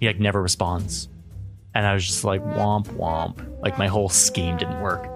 He 0.00 0.06
like 0.06 0.20
never 0.20 0.42
responds. 0.42 1.08
And 1.74 1.86
I 1.86 1.94
was 1.94 2.06
just 2.06 2.24
like 2.24 2.42
womp 2.42 2.86
womp. 2.96 3.44
Like 3.60 3.78
my 3.78 3.86
whole 3.86 4.08
scheme 4.08 4.56
didn't 4.56 4.80
work. 4.80 5.10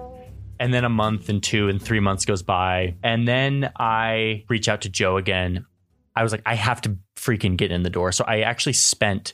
And 0.59 0.73
then 0.73 0.85
a 0.85 0.89
month 0.89 1.29
and 1.29 1.41
two 1.41 1.69
and 1.69 1.81
three 1.81 1.99
months 1.99 2.25
goes 2.25 2.43
by. 2.43 2.95
And 3.03 3.27
then 3.27 3.71
I 3.77 4.45
reach 4.47 4.69
out 4.69 4.81
to 4.81 4.89
Joe 4.89 5.17
again. 5.17 5.65
I 6.15 6.21
was 6.23 6.31
like, 6.31 6.43
I 6.45 6.53
have 6.55 6.81
to 6.81 6.97
freaking 7.15 7.57
get 7.57 7.71
in 7.71 7.81
the 7.81 7.89
door. 7.89 8.11
So 8.11 8.23
I 8.27 8.41
actually 8.41 8.73
spent 8.73 9.33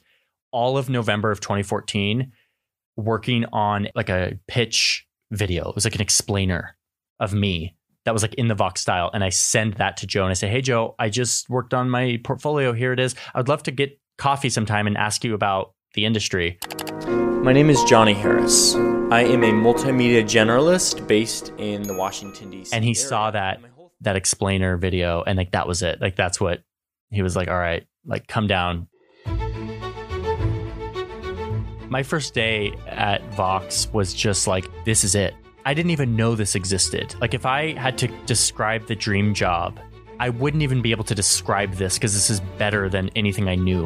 all 0.52 0.78
of 0.78 0.90
November 0.90 1.32
of 1.32 1.42
2014 1.42 2.32
working 2.96 3.46
on 3.52 3.90
like 3.94 4.10
a 4.10 4.40
pitch 4.48 5.06
video. 5.32 5.70
It 5.70 5.76
was 5.76 5.84
like 5.84 5.96
an 5.96 6.02
explainer 6.02 6.77
of 7.20 7.34
me 7.34 7.76
that 8.06 8.14
was 8.14 8.22
like 8.22 8.36
in 8.36 8.48
the 8.48 8.56
Vox 8.56 8.80
style. 8.82 9.10
And 9.14 9.24
I 9.24 9.30
send 9.30 9.74
that 9.76 9.98
to 9.98 10.08
Joe 10.08 10.24
and 10.24 10.32
I 10.32 10.34
say, 10.34 10.48
Hey, 10.48 10.62
Joe, 10.62 10.96
I 10.98 11.10
just 11.10 11.50
worked 11.50 11.74
on 11.74 11.90
my 11.90 12.20
portfolio. 12.24 12.72
Here 12.72 12.94
it 12.94 13.00
is. 13.00 13.16
I'd 13.36 13.50
love 13.50 13.64
to 13.64 13.72
get 13.72 14.00
coffee 14.18 14.50
sometime 14.50 14.88
and 14.88 14.98
ask 14.98 15.24
you 15.24 15.34
about 15.34 15.74
the 15.94 16.06
industry. 16.06 16.58
My 17.08 17.52
name 17.54 17.70
is 17.70 17.84
Johnny 17.84 18.14
Harris. 18.14 18.76
I 19.10 19.24
am 19.24 19.44
a 19.44 19.52
multimedia 19.52 20.24
generalist 20.24 21.08
based 21.08 21.54
in 21.58 21.84
the 21.84 21.94
Washington 21.94 22.50
D.C. 22.50 22.76
And 22.76 22.84
he 22.84 22.92
area. 22.92 22.96
saw 22.96 23.32
that 23.32 23.60
that 24.02 24.16
explainer 24.16 24.78
video 24.78 25.24
and 25.24 25.38
like 25.38 25.52
that 25.52 25.68
was 25.68 25.82
it. 25.82 26.00
Like 26.02 26.16
that's 26.16 26.40
what 26.40 26.62
he 27.10 27.22
was 27.22 27.36
like, 27.36 27.50
all 27.50 27.58
right, 27.58 27.86
like 28.06 28.28
come 28.28 28.48
down. 28.48 28.88
My 31.90 32.04
first 32.04 32.34
day 32.34 32.74
at 32.86 33.24
Vox 33.34 33.92
was 33.94 34.14
just 34.14 34.46
like, 34.48 34.66
this 34.86 35.04
is 35.04 35.16
it. 35.16 35.34
I 35.68 35.74
didn't 35.74 35.92
even 35.92 36.16
know 36.16 36.34
this 36.34 36.56
existed. 36.56 37.14
Like 37.20 37.34
if 37.34 37.46
I 37.46 37.74
had 37.74 37.98
to 37.98 38.08
describe 38.26 38.88
the 38.88 38.96
dream 38.96 39.34
job, 39.34 39.82
I 40.18 40.30
wouldn't 40.30 40.64
even 40.64 40.82
be 40.82 40.92
able 40.92 41.04
to 41.04 41.14
describe 41.14 41.74
this 41.74 41.96
because 41.96 42.14
this 42.14 42.30
is 42.30 42.40
better 42.58 42.88
than 42.88 43.10
anything 43.18 43.50
I 43.50 43.56
knew. 43.56 43.86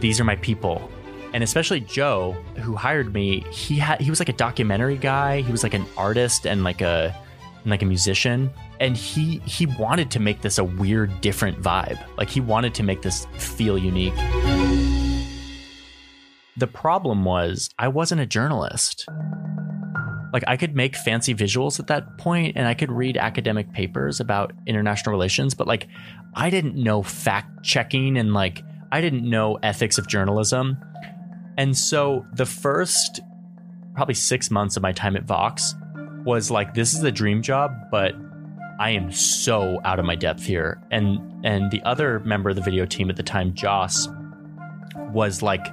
These 0.00 0.18
are 0.18 0.24
my 0.24 0.34
people. 0.34 0.90
And 1.32 1.44
especially 1.44 1.78
Joe, 1.78 2.32
who 2.56 2.74
hired 2.74 3.14
me, 3.14 3.46
he 3.52 3.78
had 3.78 4.00
he 4.00 4.10
was 4.10 4.18
like 4.18 4.28
a 4.28 4.32
documentary 4.32 4.96
guy. 4.96 5.42
He 5.42 5.52
was 5.52 5.62
like 5.62 5.74
an 5.74 5.86
artist 5.96 6.44
and 6.44 6.64
like 6.64 6.80
a 6.80 7.16
and 7.62 7.70
like 7.70 7.82
a 7.82 7.86
musician. 7.86 8.50
And 8.80 8.96
he 8.96 9.38
he 9.46 9.66
wanted 9.66 10.10
to 10.10 10.18
make 10.18 10.40
this 10.40 10.58
a 10.58 10.64
weird, 10.64 11.20
different 11.20 11.62
vibe. 11.62 12.04
Like 12.16 12.30
he 12.30 12.40
wanted 12.40 12.74
to 12.74 12.82
make 12.82 13.02
this 13.02 13.28
feel 13.34 13.78
unique. 13.78 14.16
The 16.56 16.66
problem 16.66 17.24
was 17.24 17.70
I 17.78 17.86
wasn't 17.86 18.20
a 18.20 18.26
journalist. 18.26 19.06
Like 20.32 20.44
I 20.46 20.56
could 20.56 20.74
make 20.74 20.96
fancy 20.96 21.34
visuals 21.34 21.80
at 21.80 21.86
that 21.86 22.18
point 22.18 22.56
and 22.56 22.66
I 22.66 22.74
could 22.74 22.92
read 22.92 23.16
academic 23.16 23.72
papers 23.72 24.20
about 24.20 24.52
international 24.66 25.12
relations, 25.12 25.54
but 25.54 25.66
like 25.66 25.88
I 26.34 26.50
didn't 26.50 26.74
know 26.74 27.02
fact 27.02 27.64
checking 27.64 28.18
and 28.18 28.34
like 28.34 28.62
I 28.92 29.00
didn't 29.00 29.28
know 29.28 29.58
ethics 29.62 29.98
of 29.98 30.06
journalism. 30.06 30.76
And 31.56 31.76
so 31.76 32.26
the 32.32 32.46
first 32.46 33.20
probably 33.94 34.14
6 34.14 34.50
months 34.50 34.76
of 34.76 34.82
my 34.82 34.92
time 34.92 35.16
at 35.16 35.24
Vox 35.24 35.74
was 36.24 36.50
like 36.50 36.74
this 36.74 36.94
is 36.94 37.02
a 37.02 37.10
dream 37.10 37.42
job, 37.42 37.72
but 37.90 38.14
I 38.78 38.90
am 38.90 39.10
so 39.10 39.80
out 39.84 39.98
of 39.98 40.04
my 40.04 40.14
depth 40.14 40.44
here. 40.44 40.80
And 40.90 41.18
and 41.44 41.70
the 41.70 41.82
other 41.82 42.20
member 42.20 42.50
of 42.50 42.56
the 42.56 42.62
video 42.62 42.86
team 42.86 43.10
at 43.10 43.16
the 43.16 43.22
time, 43.22 43.54
Joss, 43.54 44.08
was 45.12 45.42
like 45.42 45.64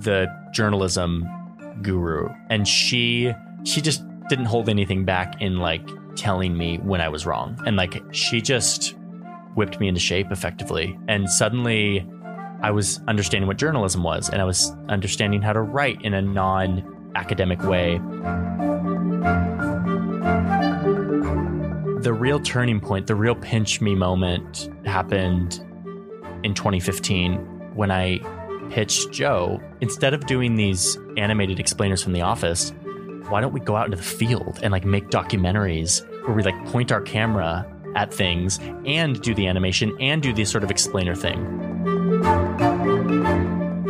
the 0.00 0.26
journalism 0.52 1.28
guru. 1.82 2.28
And 2.50 2.66
she 2.66 3.32
she 3.64 3.80
just 3.80 4.02
didn't 4.28 4.46
hold 4.46 4.68
anything 4.68 5.04
back 5.04 5.40
in 5.40 5.58
like 5.58 5.86
telling 6.16 6.56
me 6.56 6.78
when 6.78 7.00
I 7.00 7.08
was 7.08 7.26
wrong. 7.26 7.60
And 7.66 7.76
like 7.76 8.02
she 8.12 8.40
just 8.40 8.94
whipped 9.54 9.80
me 9.80 9.88
into 9.88 10.00
shape 10.00 10.30
effectively. 10.30 10.98
And 11.08 11.28
suddenly 11.28 12.06
I 12.62 12.70
was 12.70 13.00
understanding 13.08 13.48
what 13.48 13.58
journalism 13.58 14.02
was 14.02 14.28
and 14.28 14.40
I 14.40 14.44
was 14.44 14.72
understanding 14.88 15.42
how 15.42 15.52
to 15.52 15.60
write 15.60 16.00
in 16.02 16.14
a 16.14 16.22
non 16.22 17.10
academic 17.14 17.62
way. 17.62 17.98
The 22.02 22.12
real 22.12 22.40
turning 22.40 22.80
point, 22.80 23.06
the 23.06 23.14
real 23.14 23.34
pinch 23.34 23.80
me 23.80 23.94
moment 23.94 24.68
happened 24.84 25.64
in 26.42 26.54
2015 26.54 27.36
when 27.74 27.90
I 27.90 28.18
pitched 28.70 29.12
Joe. 29.12 29.60
Instead 29.80 30.14
of 30.14 30.26
doing 30.26 30.56
these 30.56 30.98
animated 31.16 31.60
explainers 31.60 32.02
from 32.02 32.12
the 32.12 32.22
office, 32.22 32.72
why 33.28 33.40
don't 33.40 33.52
we 33.52 33.60
go 33.60 33.76
out 33.76 33.86
into 33.86 33.96
the 33.96 34.02
field 34.02 34.60
and 34.62 34.72
like 34.72 34.84
make 34.84 35.08
documentaries 35.08 36.06
where 36.26 36.34
we 36.34 36.42
like 36.42 36.66
point 36.66 36.92
our 36.92 37.00
camera 37.00 37.66
at 37.94 38.12
things 38.12 38.58
and 38.84 39.20
do 39.20 39.34
the 39.34 39.46
animation 39.46 39.96
and 40.00 40.22
do 40.22 40.32
the 40.32 40.44
sort 40.44 40.64
of 40.64 40.70
explainer 40.70 41.14
thing? 41.14 41.44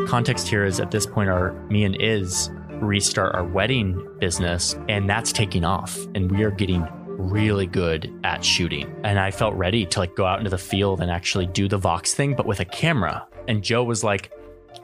Context 0.09 0.49
here 0.49 0.65
is 0.65 0.81
at 0.81 0.91
this 0.91 1.07
point, 1.07 1.31
our 1.31 1.53
me 1.71 1.85
and 1.85 2.01
Iz 2.01 2.51
restart 2.83 3.35
our 3.35 3.45
wedding 3.45 4.07
business, 4.19 4.77
and 4.89 5.09
that's 5.09 5.33
taking 5.33 5.65
off, 5.65 5.97
and 6.15 6.31
we 6.31 6.43
are 6.43 6.51
getting 6.51 6.87
really 7.07 7.67
good 7.67 8.13
at 8.25 8.45
shooting. 8.45 8.95
And 9.05 9.19
I 9.19 9.31
felt 9.31 9.55
ready 9.55 9.87
to 9.87 9.99
like 10.01 10.15
go 10.17 10.27
out 10.27 10.39
into 10.39 10.51
the 10.51 10.59
field 10.59 11.01
and 11.01 11.11
actually 11.11 11.47
do 11.47 11.69
the 11.69 11.79
Vox 11.79 12.13
thing, 12.15 12.35
but 12.35 12.47
with 12.47 12.61
a 12.61 12.65
camera. 12.65 13.27
And 13.49 13.63
Joe 13.63 13.85
was 13.85 14.03
like, 14.05 14.33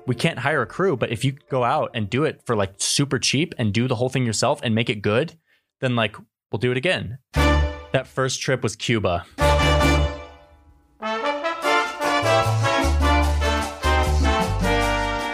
we 0.07 0.15
can't 0.15 0.39
hire 0.39 0.63
a 0.63 0.67
crew, 0.67 0.97
but 0.97 1.11
if 1.11 1.25
you 1.25 1.33
go 1.51 1.65
out 1.65 1.91
and 1.95 2.09
do 2.09 2.25
it 2.25 2.41
for 2.47 2.57
like 2.57 2.75
super 2.79 3.19
cheap 3.19 3.55
and 3.59 3.73
do 3.73 3.89
the 3.89 3.95
whole 3.95 4.09
thing 4.09 4.25
yourself 4.25 4.61
and 4.63 4.75
make 4.75 4.89
it 4.89 5.03
good, 5.03 5.39
then 5.81 5.97
like 5.97 6.17
we'll 6.51 6.59
do 6.59 6.71
it 6.71 6.77
again. 6.77 7.19
That 7.93 8.07
first 8.07 8.41
trip 8.41 8.63
was 8.63 8.77
Cuba. 8.77 9.25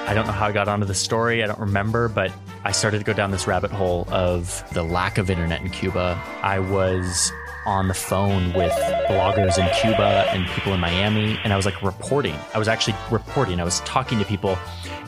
I 0.06 0.12
don't 0.14 0.26
know 0.26 0.32
how 0.32 0.46
I 0.46 0.52
got 0.52 0.68
onto 0.68 0.86
the 0.86 0.94
story. 0.94 1.42
I 1.42 1.48
don't 1.48 1.58
remember, 1.58 2.08
but 2.08 2.32
I 2.62 2.70
started 2.70 2.98
to 2.98 3.04
go 3.04 3.12
down 3.12 3.32
this 3.32 3.48
rabbit 3.48 3.72
hole 3.72 4.06
of 4.12 4.62
the 4.72 4.84
lack 4.84 5.18
of 5.18 5.28
internet 5.28 5.60
in 5.60 5.70
Cuba. 5.70 6.22
I 6.40 6.60
was 6.60 7.32
on 7.66 7.88
the 7.88 7.94
phone 7.94 8.52
with 8.52 8.72
bloggers 9.08 9.58
in 9.58 9.68
Cuba 9.80 10.26
and 10.30 10.46
people 10.48 10.72
in 10.74 10.80
Miami, 10.80 11.38
and 11.44 11.52
I 11.52 11.56
was 11.56 11.64
like 11.64 11.82
reporting. 11.82 12.36
I 12.54 12.58
was 12.58 12.68
actually 12.68 12.96
reporting. 13.10 13.60
I 13.60 13.64
was 13.64 13.80
talking 13.80 14.18
to 14.18 14.24
people, 14.24 14.58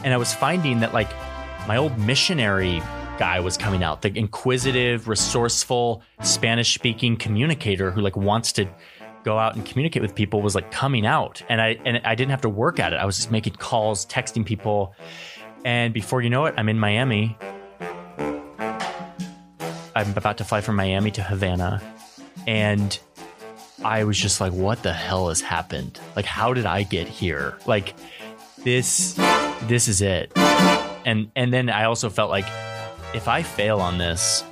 and 0.04 0.12
I 0.14 0.16
was 0.16 0.32
finding 0.32 0.80
that 0.80 0.94
like 0.94 1.11
my 1.66 1.76
old 1.76 1.98
missionary 1.98 2.82
guy 3.18 3.40
was 3.40 3.57
coming 3.57 3.82
out, 3.82 4.02
the 4.02 4.16
inquisitive, 4.16 5.09
resourceful, 5.09 6.02
Spanish 6.22 6.74
speaking 6.74 7.16
communicator 7.16 7.90
who 7.90 8.00
like 8.00 8.16
wants 8.16 8.52
to 8.52 8.68
go 9.24 9.38
out 9.38 9.57
and 9.57 9.66
communicate 9.66 10.02
with 10.02 10.14
people 10.14 10.40
was 10.40 10.54
like 10.54 10.70
coming 10.70 11.04
out 11.04 11.42
and 11.48 11.61
I 11.61 11.78
and 11.84 12.00
I 12.04 12.14
didn't 12.14 12.30
have 12.30 12.42
to 12.42 12.48
work 12.48 12.78
at 12.78 12.92
it. 12.92 12.96
I 12.96 13.04
was 13.04 13.16
just 13.16 13.30
making 13.30 13.54
calls, 13.54 14.07
texting 14.07 14.44
people. 14.44 14.94
And 15.64 15.92
before 15.92 16.22
you 16.22 16.30
know 16.30 16.44
it, 16.44 16.54
I'm 16.57 16.68
in 16.68 16.78
Miami. 16.78 17.36
I'm 19.96 20.16
about 20.16 20.38
to 20.38 20.44
fly 20.44 20.61
from 20.61 20.76
Miami 20.76 21.11
to 21.12 21.22
Havana 21.22 21.82
and 22.47 22.99
I 23.84 24.05
was 24.05 24.18
just 24.18 24.40
like 24.40 24.53
what 24.53 24.82
the 24.82 24.92
hell 24.92 25.28
has 25.28 25.40
happened? 25.40 26.01
Like 26.14 26.24
how 26.24 26.55
did 26.55 26.66
I 26.66 26.82
get 26.82 27.09
here? 27.09 27.59
Like 27.66 27.94
this 28.59 29.14
this 29.62 29.88
is 29.88 30.03
it. 30.03 30.32
And 31.05 31.30
and 31.36 31.53
then 31.53 31.68
I 31.68 31.84
also 31.84 32.11
felt 32.11 32.30
like 32.30 32.47
if 33.14 33.28
I 33.28 33.42
fail 33.42 33.80
on 33.80 33.99
this, 33.99 34.44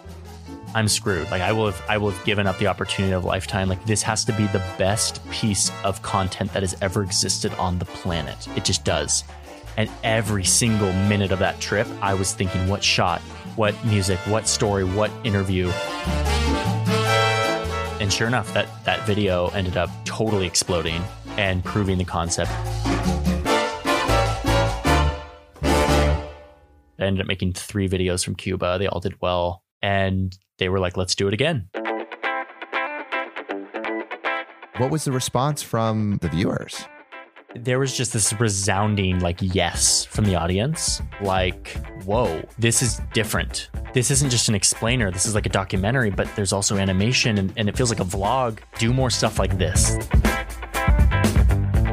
I'm 0.74 0.88
screwed. 0.88 1.30
Like 1.30 1.42
I 1.42 1.52
will 1.52 1.66
have 1.66 1.82
I 1.88 1.98
will 1.98 2.10
have 2.10 2.24
given 2.24 2.46
up 2.46 2.58
the 2.58 2.66
opportunity 2.66 3.12
of 3.12 3.24
a 3.24 3.26
lifetime. 3.26 3.68
Like 3.68 3.84
this 3.86 4.02
has 4.02 4.24
to 4.26 4.32
be 4.32 4.46
the 4.48 4.62
best 4.76 5.28
piece 5.30 5.70
of 5.84 6.02
content 6.02 6.52
that 6.52 6.62
has 6.62 6.76
ever 6.82 7.02
existed 7.02 7.52
on 7.54 7.78
the 7.78 7.84
planet. 7.84 8.48
It 8.56 8.64
just 8.64 8.84
does. 8.84 9.24
And 9.76 9.90
every 10.04 10.44
single 10.44 10.92
minute 10.92 11.32
of 11.32 11.40
that 11.40 11.60
trip, 11.60 11.86
I 12.00 12.14
was 12.14 12.32
thinking 12.32 12.68
what 12.68 12.84
shot, 12.84 13.20
what 13.56 13.74
music, 13.84 14.18
what 14.26 14.46
story, 14.46 14.84
what 14.84 15.10
interview. 15.24 15.72
And 18.04 18.12
sure 18.12 18.28
enough, 18.28 18.52
that 18.52 18.68
that 18.84 19.06
video 19.06 19.48
ended 19.48 19.78
up 19.78 19.88
totally 20.04 20.46
exploding 20.46 21.02
and 21.38 21.64
proving 21.64 21.96
the 21.96 22.04
concept. 22.04 22.50
I 25.62 26.26
ended 26.98 27.22
up 27.22 27.26
making 27.26 27.54
three 27.54 27.88
videos 27.88 28.22
from 28.22 28.34
Cuba. 28.34 28.76
They 28.78 28.88
all 28.88 29.00
did 29.00 29.18
well. 29.22 29.64
And 29.80 30.36
they 30.58 30.68
were 30.68 30.80
like, 30.80 30.98
let's 30.98 31.14
do 31.14 31.28
it 31.28 31.32
again. 31.32 31.70
What 34.76 34.90
was 34.90 35.04
the 35.04 35.12
response 35.12 35.62
from 35.62 36.18
the 36.20 36.28
viewers? 36.28 36.84
There 37.56 37.78
was 37.78 37.96
just 37.96 38.12
this 38.12 38.32
resounding, 38.40 39.20
like, 39.20 39.38
yes 39.40 40.04
from 40.04 40.24
the 40.24 40.34
audience. 40.34 41.00
Like, 41.20 41.68
whoa, 42.04 42.42
this 42.58 42.82
is 42.82 43.00
different. 43.12 43.70
This 43.92 44.10
isn't 44.10 44.30
just 44.30 44.48
an 44.48 44.56
explainer. 44.56 45.12
This 45.12 45.24
is 45.24 45.36
like 45.36 45.46
a 45.46 45.50
documentary, 45.50 46.10
but 46.10 46.28
there's 46.34 46.52
also 46.52 46.76
animation 46.76 47.38
and, 47.38 47.52
and 47.56 47.68
it 47.68 47.76
feels 47.76 47.90
like 47.90 48.00
a 48.00 48.04
vlog. 48.04 48.58
Do 48.78 48.92
more 48.92 49.08
stuff 49.08 49.38
like 49.38 49.56
this. 49.56 49.96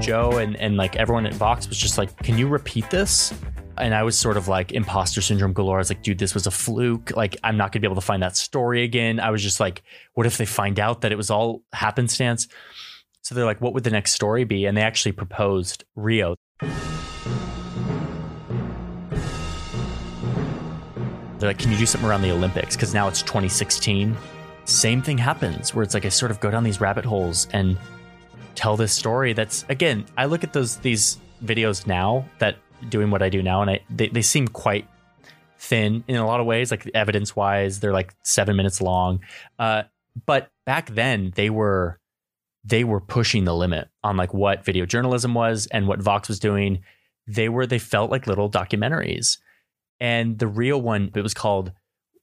Joe 0.04 0.40
and, 0.40 0.56
and 0.56 0.78
like 0.78 0.96
everyone 0.96 1.28
at 1.28 1.34
Vox 1.36 1.70
was 1.70 1.78
just 1.78 2.00
like, 2.00 2.18
can 2.18 2.40
you 2.40 2.48
repeat 2.48 2.90
this? 2.90 3.32
and 3.78 3.96
I 3.96 4.04
was 4.04 4.18
sort 4.18 4.38
of 4.38 4.48
like 4.48 4.72
imposter 4.74 5.22
syndrome 5.22 5.54
galore. 5.54 5.78
I 5.78 5.80
was 5.80 5.90
like, 5.90 6.04
dude, 6.04 6.20
this 6.20 6.34
was 6.34 6.46
a 6.46 6.52
fluke. 6.52 7.16
Like, 7.16 7.38
I'm 7.44 7.58
not 7.58 7.72
gonna 7.72 7.82
be 7.82 7.88
able 7.88 7.96
to 7.96 8.02
find 8.02 8.22
that 8.22 8.36
story 8.36 8.84
again. 8.84 9.20
I 9.20 9.32
was 9.32 9.42
just 9.42 9.60
like, 9.60 9.82
what 10.14 10.28
if 10.28 10.38
they 10.38 10.46
find 10.46 10.80
out 10.80 11.02
that 11.02 11.12
it 11.12 11.16
was 11.16 11.32
all 11.32 11.64
happenstance? 11.74 12.48
So 13.24 13.36
they're 13.36 13.46
like, 13.46 13.62
what 13.62 13.74
would 13.74 13.84
the 13.84 13.92
next 13.92 14.14
story 14.14 14.44
be? 14.46 14.66
And 14.66 14.76
they 14.76 14.82
actually 14.82 15.12
proposed 15.12 15.84
Rio. 15.96 16.36
They're 21.38 21.50
like, 21.50 21.60
can 21.60 21.72
you 21.72 21.78
do 21.78 21.86
something 21.86 22.10
around 22.10 22.24
the 22.24 22.32
Olympics? 22.32 22.76
Because 22.76 22.94
now 22.94 23.08
it's 23.08 23.22
2016. 23.22 24.18
Same 24.66 25.02
thing 25.02 25.18
happens 25.18 25.74
where 25.74 25.84
it's 25.84 25.94
like 25.94 26.06
I 26.06 26.10
sort 26.10 26.32
of 26.32 26.40
go 26.40 26.52
down 26.52 26.64
these 26.64 26.82
rabbit 26.82 27.06
holes 27.06 27.48
and 27.52 27.78
tell 28.56 28.76
this 28.76 28.94
story 28.94 29.34
that's 29.34 29.66
again, 29.70 30.06
I 30.18 30.26
look 30.26 30.44
at 30.44 30.54
those 30.54 30.78
these 30.78 31.20
videos 31.44 31.88
now 31.88 32.26
that 32.40 32.58
doing 32.90 33.12
what 33.12 33.22
I 33.22 33.30
do 33.30 33.42
now 33.42 33.62
and 33.62 33.72
I 33.72 33.80
they, 33.90 34.10
they 34.10 34.22
seem 34.22 34.48
quite 34.48 34.88
thin 35.58 36.04
in 36.08 36.16
a 36.18 36.26
lot 36.26 36.40
of 36.40 36.46
ways, 36.46 36.70
like 36.72 36.90
evidence 36.94 37.36
wise, 37.36 37.80
they're 37.80 37.94
like 37.94 38.14
seven 38.24 38.56
minutes 38.56 38.82
long. 38.82 39.22
Uh, 39.58 39.84
but 40.26 40.50
back 40.66 40.90
then 40.90 41.34
they 41.36 41.50
were 41.50 42.00
they 42.64 42.84
were 42.84 43.02
pushing 43.02 43.46
the 43.46 43.56
limit 43.56 43.90
on 44.04 44.18
like 44.18 44.34
what 44.34 44.64
video 44.64 44.86
journalism 44.86 45.34
was 45.34 45.68
and 45.68 45.88
what 45.88 46.02
Vox 46.02 46.28
was 46.28 46.40
doing. 46.40 46.84
They 47.28 47.50
were 47.50 47.66
they 47.66 47.80
felt 47.80 48.12
like 48.12 48.28
little 48.28 48.50
documentaries. 48.50 49.38
And 50.00 50.38
the 50.40 50.48
real 50.48 50.82
one, 50.82 51.12
it 51.16 51.22
was 51.22 51.34
called 51.34 51.72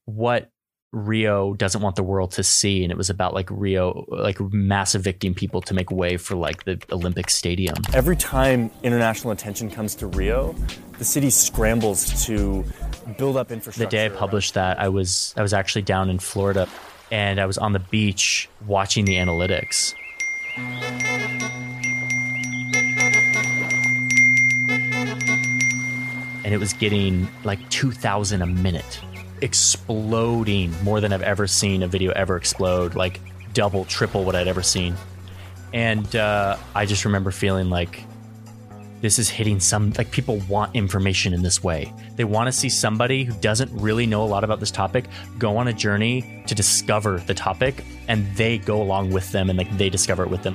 What 0.04 0.50
Rio 0.92 1.54
Doesn't 1.54 1.80
Want 1.80 1.96
the 1.96 2.02
World 2.02 2.32
to 2.32 2.42
See. 2.42 2.82
And 2.82 2.90
it 2.90 2.96
was 2.96 3.10
about 3.10 3.34
like 3.34 3.48
Rio, 3.50 4.04
like 4.08 4.40
mass 4.40 4.94
evicting 4.94 5.34
people 5.34 5.60
to 5.62 5.74
make 5.74 5.90
way 5.90 6.16
for 6.16 6.34
like 6.34 6.64
the 6.64 6.80
Olympic 6.90 7.30
Stadium. 7.30 7.76
Every 7.92 8.16
time 8.16 8.70
international 8.82 9.32
attention 9.32 9.70
comes 9.70 9.94
to 9.96 10.06
Rio, 10.06 10.54
the 10.98 11.04
city 11.04 11.30
scrambles 11.30 12.26
to 12.26 12.64
build 13.16 13.36
up 13.36 13.52
infrastructure. 13.52 13.84
The 13.84 13.90
day 13.90 14.06
I 14.06 14.08
published 14.08 14.54
that, 14.54 14.80
I 14.80 14.88
was 14.88 15.34
I 15.36 15.42
was 15.42 15.52
actually 15.52 15.82
down 15.82 16.10
in 16.10 16.18
Florida 16.18 16.68
and 17.10 17.40
I 17.40 17.46
was 17.46 17.58
on 17.58 17.72
the 17.72 17.78
beach 17.78 18.48
watching 18.66 19.04
the 19.04 19.14
analytics. 19.14 19.94
And 26.44 26.54
it 26.54 26.58
was 26.58 26.72
getting 26.72 27.28
like 27.44 27.68
2,000 27.68 28.40
a 28.40 28.46
minute, 28.46 29.00
exploding 29.42 30.74
more 30.82 31.00
than 31.00 31.12
I've 31.12 31.22
ever 31.22 31.46
seen 31.46 31.82
a 31.82 31.88
video 31.88 32.12
ever 32.12 32.36
explode, 32.36 32.94
like 32.94 33.20
double, 33.52 33.84
triple 33.84 34.24
what 34.24 34.34
I'd 34.34 34.48
ever 34.48 34.62
seen. 34.62 34.94
And 35.74 36.14
uh, 36.16 36.56
I 36.74 36.86
just 36.86 37.04
remember 37.04 37.30
feeling 37.30 37.68
like 37.68 38.02
this 39.00 39.18
is 39.18 39.28
hitting 39.28 39.60
some, 39.60 39.92
like 39.96 40.10
people 40.10 40.38
want 40.48 40.74
information 40.74 41.32
in 41.32 41.42
this 41.42 41.62
way. 41.62 41.92
They 42.16 42.24
want 42.24 42.48
to 42.48 42.52
see 42.52 42.68
somebody 42.68 43.24
who 43.24 43.32
doesn't 43.34 43.70
really 43.72 44.06
know 44.06 44.24
a 44.24 44.26
lot 44.26 44.44
about 44.44 44.60
this 44.60 44.70
topic 44.70 45.06
go 45.38 45.56
on 45.56 45.68
a 45.68 45.72
journey 45.72 46.42
to 46.46 46.54
discover 46.54 47.18
the 47.18 47.34
topic, 47.34 47.84
and 48.08 48.26
they 48.36 48.58
go 48.58 48.82
along 48.82 49.12
with 49.12 49.30
them 49.32 49.50
and 49.50 49.58
like 49.58 49.70
they 49.78 49.88
discover 49.88 50.24
it 50.24 50.30
with 50.30 50.42
them. 50.42 50.54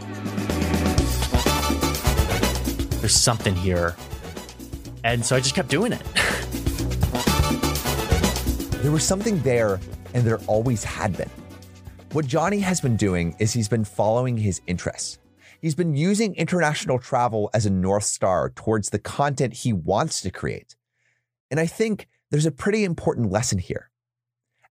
There's 2.99 3.15
something 3.15 3.55
here. 3.55 3.95
And 5.03 5.25
so 5.25 5.35
I 5.35 5.39
just 5.39 5.55
kept 5.55 5.69
doing 5.69 5.93
it. 5.93 6.01
There 8.83 8.91
was 8.91 9.05
something 9.05 9.41
there, 9.43 9.79
and 10.13 10.25
there 10.25 10.39
always 10.39 10.83
had 10.83 11.15
been. 11.15 11.29
What 12.11 12.27
Johnny 12.27 12.59
has 12.59 12.81
been 12.81 12.97
doing 12.97 13.33
is 13.39 13.53
he's 13.53 13.69
been 13.69 13.85
following 13.85 14.35
his 14.35 14.59
interests. 14.67 15.19
He's 15.63 15.75
been 15.75 15.95
using 15.95 16.35
international 16.35 16.99
travel 16.99 17.49
as 17.53 17.65
a 17.65 17.69
North 17.69 18.03
Star 18.03 18.49
towards 18.49 18.89
the 18.89 18.99
content 18.99 19.53
he 19.53 19.71
wants 19.71 20.19
to 20.19 20.29
create. 20.29 20.75
And 21.49 21.57
I 21.57 21.67
think 21.67 22.09
there's 22.29 22.45
a 22.45 22.51
pretty 22.51 22.83
important 22.83 23.31
lesson 23.31 23.59
here. 23.59 23.89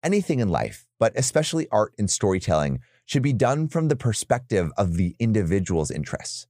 Anything 0.01 0.39
in 0.39 0.49
life, 0.49 0.87
but 0.99 1.13
especially 1.15 1.67
art 1.71 1.93
and 1.99 2.09
storytelling, 2.09 2.79
should 3.05 3.21
be 3.21 3.33
done 3.33 3.67
from 3.67 3.87
the 3.87 3.95
perspective 3.95 4.71
of 4.79 4.95
the 4.97 5.15
individual's 5.19 5.91
interests. 5.91 6.47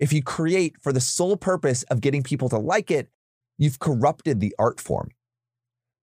If 0.00 0.12
you 0.12 0.20
create 0.20 0.74
for 0.82 0.92
the 0.92 1.00
sole 1.00 1.36
purpose 1.36 1.84
of 1.84 2.00
getting 2.00 2.24
people 2.24 2.48
to 2.48 2.58
like 2.58 2.90
it, 2.90 3.08
you've 3.56 3.78
corrupted 3.78 4.40
the 4.40 4.52
art 4.58 4.80
form. 4.80 5.10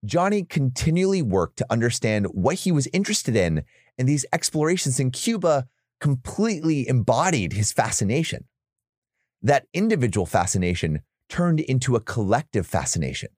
Johnny 0.06 0.42
continually 0.42 1.20
worked 1.20 1.58
to 1.58 1.66
understand 1.68 2.28
what 2.28 2.54
he 2.60 2.72
was 2.72 2.88
interested 2.94 3.36
in, 3.36 3.64
and 3.98 4.08
these 4.08 4.24
explorations 4.32 4.98
in 4.98 5.10
Cuba 5.10 5.68
completely 6.00 6.88
embodied 6.88 7.52
his 7.52 7.72
fascination. 7.72 8.44
That 9.42 9.66
individual 9.72 10.26
fascination 10.26 11.02
turned 11.28 11.60
into 11.60 11.96
a 11.96 12.00
collective 12.00 12.66
fascination. 12.66 13.30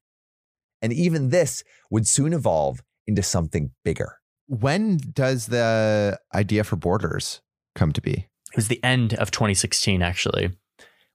And 0.83 0.93
even 0.93 1.31
this 1.31 1.63
would 1.91 2.07
soon 2.07 2.33
evolve 2.33 2.83
into 3.07 3.23
something 3.23 3.73
bigger. 3.85 4.19
When 4.47 4.99
does 5.13 5.47
the 5.47 6.19
idea 6.35 6.65
for 6.65 6.77
Borders 6.77 7.41
come 7.75 7.93
to 7.93 8.01
be? 8.01 8.27
It 8.53 8.57
was 8.57 8.69
the 8.69 8.83
end 8.83 9.15
of 9.15 9.31
2016, 9.31 10.03
actually. 10.03 10.51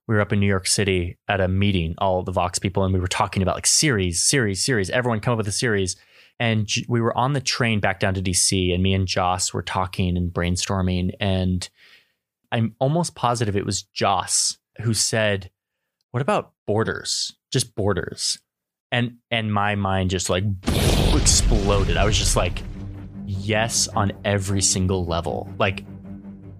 We 0.08 0.14
were 0.14 0.20
up 0.20 0.32
in 0.32 0.40
New 0.40 0.46
York 0.46 0.66
City 0.66 1.18
at 1.28 1.40
a 1.40 1.48
meeting, 1.48 1.94
all 1.98 2.22
the 2.22 2.32
Vox 2.32 2.58
people, 2.58 2.84
and 2.84 2.94
we 2.94 3.00
were 3.00 3.08
talking 3.08 3.42
about 3.42 3.56
like 3.56 3.66
series, 3.66 4.22
series, 4.22 4.64
series. 4.64 4.88
Everyone 4.88 5.20
come 5.20 5.32
up 5.32 5.38
with 5.38 5.48
a 5.48 5.52
series. 5.52 5.96
And 6.38 6.68
we 6.88 7.00
were 7.00 7.16
on 7.16 7.32
the 7.32 7.40
train 7.40 7.80
back 7.80 7.98
down 7.98 8.14
to 8.14 8.22
DC, 8.22 8.72
and 8.72 8.82
me 8.82 8.92
and 8.92 9.06
Joss 9.06 9.54
were 9.54 9.62
talking 9.62 10.16
and 10.16 10.32
brainstorming. 10.32 11.12
And 11.18 11.68
I'm 12.52 12.74
almost 12.78 13.14
positive 13.14 13.56
it 13.56 13.64
was 13.64 13.82
Joss 13.82 14.58
who 14.82 14.92
said, 14.92 15.50
What 16.10 16.20
about 16.20 16.52
borders? 16.66 17.34
Just 17.50 17.74
borders. 17.74 18.38
And 18.92 19.16
and 19.30 19.52
my 19.52 19.74
mind 19.74 20.10
just 20.10 20.30
like 20.30 20.44
exploded. 21.14 21.96
I 21.96 22.04
was 22.04 22.16
just 22.16 22.36
like, 22.36 22.62
yes 23.26 23.88
on 23.88 24.12
every 24.24 24.62
single 24.62 25.04
level. 25.04 25.48
Like, 25.58 25.84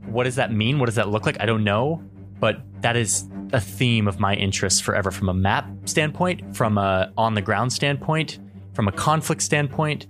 what 0.06 0.24
does 0.24 0.36
that 0.36 0.52
mean? 0.52 0.78
What 0.78 0.86
does 0.86 0.96
that 0.96 1.08
look 1.08 1.26
like? 1.26 1.40
I 1.40 1.46
don't 1.46 1.64
know. 1.64 2.02
But 2.38 2.60
that 2.82 2.96
is 2.96 3.28
a 3.52 3.60
theme 3.60 4.08
of 4.08 4.20
my 4.20 4.34
interest 4.34 4.82
forever 4.82 5.10
from 5.10 5.28
a 5.28 5.34
map 5.34 5.68
standpoint, 5.84 6.56
from 6.56 6.78
a 6.78 7.12
on 7.16 7.34
the 7.34 7.42
ground 7.42 7.72
standpoint, 7.72 8.38
from 8.76 8.88
a 8.88 8.92
conflict 8.92 9.40
standpoint, 9.40 10.06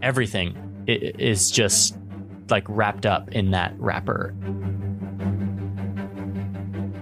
everything 0.00 0.56
is 0.86 1.50
just 1.50 1.98
like 2.48 2.64
wrapped 2.68 3.04
up 3.04 3.32
in 3.32 3.50
that 3.50 3.74
wrapper. 3.78 4.32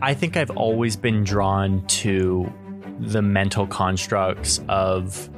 I 0.00 0.14
think 0.14 0.38
I've 0.38 0.50
always 0.52 0.96
been 0.96 1.22
drawn 1.22 1.86
to 1.88 2.50
the 2.98 3.20
mental 3.20 3.66
constructs 3.66 4.62
of 4.68 5.28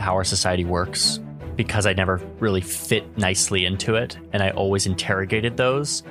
how 0.00 0.14
our 0.14 0.24
society 0.24 0.64
works 0.64 1.20
because 1.54 1.86
I 1.86 1.92
never 1.92 2.16
really 2.40 2.60
fit 2.60 3.16
nicely 3.16 3.66
into 3.66 3.94
it 3.94 4.18
and 4.32 4.42
I 4.42 4.50
always 4.50 4.84
interrogated 4.86 5.56
those. 5.56 6.02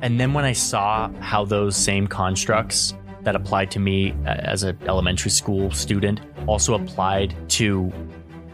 And 0.00 0.18
then 0.18 0.32
when 0.32 0.46
I 0.46 0.52
saw 0.52 1.10
how 1.20 1.44
those 1.44 1.76
same 1.76 2.06
constructs 2.06 2.94
that 3.24 3.36
applied 3.36 3.70
to 3.72 3.78
me 3.78 4.12
uh, 4.24 4.30
as 4.30 4.62
an 4.62 4.78
elementary 4.86 5.30
school 5.30 5.70
student 5.70 6.20
also 6.46 6.74
applied 6.74 7.34
to 7.50 7.92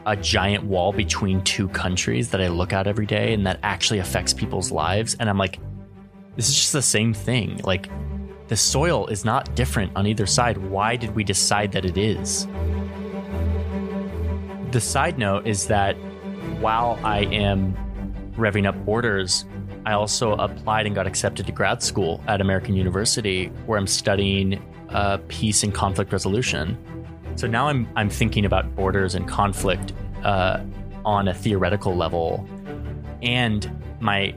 a 0.09 0.17
giant 0.17 0.65
wall 0.65 0.91
between 0.91 1.43
two 1.43 1.69
countries 1.69 2.31
that 2.31 2.41
I 2.41 2.49
look 2.49 2.73
at 2.73 2.87
every 2.87 3.05
day 3.05 3.35
and 3.35 3.47
that 3.47 3.61
actually 3.63 3.99
affects 3.99 4.33
people's 4.33 4.73
lives. 4.73 5.15
And 5.21 5.29
I'm 5.29 5.37
like, 5.37 5.59
this 6.35 6.49
is 6.49 6.55
just 6.55 6.73
the 6.73 6.81
same 6.81 7.13
thing. 7.13 7.61
Like, 7.63 7.91
the 8.49 8.57
soil 8.57 9.07
is 9.09 9.27
not 9.27 9.55
different 9.55 9.95
on 9.95 10.07
either 10.07 10.25
side. 10.25 10.57
Why 10.57 10.97
did 10.97 11.15
we 11.15 11.25
decide 11.25 11.73
that 11.73 11.85
it 11.85 11.99
is? 11.99 12.47
The 14.71 14.81
side 14.81 15.19
note 15.19 15.47
is 15.47 15.67
that 15.67 15.95
while 16.61 16.99
I 17.05 17.25
am 17.27 17.77
revving 18.33 18.67
up 18.67 18.83
borders, 18.87 19.45
I 19.85 19.93
also 19.93 20.33
applied 20.33 20.87
and 20.87 20.95
got 20.95 21.07
accepted 21.07 21.45
to 21.47 21.53
grad 21.53 21.83
school 21.83 22.23
at 22.27 22.41
American 22.41 22.75
University, 22.75 23.49
where 23.67 23.79
I'm 23.79 23.87
studying 23.87 24.63
uh, 24.89 25.19
peace 25.29 25.63
and 25.63 25.75
conflict 25.75 26.13
resolution. 26.13 26.79
So 27.39 27.47
now 27.47 27.69
I'm 27.69 27.89
I'm 27.95 28.11
thinking 28.11 28.45
about 28.45 28.75
borders 28.75 29.15
and 29.15 29.29
conflict 29.29 29.93
uh, 30.25 30.61
on 31.05 31.29
a 31.29 31.35
theoretical 31.35 31.95
level, 31.95 32.45
and 33.23 33.71
my 34.01 34.35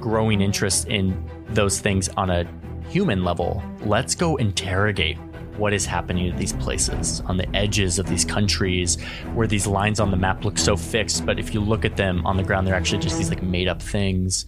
growing 0.00 0.40
interest 0.40 0.88
in 0.88 1.30
those 1.50 1.78
things 1.78 2.08
on 2.16 2.30
a 2.30 2.48
human 2.88 3.22
level. 3.22 3.62
Let's 3.82 4.14
go 4.14 4.36
interrogate 4.36 5.18
what 5.58 5.74
is 5.74 5.84
happening 5.84 6.26
at 6.30 6.38
these 6.38 6.54
places 6.54 7.20
on 7.26 7.36
the 7.36 7.54
edges 7.54 7.98
of 7.98 8.06
these 8.06 8.24
countries 8.24 8.98
where 9.34 9.46
these 9.46 9.66
lines 9.66 10.00
on 10.00 10.10
the 10.10 10.16
map 10.16 10.42
look 10.42 10.56
so 10.56 10.74
fixed, 10.74 11.26
but 11.26 11.38
if 11.38 11.52
you 11.52 11.60
look 11.60 11.84
at 11.84 11.98
them 11.98 12.24
on 12.24 12.38
the 12.38 12.42
ground, 12.42 12.66
they're 12.66 12.74
actually 12.74 13.02
just 13.02 13.18
these 13.18 13.28
like 13.28 13.42
made 13.42 13.68
up 13.68 13.82
things. 13.82 14.46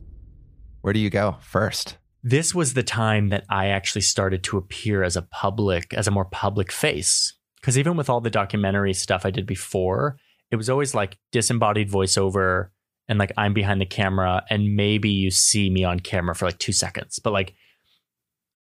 Where 0.81 0.95
do 0.95 1.01
you 1.01 1.11
go 1.11 1.37
first? 1.43 1.99
This 2.23 2.55
was 2.55 2.73
the 2.73 2.83
time 2.83 3.29
that 3.29 3.45
I 3.51 3.67
actually 3.67 4.01
started 4.01 4.43
to 4.45 4.57
appear 4.57 5.03
as 5.03 5.17
a 5.17 5.23
public, 5.23 5.93
as 5.93 6.09
a 6.09 6.11
more 6.11 6.25
public 6.25 6.73
face. 6.73 7.35
Because 7.65 7.79
even 7.79 7.97
with 7.97 8.11
all 8.11 8.21
the 8.21 8.29
documentary 8.29 8.93
stuff 8.93 9.25
I 9.25 9.31
did 9.31 9.47
before, 9.47 10.19
it 10.51 10.57
was 10.57 10.69
always 10.69 10.95
like 10.95 11.17
disembodied 11.33 11.91
voiceover 11.91 12.69
and 13.09 13.19
like 13.19 13.33
I'm 13.39 13.55
behind 13.55 13.81
the 13.81 13.87
camera 13.87 14.45
and 14.51 14.77
maybe 14.77 15.09
you 15.09 15.31
see 15.31 15.71
me 15.71 15.83
on 15.83 16.01
camera 16.01 16.35
for 16.35 16.45
like 16.45 16.59
two 16.59 16.73
seconds. 16.73 17.19
But 17.21 17.33
like 17.33 17.55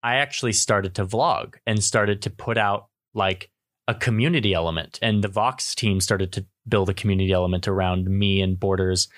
I 0.05 0.19
actually 0.19 0.53
started 0.53 0.95
to 0.95 1.05
vlog 1.05 1.57
and 1.67 1.83
started 1.83 2.23
to 2.23 2.31
put 2.31 2.57
out 2.57 2.91
like 3.13 3.51
a 3.89 3.95
community 3.97 4.55
element. 4.55 5.01
And 5.03 5.25
the 5.25 5.27
Vox 5.27 5.75
team 5.75 6.01
started 6.01 6.33
to 6.35 6.47
build 6.69 6.89
a 6.89 6.95
community 6.95 7.33
element 7.33 7.67
around 7.67 8.09
me 8.09 8.41
and 8.41 8.61
Borders. 8.61 9.09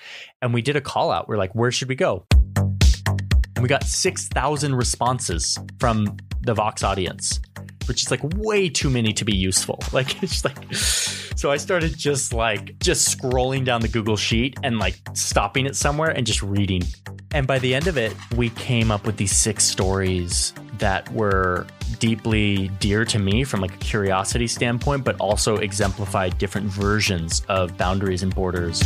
And 0.41 0.51
we 0.51 0.63
did 0.63 0.75
a 0.75 0.81
call 0.81 1.11
out. 1.11 1.27
We're 1.27 1.37
like, 1.37 1.53
where 1.53 1.71
should 1.71 1.89
we 1.89 1.95
go? 1.95 2.25
And 2.57 3.61
we 3.61 3.67
got 3.67 3.83
6,000 3.83 4.73
responses 4.73 5.59
from 5.79 6.17
the 6.41 6.55
Vox 6.55 6.81
audience 6.81 7.39
which 7.87 8.01
is 8.01 8.11
like 8.11 8.21
way 8.37 8.69
too 8.69 8.89
many 8.89 9.13
to 9.13 9.25
be 9.25 9.35
useful. 9.35 9.79
Like 9.95 10.21
it's 10.23 10.43
like 10.43 10.57
so 10.73 11.51
I 11.51 11.57
started 11.57 11.97
just 11.97 12.33
like 12.33 12.77
just 12.79 13.17
scrolling 13.17 13.63
down 13.63 13.79
the 13.79 13.87
Google 13.87 14.17
sheet 14.17 14.57
and 14.61 14.77
like 14.77 14.99
stopping 15.13 15.65
it 15.65 15.75
somewhere 15.75 16.09
and 16.09 16.27
just 16.27 16.41
reading. 16.41 16.83
And 17.33 17.47
by 17.47 17.59
the 17.59 17.73
end 17.73 17.87
of 17.87 17.97
it, 17.97 18.13
we 18.35 18.49
came 18.51 18.91
up 18.91 19.05
with 19.05 19.15
these 19.15 19.35
six 19.35 19.63
stories 19.63 20.53
that 20.79 21.09
were 21.13 21.65
deeply 21.99 22.69
dear 22.79 23.05
to 23.05 23.19
me 23.19 23.43
from 23.43 23.61
like 23.61 23.73
a 23.73 23.77
curiosity 23.77 24.47
standpoint, 24.47 25.03
but 25.03 25.15
also 25.19 25.57
exemplified 25.57 26.37
different 26.37 26.67
versions 26.67 27.41
of 27.47 27.77
boundaries 27.77 28.23
and 28.23 28.33
borders. 28.33 28.79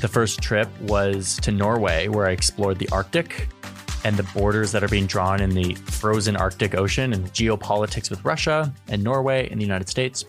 The 0.00 0.08
first 0.08 0.40
trip 0.40 0.68
was 0.82 1.36
to 1.42 1.52
Norway, 1.52 2.08
where 2.08 2.26
I 2.26 2.32
explored 2.32 2.78
the 2.78 2.88
Arctic 2.90 3.48
and 4.04 4.16
the 4.16 4.22
borders 4.34 4.72
that 4.72 4.82
are 4.82 4.88
being 4.88 5.06
drawn 5.06 5.40
in 5.40 5.50
the 5.50 5.74
frozen 5.74 6.36
Arctic 6.36 6.74
Ocean 6.74 7.12
and 7.12 7.26
geopolitics 7.32 8.10
with 8.10 8.24
Russia 8.24 8.72
and 8.88 9.02
Norway 9.02 9.48
and 9.48 9.60
the 9.60 9.64
United 9.64 9.88
States. 9.88 10.24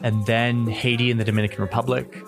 And 0.00 0.26
then 0.26 0.66
Haiti 0.66 1.10
and 1.10 1.20
the 1.20 1.24
Dominican 1.24 1.60
Republic, 1.60 2.22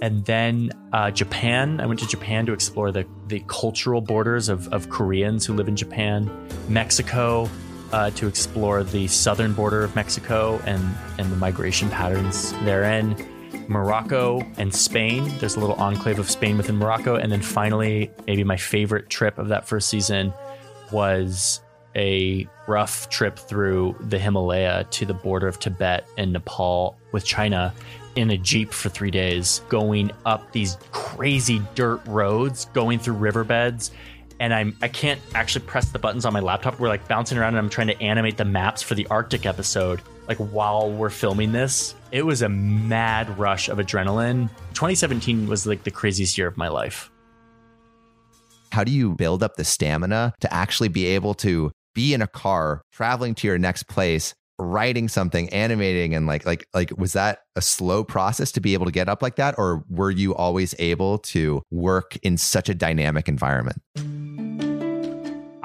and 0.00 0.24
then 0.24 0.70
uh, 0.92 1.10
Japan. 1.10 1.80
I 1.80 1.86
went 1.86 2.00
to 2.00 2.06
Japan 2.06 2.46
to 2.46 2.52
explore 2.52 2.92
the, 2.92 3.06
the 3.26 3.42
cultural 3.48 4.00
borders 4.00 4.48
of, 4.48 4.72
of 4.72 4.88
Koreans 4.88 5.44
who 5.44 5.54
live 5.54 5.68
in 5.68 5.76
Japan, 5.76 6.30
Mexico 6.68 7.48
uh, 7.92 8.10
to 8.10 8.26
explore 8.26 8.84
the 8.84 9.06
southern 9.06 9.52
border 9.52 9.82
of 9.82 9.94
Mexico 9.96 10.60
and, 10.64 10.82
and 11.18 11.30
the 11.32 11.36
migration 11.36 11.88
patterns 11.90 12.52
therein, 12.64 13.16
Morocco 13.68 14.40
and 14.56 14.74
Spain. 14.74 15.30
There's 15.38 15.56
a 15.56 15.60
little 15.60 15.76
enclave 15.76 16.18
of 16.18 16.30
Spain 16.30 16.56
within 16.56 16.76
Morocco. 16.76 17.16
And 17.16 17.30
then 17.30 17.42
finally, 17.42 18.10
maybe 18.26 18.44
my 18.44 18.56
favorite 18.56 19.10
trip 19.10 19.38
of 19.38 19.48
that 19.48 19.66
first 19.66 19.88
season 19.88 20.32
was 20.90 21.60
a 21.96 22.46
rough 22.66 23.08
trip 23.08 23.38
through 23.38 23.96
the 24.00 24.18
Himalaya 24.18 24.84
to 24.90 25.04
the 25.04 25.14
border 25.14 25.48
of 25.48 25.58
Tibet 25.58 26.06
and 26.16 26.32
Nepal 26.32 26.96
with 27.12 27.24
China 27.24 27.74
in 28.16 28.30
a 28.30 28.38
Jeep 28.38 28.72
for 28.72 28.88
three 28.88 29.10
days, 29.10 29.62
going 29.68 30.10
up 30.26 30.52
these 30.52 30.76
crazy 30.92 31.62
dirt 31.74 32.00
roads, 32.06 32.66
going 32.66 32.98
through 32.98 33.14
riverbeds. 33.14 33.90
And 34.40 34.54
I'm 34.54 34.76
I 34.82 34.88
can't 34.88 35.20
actually 35.34 35.64
press 35.66 35.90
the 35.90 35.98
buttons 35.98 36.24
on 36.24 36.32
my 36.32 36.40
laptop. 36.40 36.78
We're 36.78 36.88
like 36.88 37.08
bouncing 37.08 37.38
around 37.38 37.50
and 37.54 37.58
I'm 37.58 37.70
trying 37.70 37.88
to 37.88 38.00
animate 38.00 38.36
the 38.36 38.44
maps 38.44 38.82
for 38.82 38.94
the 38.94 39.06
Arctic 39.08 39.46
episode, 39.46 40.00
like 40.28 40.38
while 40.38 40.90
we're 40.90 41.10
filming 41.10 41.52
this. 41.52 41.94
It 42.12 42.24
was 42.24 42.42
a 42.42 42.48
mad 42.48 43.36
rush 43.38 43.68
of 43.68 43.78
adrenaline. 43.78 44.48
2017 44.74 45.48
was 45.48 45.66
like 45.66 45.82
the 45.84 45.90
craziest 45.90 46.38
year 46.38 46.46
of 46.46 46.56
my 46.56 46.68
life. 46.68 47.10
How 48.70 48.84
do 48.84 48.92
you 48.92 49.14
build 49.14 49.42
up 49.42 49.56
the 49.56 49.64
stamina 49.64 50.34
to 50.40 50.52
actually 50.52 50.88
be 50.88 51.06
able 51.06 51.34
to 51.34 51.72
be 51.94 52.12
in 52.14 52.22
a 52.22 52.26
car 52.26 52.82
traveling 52.92 53.34
to 53.36 53.46
your 53.46 53.58
next 53.58 53.84
place 53.88 54.34
writing 54.60 55.08
something 55.08 55.48
animating 55.50 56.14
and 56.14 56.26
like 56.26 56.44
like 56.44 56.66
like 56.74 56.92
was 56.98 57.12
that 57.12 57.40
a 57.54 57.62
slow 57.62 58.02
process 58.02 58.50
to 58.50 58.60
be 58.60 58.74
able 58.74 58.84
to 58.84 58.92
get 58.92 59.08
up 59.08 59.22
like 59.22 59.36
that 59.36 59.54
or 59.56 59.84
were 59.88 60.10
you 60.10 60.34
always 60.34 60.74
able 60.80 61.18
to 61.18 61.62
work 61.70 62.16
in 62.22 62.36
such 62.36 62.68
a 62.68 62.74
dynamic 62.74 63.28
environment 63.28 63.80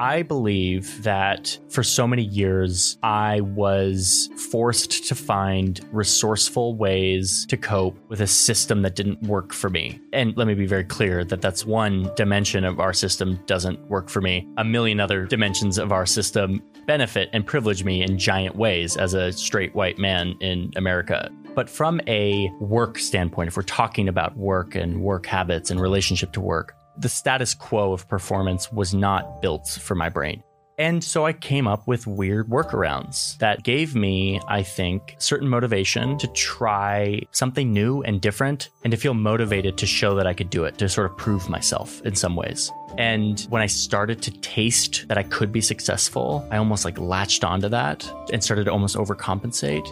I 0.03 0.21
believe 0.21 1.01
that 1.03 1.57
for 1.69 1.81
so 1.81 2.05
many 2.05 2.23
years, 2.23 2.97
I 3.03 3.39
was 3.39 4.29
forced 4.51 5.07
to 5.07 5.15
find 5.15 5.79
resourceful 5.93 6.75
ways 6.75 7.45
to 7.45 7.55
cope 7.55 7.97
with 8.09 8.19
a 8.19 8.27
system 8.27 8.81
that 8.81 8.95
didn't 8.95 9.23
work 9.23 9.53
for 9.53 9.69
me. 9.69 10.01
And 10.11 10.35
let 10.35 10.45
me 10.45 10.55
be 10.55 10.65
very 10.65 10.83
clear 10.83 11.23
that 11.23 11.41
that's 11.41 11.65
one 11.65 12.11
dimension 12.17 12.65
of 12.65 12.81
our 12.81 12.91
system 12.91 13.39
doesn't 13.45 13.79
work 13.87 14.09
for 14.09 14.19
me. 14.19 14.45
A 14.57 14.65
million 14.65 14.99
other 14.99 15.25
dimensions 15.25 15.77
of 15.77 15.93
our 15.93 16.05
system 16.05 16.61
benefit 16.85 17.29
and 17.31 17.47
privilege 17.47 17.85
me 17.85 18.03
in 18.03 18.17
giant 18.17 18.57
ways 18.57 18.97
as 18.97 19.13
a 19.13 19.31
straight 19.31 19.73
white 19.73 19.99
man 19.99 20.35
in 20.41 20.69
America. 20.75 21.31
But 21.55 21.69
from 21.69 22.01
a 22.07 22.51
work 22.59 22.99
standpoint, 22.99 23.47
if 23.47 23.55
we're 23.55 23.63
talking 23.63 24.09
about 24.09 24.35
work 24.35 24.75
and 24.75 25.01
work 25.01 25.25
habits 25.27 25.71
and 25.71 25.79
relationship 25.79 26.33
to 26.33 26.41
work, 26.41 26.75
the 26.97 27.09
status 27.09 27.53
quo 27.53 27.93
of 27.93 28.07
performance 28.07 28.71
was 28.71 28.93
not 28.93 29.41
built 29.41 29.67
for 29.67 29.95
my 29.95 30.09
brain. 30.09 30.43
And 30.79 31.03
so 31.03 31.23
I 31.23 31.33
came 31.33 31.67
up 31.67 31.87
with 31.87 32.07
weird 32.07 32.47
workarounds 32.49 33.37
that 33.37 33.63
gave 33.63 33.93
me, 33.93 34.41
I 34.47 34.63
think, 34.63 35.15
certain 35.19 35.47
motivation 35.47 36.17
to 36.17 36.27
try 36.29 37.21
something 37.31 37.71
new 37.71 38.01
and 38.01 38.19
different 38.19 38.69
and 38.83 38.89
to 38.89 38.97
feel 38.97 39.13
motivated 39.13 39.77
to 39.77 39.85
show 39.85 40.15
that 40.15 40.25
I 40.25 40.33
could 40.33 40.49
do 40.49 40.63
it, 40.63 40.79
to 40.79 40.89
sort 40.89 41.11
of 41.11 41.15
prove 41.15 41.47
myself 41.47 42.01
in 42.01 42.15
some 42.15 42.35
ways. 42.35 42.71
And 42.97 43.39
when 43.49 43.61
I 43.61 43.67
started 43.67 44.23
to 44.23 44.31
taste 44.41 45.07
that 45.09 45.17
I 45.17 45.23
could 45.23 45.51
be 45.51 45.61
successful, 45.61 46.47
I 46.49 46.57
almost 46.57 46.85
like 46.85 46.97
latched 46.97 47.43
onto 47.43 47.69
that 47.69 48.11
and 48.31 48.43
started 48.43 48.65
to 48.65 48.71
almost 48.71 48.95
overcompensate. 48.95 49.87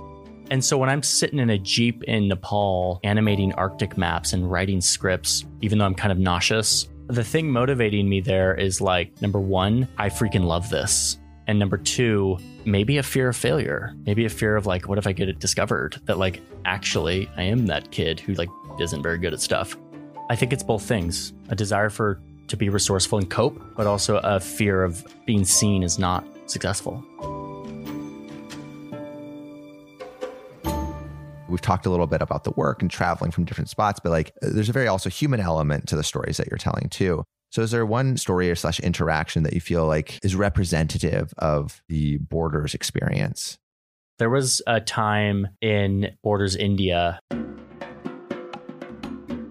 And 0.50 0.66
so 0.66 0.78
when 0.78 0.90
I'm 0.90 1.02
sitting 1.04 1.40
in 1.40 1.50
a 1.50 1.58
Jeep 1.58 2.04
in 2.04 2.28
Nepal 2.28 3.00
animating 3.04 3.54
Arctic 3.54 3.98
maps 3.98 4.34
and 4.34 4.52
writing 4.52 4.82
scripts, 4.82 5.46
even 5.62 5.78
though 5.78 5.86
I'm 5.86 5.96
kind 5.96 6.12
of 6.12 6.18
nauseous, 6.18 6.90
the 7.08 7.24
thing 7.24 7.52
motivating 7.52 8.08
me 8.08 8.22
there 8.22 8.54
is 8.56 8.82
like 8.82 9.22
number 9.22 9.40
one, 9.40 9.88
I 9.98 10.10
freaking 10.10 10.46
love 10.46 10.70
this. 10.70 11.18
And 11.48 11.60
number 11.60 11.78
two, 11.78 12.38
maybe 12.66 12.98
a 12.98 13.04
fear 13.04 13.30
of 13.30 13.36
failure. 13.36 13.94
Maybe 14.06 14.26
a 14.26 14.30
fear 14.30 14.56
of 14.56 14.66
like, 14.66 14.88
what 14.88 14.98
if 14.98 15.08
I 15.08 15.12
get 15.12 15.28
it 15.28 15.40
discovered 15.40 16.00
that 16.06 16.18
like 16.18 16.42
actually 16.66 17.30
I 17.36 17.44
am 17.44 17.66
that 17.68 17.92
kid 17.92 18.20
who 18.20 18.34
like 18.36 18.50
isn't 18.80 19.04
very 19.04 19.18
good 19.18 19.34
at 19.34 19.42
stuff. 19.42 19.76
I 20.30 20.36
think 20.36 20.54
it's 20.54 20.64
both 20.64 20.84
things. 20.84 21.34
A 21.50 21.56
desire 21.56 21.90
for 21.90 22.22
to 22.48 22.58
be 22.58 22.70
resourceful 22.70 23.18
and 23.18 23.30
cope, 23.30 23.62
but 23.76 23.88
also 23.88 24.18
a 24.18 24.40
fear 24.40 24.84
of 24.84 25.06
being 25.26 25.46
seen 25.46 25.84
as 25.84 26.00
not 26.00 26.26
successful. 26.46 27.04
We've 31.52 31.62
talked 31.62 31.86
a 31.86 31.90
little 31.90 32.08
bit 32.08 32.22
about 32.22 32.44
the 32.46 32.52
work 32.52 32.82
and 32.82 32.90
traveling 32.90 33.32
from 33.32 33.46
different 33.46 33.70
spots, 33.70 34.00
but 34.02 34.10
like 34.10 34.32
there's 34.42 34.70
a 34.70 34.74
very 34.74 34.88
also 34.88 35.10
human 35.10 35.40
element 35.40 35.88
to 35.90 35.96
the 35.96 36.04
stories 36.04 36.38
that 36.38 36.48
you're 36.48 36.58
telling 36.58 36.90
too. 36.90 37.24
So 37.52 37.62
is 37.62 37.72
there 37.72 37.86
one 37.86 38.16
story 38.16 38.50
or 38.50 38.56
slash 38.56 38.80
interaction 38.80 39.44
that 39.44 39.54
you 39.54 39.60
feel 39.60 39.86
like 39.86 40.18
is 40.24 40.36
representative 40.36 41.34
of 41.38 41.84
the 41.90 42.18
Borders 42.18 42.74
experience? 42.74 43.58
There 44.20 44.30
was 44.30 44.62
a 44.68 44.80
time 44.80 45.50
in 45.62 46.16
Borders 46.24 46.56
India. 46.56 47.20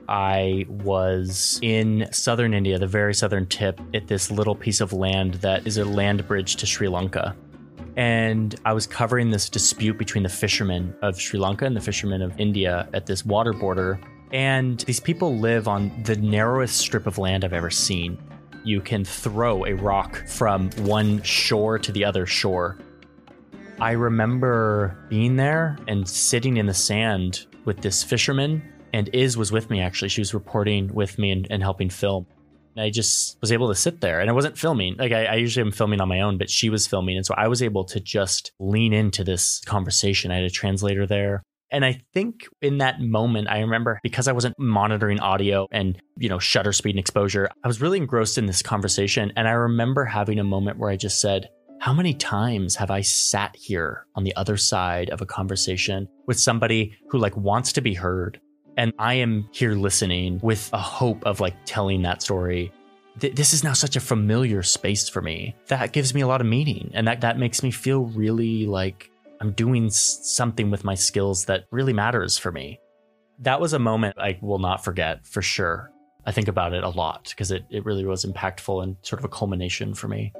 I 0.09 0.65
was 0.69 1.61
in 1.63 2.09
southern 2.11 2.55
India, 2.55 2.79
the 2.79 2.87
very 2.87 3.15
southern 3.15 3.47
tip, 3.47 3.81
at 3.93 4.09
this 4.09 4.31
little 4.31 4.55
piece 4.55 4.81
of 4.81 4.93
land 4.93 5.35
that 5.35 5.67
is 5.67 5.77
a 5.77 5.85
land 5.85 6.27
bridge 6.27 6.57
to 6.57 6.67
Sri 6.67 6.89
Lanka 6.89 7.37
and 7.97 8.55
I 8.65 8.73
was 8.73 8.87
covering 8.87 9.31
this 9.31 9.49
dispute 9.49 9.99
between 9.99 10.23
the 10.23 10.29
fishermen 10.29 10.95
of 11.03 11.21
Sri 11.21 11.39
Lanka 11.39 11.65
and 11.65 11.77
the 11.77 11.81
fishermen 11.81 12.23
of 12.23 12.39
India 12.39 12.89
at 12.95 13.07
this 13.07 13.25
water 13.25 13.53
border. 13.53 14.01
And 14.33 14.79
these 14.81 15.01
people 15.01 15.39
live 15.39 15.67
on 15.67 15.91
the 16.05 16.17
narrowest 16.17 16.77
strip 16.77 17.07
of 17.07 17.19
land 17.19 17.45
I've 17.45 17.53
ever 17.53 17.71
seen. 17.71 18.17
You 18.65 18.81
can 18.81 19.05
throw 19.05 19.65
a 19.67 19.73
rock 19.73 20.27
from 20.27 20.71
one 20.79 21.23
shore 21.23 21.79
to 21.79 21.91
the 21.91 22.05
other 22.05 22.27
shore. 22.27 22.79
I 23.81 23.93
remember 23.93 24.97
being 25.09 25.37
there 25.37 25.79
and 25.89 26.07
sitting 26.07 26.59
in 26.59 26.67
the 26.67 26.75
sand 26.75 27.47
with 27.65 27.81
this 27.81 28.05
fisherman, 28.05 28.63
and 28.93 29.09
Iz 29.13 29.37
was 29.37 29.51
with 29.51 29.71
me 29.71 29.81
actually. 29.81 30.11
She 30.11 30.21
was 30.21 30.35
reporting 30.35 30.93
with 30.93 31.19
me 31.19 31.31
and, 31.33 31.47
and 31.51 31.63
helping 31.63 31.89
film. 31.89 32.27
I 32.77 32.91
just 32.91 33.39
was 33.41 33.53
able 33.53 33.69
to 33.69 33.75
sit 33.75 34.01
there 34.01 34.21
and 34.21 34.31
I 34.31 34.33
wasn't 34.33 34.59
filming. 34.59 34.97
Like 34.97 35.13
I, 35.13 35.25
I, 35.25 35.35
usually 35.35 35.67
am 35.67 35.73
filming 35.73 36.01
on 36.01 36.09
my 36.09 36.21
own, 36.21 36.39
but 36.39 36.51
she 36.51 36.71
was 36.71 36.87
filming. 36.87 37.17
And 37.17 37.27
so 37.27 37.35
I 37.37 37.49
was 37.49 37.63
able 37.63 37.85
to 37.85 38.01
just 38.01 38.53
lean 38.59 38.93
into 38.93 39.25
this 39.25 39.61
conversation. 39.67 40.31
I 40.31 40.37
had 40.37 40.45
a 40.45 40.51
translator 40.51 41.07
there. 41.07 41.43
And 41.73 41.85
I 41.85 42.01
think 42.13 42.49
in 42.61 42.79
that 42.79 43.01
moment, 43.01 43.49
I 43.49 43.61
remember 43.61 44.01
because 44.03 44.27
I 44.27 44.33
wasn't 44.33 44.59
monitoring 44.59 45.21
audio 45.21 45.69
and, 45.71 46.01
you 46.17 46.29
know, 46.29 46.39
shutter 46.39 46.73
speed 46.73 46.91
and 46.91 46.99
exposure, 46.99 47.49
I 47.63 47.69
was 47.69 47.81
really 47.81 47.99
engrossed 47.99 48.39
in 48.39 48.47
this 48.47 48.63
conversation. 48.63 49.33
And 49.37 49.47
I 49.47 49.53
remember 49.53 50.05
having 50.05 50.41
a 50.41 50.45
moment 50.45 50.79
where 50.79 50.91
I 50.91 50.97
just 50.97 51.21
said, 51.21 51.49
how 51.81 51.95
many 51.95 52.13
times 52.13 52.77
have 52.77 52.91
I 52.91 53.01
sat 53.01 53.57
here 53.57 54.05
on 54.15 54.25
the 54.25 54.37
other 54.37 54.59
side 54.59 55.09
of 55.11 55.23
a 55.23 55.27
conversation 55.27 56.09
with 56.27 56.39
somebody 56.39 56.93
who 57.09 57.19
like 57.19 57.37
wants 57.37 57.73
to 57.73 57.81
be 57.81 57.95
heard, 57.95 58.39
and 58.81 58.95
I 58.99 59.13
am 59.13 59.47
here 59.53 59.75
listening 59.75 60.41
with 60.43 60.71
a 60.73 60.79
hope 60.79 61.27
of 61.27 61.39
like 61.39 61.55
telling 61.67 62.01
that 62.01 62.23
story. 62.23 62.73
Th- 63.19 63.35
this 63.35 63.53
is 63.53 63.63
now 63.63 63.75
such 63.75 63.95
a 63.95 64.01
familiar 64.01 64.63
space 64.63 65.07
for 65.07 65.21
me. 65.21 65.55
That 65.67 65.93
gives 65.93 66.15
me 66.15 66.23
a 66.23 66.27
lot 66.27 66.41
of 66.41 66.47
meaning. 66.47 66.91
And 66.95 67.07
that, 67.07 67.21
that 67.21 67.39
makes 67.39 67.63
me 67.63 67.73
feel 67.73 68.07
really 68.07 68.65
like 68.65 69.11
I'm 69.39 69.53
doing 69.53 69.91
something 69.91 70.71
with 70.71 70.83
my 70.83 70.95
skills 70.95 71.45
that 71.45 71.67
really 71.71 71.93
matters 71.93 72.39
for 72.39 72.51
me. 72.51 72.81
That 73.41 73.61
was 73.61 73.75
a 73.75 73.79
moment 73.79 74.17
I 74.17 74.39
will 74.41 74.59
not 74.59 74.83
forget 74.83 75.27
for 75.27 75.43
sure. 75.43 75.93
I 76.25 76.33
think 76.33 76.49
about 76.49 76.73
it 76.73 76.83
a 76.83 76.89
lot 76.89 77.29
because 77.29 77.51
it, 77.51 77.67
it 77.69 77.85
really 77.85 78.07
was 78.07 78.25
impactful 78.25 78.83
and 78.83 78.97
sort 79.03 79.21
of 79.21 79.27
a 79.27 79.29
culmination 79.29 79.93
for 79.93 80.09
me. 80.09 80.33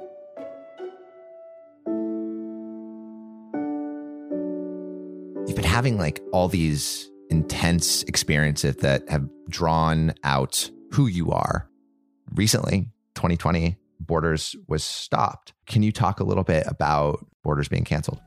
You've 5.45 5.55
been 5.55 5.63
having 5.63 5.99
like 5.99 6.21
all 6.33 6.47
these 6.47 7.10
intense 7.31 8.03
experiences 8.03 8.75
that 8.77 9.09
have 9.09 9.27
drawn 9.49 10.13
out 10.23 10.69
who 10.91 11.07
you 11.07 11.31
are. 11.31 11.69
Recently, 12.35 12.89
2020, 13.15 13.77
Borders 13.99 14.55
was 14.67 14.83
stopped. 14.83 15.53
Can 15.65 15.83
you 15.83 15.91
talk 15.91 16.19
a 16.19 16.23
little 16.23 16.43
bit 16.43 16.65
about 16.67 17.25
Borders 17.43 17.67
being 17.67 17.83
canceled? 17.83 18.19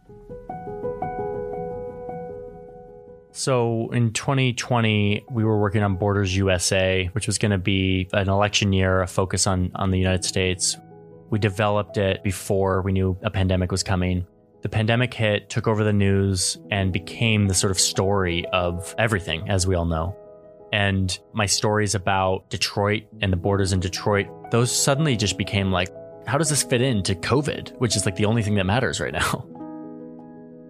So 3.33 3.91
in 3.91 4.13
2020, 4.13 5.25
we 5.31 5.45
were 5.45 5.61
working 5.61 5.83
on 5.83 5.97
Borders 5.97 6.37
USA, 6.37 7.11
which 7.13 7.27
was 7.27 7.37
going 7.37 7.51
to 7.51 7.59
be 7.59 8.09
an 8.13 8.29
election 8.29 8.73
year, 8.73 9.03
a 9.03 9.09
focus 9.09 9.47
on, 9.47 9.73
on 9.75 9.91
the 9.91 9.99
United 9.99 10.25
States. 10.25 10.77
We 11.31 11.41
developed 11.41 11.97
it 11.97 12.23
before 12.23 12.81
we 12.83 12.93
knew 12.93 13.19
a 13.23 13.31
pandemic 13.31 13.73
was 13.73 13.83
coming. 13.83 14.25
The 14.65 14.71
pandemic 14.71 15.13
hit, 15.13 15.51
took 15.51 15.69
over 15.69 15.85
the 15.85 15.93
news, 15.93 16.57
and 16.71 16.91
became 16.91 17.49
the 17.49 17.55
sort 17.55 17.71
of 17.71 17.79
story 17.79 18.47
of 18.51 18.95
everything, 18.97 19.51
as 19.51 19.67
we 19.67 19.75
all 19.75 19.85
know. 19.85 20.17
And 20.73 21.17
my 21.35 21.45
stories 21.45 21.95
about 21.95 22.49
Detroit 22.49 23.03
and 23.21 23.31
the 23.31 23.37
borders 23.37 23.75
in 23.75 23.81
Detroit, 23.81 24.27
those 24.51 24.75
suddenly 24.75 25.19
just 25.19 25.37
became 25.37 25.71
like, 25.71 25.91
how 26.27 26.39
does 26.39 26.49
this 26.49 26.63
fit 26.63 26.81
into 26.81 27.15
COVID, 27.15 27.79
which 27.79 27.95
is 27.95 28.07
like 28.07 28.17
the 28.17 28.25
only 28.25 28.43
thing 28.43 28.55
that 28.55 28.65
matters 28.65 29.01
right 29.01 29.13
now? 29.13 29.47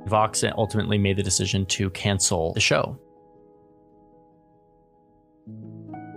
Vox 0.07 0.43
ultimately 0.43 0.99
made 0.99 1.17
the 1.17 1.23
decision 1.23 1.65
to 1.67 1.89
cancel 1.91 2.53
the 2.53 2.61
show. 2.61 2.99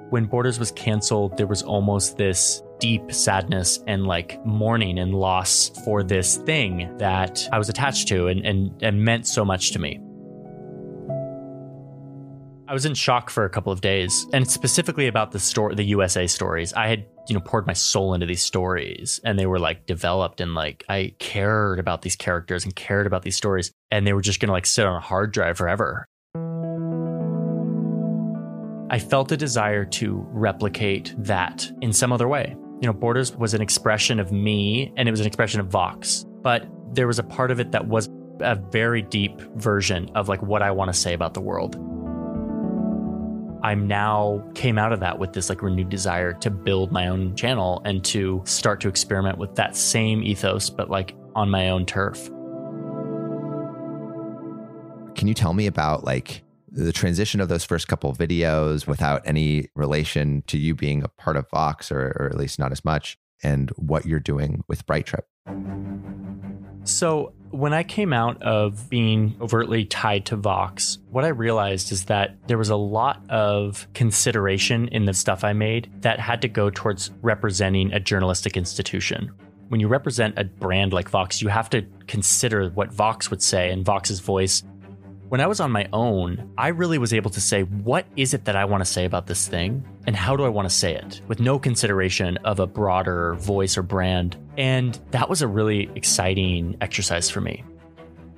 When 0.10 0.26
Borders 0.26 0.58
was 0.58 0.72
canceled, 0.72 1.38
there 1.38 1.46
was 1.46 1.62
almost 1.62 2.18
this 2.18 2.64
deep 2.80 3.12
sadness 3.12 3.80
and 3.88 4.06
like 4.06 4.44
mourning 4.46 5.00
and 5.00 5.14
loss 5.14 5.70
for 5.84 6.04
this 6.04 6.38
thing 6.38 6.96
that 6.98 7.48
I 7.52 7.58
was 7.58 7.70
attached 7.70 8.08
to 8.10 8.28
and, 8.28 8.46
and, 8.46 8.84
and 8.84 9.04
meant 9.04 9.28
so 9.28 9.44
much 9.44 9.72
to 9.72 9.80
me. 9.80 10.00
I 12.70 12.74
was 12.74 12.86
in 12.86 12.96
shock 12.96 13.30
for 13.30 13.46
a 13.46 13.50
couple 13.50 13.72
of 13.72 13.80
days, 13.80 14.28
and 14.34 14.46
specifically 14.46 15.08
about 15.08 15.32
the 15.32 15.40
story, 15.40 15.74
the 15.76 15.86
USA 15.86 16.28
stories. 16.28 16.74
I 16.74 16.88
had, 16.88 17.06
you 17.30 17.34
know, 17.34 17.40
poured 17.40 17.66
my 17.66 17.72
soul 17.72 18.14
into 18.14 18.26
these 18.26 18.44
stories, 18.44 19.22
and 19.24 19.40
they 19.40 19.46
were 19.46 19.60
like 19.60 19.86
developed, 19.86 20.42
and 20.42 20.54
like 20.54 20.84
I 20.90 21.14
cared 21.18 21.80
about 21.80 22.02
these 22.02 22.18
characters 22.18 22.66
and 22.66 22.76
cared 22.76 23.08
about 23.08 23.22
these 23.22 23.38
stories, 23.38 23.72
and 23.90 24.06
they 24.06 24.12
were 24.12 24.22
just 24.22 24.42
gonna 24.42 24.52
like 24.52 24.66
sit 24.66 24.86
on 24.86 24.98
a 24.98 25.00
hard 25.00 25.32
drive 25.32 25.58
forever. 25.58 26.06
I 28.90 29.00
felt 29.00 29.32
a 29.32 29.38
desire 29.38 29.86
to 29.86 30.28
replicate 30.32 31.16
that 31.18 31.70
in 31.82 31.94
some 31.94 32.12
other 32.12 32.28
way. 32.28 32.56
You 32.80 32.88
know, 32.88 32.94
Borders 32.94 33.36
was 33.36 33.54
an 33.56 33.62
expression 33.62 34.20
of 34.20 34.32
me, 34.32 34.94
and 34.96 35.08
it 35.08 35.12
was 35.12 35.20
an 35.20 35.26
expression 35.26 35.60
of 35.60 35.68
Vox, 35.68 36.26
but 36.42 36.68
there 36.94 37.08
was 37.08 37.18
a 37.18 37.24
part 37.24 37.50
of 37.50 37.60
it 37.60 37.72
that 37.72 37.88
was 37.88 38.08
a 38.40 38.56
very 38.56 39.02
deep 39.02 39.40
version 39.56 40.12
of 40.14 40.30
like 40.30 40.42
what 40.44 40.62
I 40.62 40.70
want 40.70 40.94
to 40.94 41.00
say 41.00 41.14
about 41.14 41.34
the 41.34 41.42
world. 41.42 41.76
I'm 43.64 43.88
now 43.88 44.44
came 44.54 44.78
out 44.78 44.94
of 44.94 45.00
that 45.00 45.18
with 45.18 45.34
this 45.34 45.50
like 45.50 45.64
renewed 45.64 45.90
desire 45.90 46.34
to 46.34 46.52
build 46.52 46.92
my 46.92 47.08
own 47.08 47.36
channel 47.36 47.82
and 47.84 48.06
to 48.06 48.44
start 48.46 48.80
to 48.82 48.88
experiment 48.88 49.40
with 49.40 49.56
that 49.56 49.76
same 49.76 50.24
ethos, 50.24 50.70
but 50.70 50.90
like 50.90 51.16
on 51.36 51.50
my 51.50 51.70
own 51.70 51.86
turf. 51.86 52.30
Can 55.16 55.28
you 55.28 55.34
tell 55.34 55.54
me 55.54 55.66
about 55.66 56.04
like 56.04 56.44
the 56.78 56.94
transition 56.94 57.42
of 57.42 57.50
those 57.50 57.64
first 57.64 57.88
couple 57.88 58.14
videos 58.14 58.86
without 58.86 59.24
any 59.26 59.68
relation 59.76 60.44
to 60.46 60.58
you 60.58 60.76
being 60.76 61.04
a 61.04 61.08
part 61.08 61.36
of 61.36 61.50
Vox 61.50 61.92
or, 61.92 62.16
or 62.20 62.28
at 62.28 62.38
least 62.38 62.60
not 62.60 62.72
as 62.72 62.86
much 62.86 63.18
and 63.44 63.72
what 63.72 64.06
you're 64.06 64.20
doing 64.20 64.64
with 64.68 64.86
Bright 64.86 65.08
Trip? 65.08 65.28
So, 66.84 67.34
when 67.50 67.74
I 67.74 67.84
came 67.84 68.14
out 68.14 68.42
of 68.44 68.90
being 68.90 69.36
overtly 69.42 69.86
tied 69.86 70.26
to 70.28 70.36
Vox, 70.36 71.00
what 71.10 71.24
I 71.26 71.30
realized 71.30 71.92
is 71.92 72.06
that 72.06 72.36
there 72.48 72.58
was 72.58 72.70
a 72.70 72.76
lot 72.76 73.24
of 73.30 73.88
consideration 73.94 74.88
in 74.90 75.06
the 75.06 75.14
stuff 75.14 75.44
I 75.44 75.54
made 75.54 75.90
that 76.02 76.20
had 76.20 76.42
to 76.42 76.48
go 76.48 76.70
towards 76.70 77.12
representing 77.22 77.92
a 77.94 78.00
journalistic 78.00 78.58
institution. 78.58 79.32
When 79.70 79.80
you 79.80 79.88
represent 79.88 80.38
a 80.38 80.44
brand 80.44 80.94
like 80.94 81.10
Vox, 81.10 81.42
you 81.42 81.48
have 81.48 81.70
to 81.72 81.86
consider 82.08 82.70
what 82.70 82.92
Vox 82.94 83.30
would 83.32 83.42
say 83.42 83.72
and 83.72 83.84
Vox's 83.84 84.20
voice 84.20 84.64
when 85.30 85.42
I 85.42 85.48
was 85.48 85.60
on 85.60 85.72
my 85.72 85.88
own, 85.92 86.54
I 86.58 86.70
really 86.70 86.98
was 86.98 87.14
able 87.14 87.30
to 87.32 87.42
say, 87.42 87.64
what 87.64 88.06
is 88.16 88.34
it 88.34 88.46
that 88.46 88.56
I 88.56 88.64
want 88.64 88.82
to 88.82 88.86
say 88.90 89.04
about 89.04 89.28
this 89.28 89.46
thing? 89.46 89.86
And 90.06 90.16
how 90.16 90.38
do 90.38 90.46
I 90.46 90.50
want 90.50 90.70
to 90.70 90.74
say 90.74 90.96
it? 90.96 91.22
With 91.28 91.42
no 91.42 91.60
consideration 91.60 92.38
of 92.38 92.62
a 92.62 92.68
broader 92.68 93.34
voice 93.36 93.78
or 93.78 93.84
brand. 93.84 94.38
And 94.58 94.98
that 95.12 95.30
was 95.30 95.42
a 95.42 95.48
really 95.48 95.92
exciting 95.96 96.78
exercise 96.80 97.30
for 97.30 97.42
me. 97.42 97.66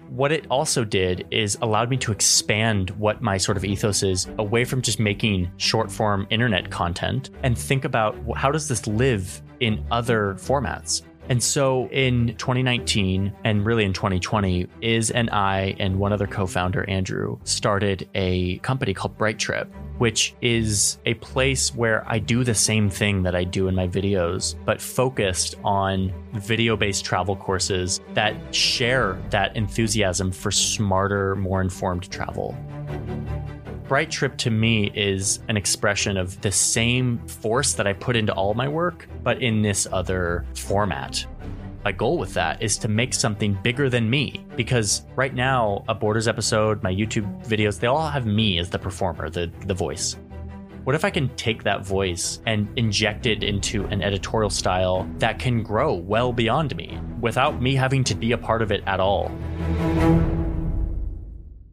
What 0.10 0.32
it 0.32 0.48
also 0.50 0.84
did 0.84 1.28
is 1.30 1.60
allowed 1.62 1.92
me 1.92 1.98
to 1.98 2.12
expand 2.12 2.90
what 2.92 3.22
my 3.22 3.38
sort 3.38 3.58
of 3.58 3.64
ethos 3.64 4.02
is 4.02 4.28
away 4.40 4.66
from 4.66 4.82
just 4.82 5.00
making 5.00 5.52
short 5.58 5.92
form 5.92 6.26
internet 6.32 6.72
content 6.72 7.30
and 7.44 7.56
think 7.56 7.86
about 7.86 8.18
how 8.36 8.50
does 8.50 8.68
this 8.68 8.88
live 8.88 9.44
in 9.60 9.86
other 9.92 10.34
formats? 10.40 11.04
And 11.30 11.44
so 11.44 11.88
in 11.90 12.36
2019 12.38 13.32
and 13.44 13.64
really 13.64 13.86
in 13.86 13.94
2020, 13.94 14.68
Iz 14.82 15.12
and 15.12 15.30
I 15.30 15.76
and 15.80 16.00
one 16.00 16.12
other 16.12 16.26
co 16.26 16.48
founder, 16.48 16.90
Andrew, 16.90 17.38
started 17.44 18.10
a 18.16 18.58
company 18.60 18.96
called 18.96 19.16
Bright 19.16 19.38
Trip, 19.38 19.72
which 20.00 20.34
is 20.42 20.98
a 21.06 21.14
place 21.16 21.74
where 21.76 22.04
I 22.10 22.18
do 22.18 22.44
the 22.44 22.56
same 22.56 22.90
thing 22.90 23.22
that 23.24 23.36
I 23.36 23.44
do 23.44 23.68
in 23.68 23.76
my 23.76 23.88
videos, 23.88 24.56
but 24.66 24.82
focused 24.82 25.56
on 25.64 26.12
video 26.34 26.76
based 26.76 27.06
travel 27.06 27.36
courses 27.36 28.02
that 28.16 28.36
share 28.54 29.22
that 29.30 29.56
enthusiasm 29.56 30.32
for 30.32 30.50
smarter, 30.50 31.36
more 31.36 31.62
informed 31.62 32.10
travel. 32.10 32.58
Bright 33.90 34.12
Trip 34.12 34.38
to 34.38 34.52
me 34.52 34.92
is 34.94 35.40
an 35.48 35.58
expression 35.58 36.16
of 36.16 36.40
the 36.42 36.52
same 36.52 37.18
force 37.26 37.74
that 37.74 37.88
I 37.88 37.94
put 37.94 38.16
into 38.16 38.32
all 38.32 38.54
my 38.54 38.68
work, 38.68 39.10
but 39.24 39.42
in 39.42 39.64
this 39.64 39.88
other 39.92 40.46
format. 40.54 41.26
My 41.84 41.92
goal 41.92 42.20
with 42.20 42.36
that 42.36 42.62
is 42.62 42.78
to 42.78 42.88
make 42.88 43.16
something 43.16 43.58
bigger 43.64 43.90
than 43.90 44.08
me 44.08 44.46
because 44.56 45.02
right 45.16 45.34
now, 45.34 45.84
a 45.88 45.96
Borders 45.96 46.28
episode, 46.28 46.84
my 46.84 46.94
YouTube 46.94 47.44
videos, 47.48 47.80
they 47.80 47.88
all 47.88 48.08
have 48.08 48.28
me 48.28 48.60
as 48.60 48.70
the 48.70 48.78
performer, 48.78 49.28
the, 49.28 49.52
the 49.66 49.74
voice. 49.74 50.18
What 50.84 50.96
if 50.96 51.04
I 51.04 51.10
can 51.10 51.28
take 51.30 51.64
that 51.64 51.84
voice 51.84 52.42
and 52.46 52.70
inject 52.78 53.26
it 53.26 53.42
into 53.42 53.86
an 53.86 54.04
editorial 54.04 54.52
style 54.52 55.10
that 55.18 55.40
can 55.40 55.64
grow 55.64 55.96
well 55.96 56.32
beyond 56.32 56.76
me 56.76 57.00
without 57.20 57.60
me 57.60 57.74
having 57.74 58.04
to 58.04 58.14
be 58.14 58.34
a 58.34 58.38
part 58.38 58.62
of 58.62 58.72
it 58.72 58.84
at 58.86 59.00
all? 59.00 59.32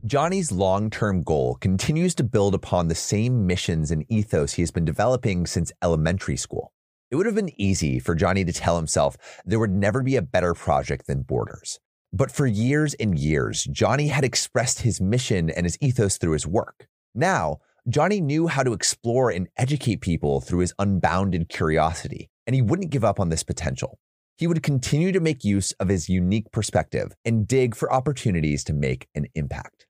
Johnny's 0.07 0.53
long 0.53 0.89
term 0.89 1.25
goal 1.25 1.57
continues 1.57 2.15
to 2.15 2.23
build 2.23 2.55
upon 2.55 2.87
the 2.87 2.95
same 2.95 3.45
missions 3.45 3.91
and 3.91 4.05
ethos 4.09 4.53
he 4.53 4.63
has 4.63 4.71
been 4.71 4.85
developing 4.85 5.47
since 5.47 5.73
elementary 5.83 6.37
school. 6.37 6.73
It 7.11 7.17
would 7.17 7.27
have 7.27 7.35
been 7.35 7.61
easy 7.61 7.99
for 7.99 8.15
Johnny 8.15 8.45
to 8.45 8.53
tell 8.53 8.77
himself 8.77 9.17
there 9.45 9.59
would 9.59 9.73
never 9.73 10.05
be 10.05 10.15
a 10.15 10.23
better 10.23 10.55
project 10.55 11.09
than 11.09 11.23
Borders. 11.23 11.81
But 12.13 12.31
for 12.31 12.47
years 12.47 12.95
and 12.95 13.19
years, 13.19 13.65
Johnny 13.65 14.07
had 14.07 14.23
expressed 14.23 14.83
his 14.83 15.01
mission 15.01 15.51
and 15.51 15.67
his 15.67 15.77
ethos 15.81 16.19
through 16.19 16.35
his 16.35 16.47
work. 16.47 16.87
Now, 17.13 17.59
Johnny 17.89 18.21
knew 18.21 18.47
how 18.47 18.63
to 18.63 18.75
explore 18.75 19.31
and 19.31 19.49
educate 19.57 20.03
people 20.03 20.41
through 20.41 20.61
his 20.61 20.75
unbounded 20.79 21.49
curiosity, 21.49 22.31
and 22.47 22.55
he 22.55 22.63
wouldn't 22.63 22.91
give 22.91 23.05
up 23.05 23.19
on 23.19 23.31
this 23.31 23.43
potential. 23.43 23.99
He 24.37 24.47
would 24.47 24.63
continue 24.63 25.11
to 25.11 25.19
make 25.19 25.43
use 25.43 25.73
of 25.81 25.89
his 25.89 26.09
unique 26.09 26.53
perspective 26.53 27.13
and 27.25 27.49
dig 27.49 27.75
for 27.75 27.93
opportunities 27.93 28.63
to 28.65 28.73
make 28.73 29.09
an 29.17 29.27
impact. 29.35 29.86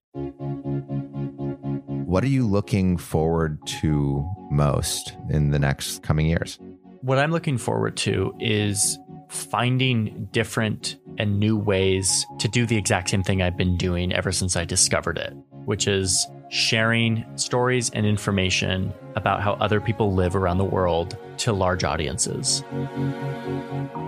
What 2.07 2.25
are 2.25 2.29
you 2.29 2.47
looking 2.47 2.97
forward 2.97 3.59
to 3.67 4.27
most 4.51 5.15
in 5.29 5.51
the 5.51 5.59
next 5.59 6.03
coming 6.03 6.27
years? 6.27 6.59
What 7.03 7.19
I'm 7.19 7.31
looking 7.31 7.59
forward 7.59 7.99
to 7.99 8.35
is 8.41 8.99
finding 9.29 10.29
different 10.33 10.97
and 11.19 11.39
new 11.39 11.59
ways 11.59 12.25
to 12.39 12.49
do 12.49 12.65
the 12.65 12.79
exact 12.79 13.11
same 13.11 13.23
thing 13.23 13.43
I've 13.43 13.59
been 13.59 13.77
doing 13.77 14.15
ever 14.15 14.33
since 14.33 14.57
I 14.57 14.65
discovered 14.65 15.19
it, 15.19 15.35
which 15.67 15.87
is 15.87 16.27
sharing 16.49 17.25
stories 17.37 17.91
and 17.91 18.07
information 18.07 18.95
about 19.17 19.43
how 19.43 19.53
other 19.55 19.81
people 19.83 20.15
live 20.15 20.35
around 20.35 20.57
the 20.57 20.65
world 20.65 21.19
to 21.39 21.53
large 21.53 21.85
audiences. 21.85 22.65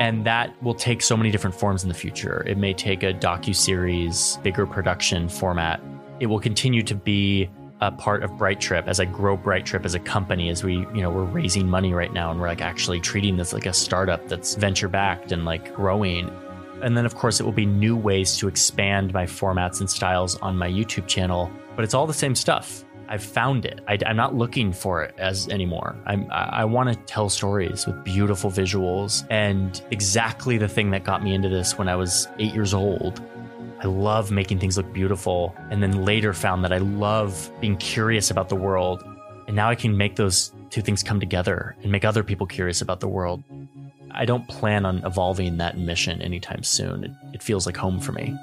And 0.01 0.25
that 0.25 0.55
will 0.63 0.75
take 0.75 1.03
so 1.03 1.17
many 1.17 1.31
different 1.31 1.57
forms 1.57 1.83
in 1.83 1.89
the 1.89 1.95
future. 1.95 2.45
It 2.47 2.57
may 2.57 2.73
take 2.73 3.03
a 3.03 3.13
docu-series, 3.13 4.39
bigger 4.43 4.67
production 4.67 5.29
format 5.29 5.83
it 6.21 6.27
will 6.27 6.41
continue 6.41 6.83
to 6.83 6.95
be 6.95 7.49
a 7.81 7.93
part 7.93 8.23
of 8.23 8.37
Bright 8.37 8.61
Trip 8.61 8.89
as 8.89 8.99
I 8.99 9.05
grow 9.05 9.37
Bright 9.37 9.65
Trip 9.65 9.85
as 9.85 9.95
a 9.95 10.01
company 10.01 10.49
as 10.49 10.65
we, 10.65 10.79
you 10.79 11.01
know, 11.01 11.11
we're 11.11 11.25
raising 11.25 11.69
money 11.69 11.93
right 11.93 12.13
now 12.13 12.31
and 12.31 12.41
we're 12.41 12.49
like 12.49 12.61
actually 12.61 13.01
treating 13.01 13.37
this 13.37 13.53
like 13.53 13.67
a 13.67 13.73
startup 13.73 14.27
that's 14.29 14.55
venture 14.57 14.89
backed 14.89 15.31
and 15.31 15.45
like 15.45 15.75
growing. 15.75 16.31
And 16.83 16.97
then 16.97 17.07
of 17.07 17.15
course 17.15 17.41
it 17.41 17.45
will 17.45 17.53
be 17.53 17.67
new 17.67 17.97
ways 17.97 18.37
to 18.39 18.49
expand 18.49 19.13
my 19.13 19.27
formats 19.27 19.81
and 19.81 19.89
styles 19.89 20.37
on 20.37 20.57
my 20.57 20.69
YouTube 20.69 21.07
channel, 21.07 21.51
but 21.77 21.85
it's 21.85 21.95
all 21.95 22.07
the 22.07 22.15
same 22.15 22.35
stuff. 22.35 22.85
I've 23.11 23.23
found 23.23 23.65
it. 23.65 23.81
I, 23.89 23.97
am 24.05 24.17
not 24.17 24.35
looking 24.35 24.73
for 24.73 25.03
it 25.03 25.15
as 25.17 25.49
anymore. 25.49 25.97
I'm, 26.05 26.31
I, 26.31 26.61
I 26.61 26.65
want 26.67 26.91
to 26.91 26.97
tell 27.05 27.31
stories 27.31 27.87
with 27.87 28.05
beautiful 28.05 28.51
visuals 28.51 29.25
and 29.31 29.81
exactly 29.91 30.59
the 30.59 30.69
thing 30.69 30.91
that 30.91 31.05
got 31.05 31.23
me 31.23 31.33
into 31.33 31.49
this 31.49 31.79
when 31.79 31.89
I 31.89 31.97
was 31.97 32.29
eight 32.39 32.53
years 32.53 32.75
old 32.75 33.23
I 33.81 33.87
love 33.87 34.33
making 34.33 34.59
things 34.59 34.77
look 34.77 34.93
beautiful. 34.93 35.55
And 35.71 35.83
then 35.83 36.05
later 36.05 36.33
found 36.33 36.65
that 36.65 36.73
I 36.73 36.79
love 36.79 37.51
being 37.61 37.77
curious 37.77 38.31
about 38.31 38.49
the 38.49 38.57
world. 38.57 39.03
And 39.47 39.55
now 39.55 39.71
I 39.71 39.77
can 39.77 39.97
make 39.97 40.17
those 40.17 40.53
two 40.71 40.83
things 40.83 41.03
come 41.03 41.21
together 41.21 41.77
and 41.83 41.93
make 41.93 42.05
other 42.05 42.25
people 42.25 42.47
curious 42.47 42.81
about 42.81 43.01
the 43.01 43.09
world. 43.09 43.43
I 44.11 44.25
don't 44.25 44.49
plan 44.49 44.85
on 44.85 45.05
evolving 45.07 45.59
that 45.59 45.79
mission 45.79 46.21
anytime 46.23 46.65
soon. 46.65 47.05
It, 47.05 47.11
it 47.35 47.43
feels 47.43 47.67
like 47.67 47.77
home 47.77 48.01
for 48.01 48.11
me. 48.13 48.37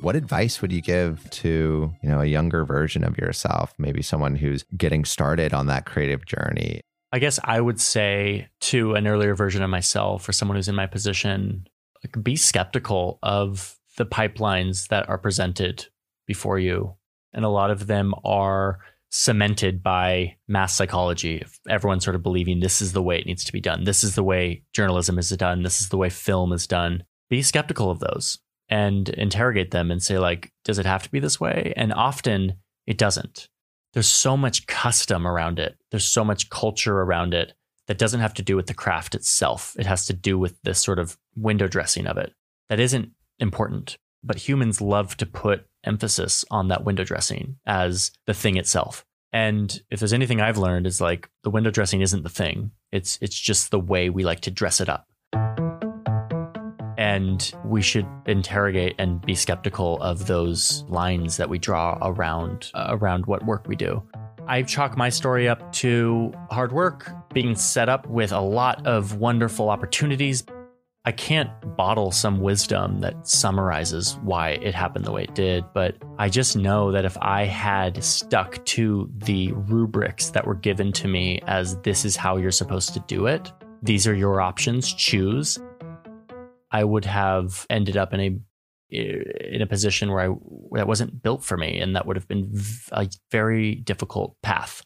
What 0.00 0.16
advice 0.16 0.60
would 0.60 0.72
you 0.72 0.82
give 0.82 1.30
to, 1.30 1.92
you 2.02 2.08
know, 2.08 2.20
a 2.20 2.26
younger 2.26 2.64
version 2.64 3.04
of 3.04 3.16
yourself, 3.18 3.72
maybe 3.78 4.02
someone 4.02 4.34
who's 4.34 4.64
getting 4.76 5.04
started 5.04 5.54
on 5.54 5.68
that 5.68 5.86
creative 5.86 6.26
journey? 6.26 6.82
I 7.12 7.18
guess 7.18 7.38
I 7.44 7.60
would 7.60 7.80
say 7.80 8.48
to 8.60 8.94
an 8.94 9.06
earlier 9.06 9.34
version 9.34 9.62
of 9.62 9.68
myself 9.68 10.26
or 10.28 10.32
someone 10.32 10.56
who's 10.56 10.68
in 10.68 10.74
my 10.74 10.86
position, 10.86 11.66
like 12.02 12.24
be 12.24 12.36
skeptical 12.36 13.18
of 13.22 13.76
the 13.98 14.06
pipelines 14.06 14.88
that 14.88 15.08
are 15.08 15.18
presented 15.18 15.86
before 16.26 16.58
you. 16.58 16.96
And 17.34 17.44
a 17.44 17.50
lot 17.50 17.70
of 17.70 17.86
them 17.86 18.14
are 18.24 18.78
cemented 19.10 19.82
by 19.82 20.36
mass 20.48 20.74
psychology. 20.74 21.44
Everyone 21.68 22.00
sort 22.00 22.16
of 22.16 22.22
believing 22.22 22.60
this 22.60 22.80
is 22.80 22.94
the 22.94 23.02
way 23.02 23.18
it 23.18 23.26
needs 23.26 23.44
to 23.44 23.52
be 23.52 23.60
done. 23.60 23.84
This 23.84 24.02
is 24.02 24.14
the 24.14 24.24
way 24.24 24.62
journalism 24.72 25.18
is 25.18 25.28
done. 25.30 25.62
This 25.62 25.82
is 25.82 25.90
the 25.90 25.98
way 25.98 26.08
film 26.08 26.52
is 26.52 26.66
done. 26.66 27.04
Be 27.28 27.42
skeptical 27.42 27.90
of 27.90 28.00
those 28.00 28.38
and 28.70 29.10
interrogate 29.10 29.70
them 29.70 29.90
and 29.90 30.02
say, 30.02 30.18
like, 30.18 30.50
does 30.64 30.78
it 30.78 30.86
have 30.86 31.02
to 31.02 31.10
be 31.10 31.20
this 31.20 31.38
way? 31.38 31.74
And 31.76 31.92
often 31.92 32.54
it 32.86 32.96
doesn't. 32.96 33.48
There's 33.92 34.08
so 34.08 34.36
much 34.36 34.66
custom 34.66 35.26
around 35.26 35.58
it. 35.58 35.76
There's 35.90 36.06
so 36.06 36.24
much 36.24 36.50
culture 36.50 37.00
around 37.00 37.34
it 37.34 37.52
that 37.86 37.98
doesn't 37.98 38.20
have 38.20 38.34
to 38.34 38.42
do 38.42 38.56
with 38.56 38.66
the 38.66 38.74
craft 38.74 39.14
itself. 39.14 39.74
It 39.78 39.86
has 39.86 40.06
to 40.06 40.12
do 40.12 40.38
with 40.38 40.60
this 40.62 40.80
sort 40.80 40.98
of 40.98 41.18
window 41.36 41.68
dressing 41.68 42.06
of 42.06 42.16
it. 42.16 42.32
That 42.68 42.80
isn't 42.80 43.10
important. 43.38 43.98
But 44.24 44.48
humans 44.48 44.80
love 44.80 45.16
to 45.18 45.26
put 45.26 45.66
emphasis 45.84 46.44
on 46.50 46.68
that 46.68 46.84
window 46.84 47.04
dressing 47.04 47.56
as 47.66 48.12
the 48.26 48.34
thing 48.34 48.56
itself. 48.56 49.04
And 49.32 49.82
if 49.90 49.98
there's 49.98 50.12
anything 50.12 50.40
I've 50.40 50.58
learned 50.58 50.86
is 50.86 51.00
like 51.00 51.28
the 51.42 51.50
window 51.50 51.70
dressing 51.70 52.02
isn't 52.02 52.22
the 52.22 52.28
thing. 52.28 52.70
It's 52.92 53.18
it's 53.20 53.38
just 53.38 53.70
the 53.70 53.80
way 53.80 54.10
we 54.10 54.24
like 54.24 54.40
to 54.40 54.50
dress 54.50 54.80
it 54.80 54.88
up. 54.88 55.06
And 57.02 57.52
we 57.64 57.82
should 57.82 58.06
interrogate 58.26 58.94
and 58.98 59.20
be 59.20 59.34
skeptical 59.34 60.00
of 60.00 60.26
those 60.26 60.84
lines 60.88 61.36
that 61.36 61.48
we 61.48 61.58
draw 61.58 61.98
around 62.00 62.70
uh, 62.74 62.86
around 62.90 63.26
what 63.26 63.44
work 63.44 63.66
we 63.66 63.74
do. 63.74 64.02
I 64.46 64.62
chalk 64.62 64.96
my 64.96 65.08
story 65.08 65.48
up 65.48 65.72
to 65.74 66.32
hard 66.50 66.70
work, 66.70 67.10
being 67.32 67.56
set 67.56 67.88
up 67.88 68.06
with 68.06 68.30
a 68.30 68.40
lot 68.40 68.86
of 68.86 69.16
wonderful 69.16 69.68
opportunities, 69.68 70.44
I 71.04 71.10
can't 71.10 71.50
bottle 71.76 72.12
some 72.12 72.40
wisdom 72.40 73.00
that 73.00 73.26
summarizes 73.26 74.16
why 74.22 74.50
it 74.50 74.72
happened 74.72 75.04
the 75.04 75.10
way 75.10 75.24
it 75.24 75.34
did, 75.34 75.64
but 75.74 75.96
I 76.16 76.28
just 76.28 76.56
know 76.56 76.92
that 76.92 77.04
if 77.04 77.18
I 77.20 77.44
had 77.44 78.04
stuck 78.04 78.64
to 78.66 79.10
the 79.18 79.50
rubrics 79.52 80.30
that 80.30 80.46
were 80.46 80.54
given 80.54 80.92
to 80.92 81.08
me 81.08 81.40
as 81.48 81.76
this 81.78 82.04
is 82.04 82.14
how 82.14 82.36
you're 82.36 82.52
supposed 82.52 82.94
to 82.94 83.00
do 83.08 83.26
it, 83.26 83.50
these 83.82 84.06
are 84.06 84.14
your 84.14 84.40
options, 84.40 84.92
choose, 84.92 85.58
I 86.72 86.84
would 86.84 87.04
have 87.04 87.66
ended 87.68 87.96
up 87.96 88.14
in 88.14 88.20
a 88.20 88.40
in 88.90 89.62
a 89.62 89.66
position 89.66 90.10
where 90.10 90.30
I 90.30 90.34
that 90.72 90.86
wasn't 90.86 91.22
built 91.22 91.44
for 91.44 91.56
me 91.56 91.78
and 91.78 91.94
that 91.96 92.06
would 92.06 92.16
have 92.16 92.28
been 92.28 92.52
a 92.92 93.08
very 93.30 93.76
difficult 93.76 94.36
path. 94.42 94.82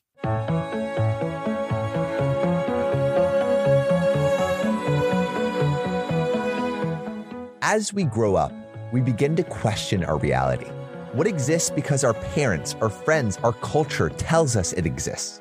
As 7.63 7.93
we 7.93 8.05
grow 8.05 8.37
up, 8.37 8.53
we 8.93 9.01
begin 9.01 9.35
to 9.37 9.43
question 9.43 10.05
our 10.05 10.19
reality. 10.19 10.67
What 11.13 11.27
exists 11.27 11.71
because 11.71 12.05
our 12.05 12.15
parents, 12.15 12.77
our 12.81 12.89
friends, 12.89 13.39
our 13.43 13.53
culture 13.55 14.09
tells 14.11 14.57
us 14.57 14.73
it 14.73 14.87
exists? 14.87 15.41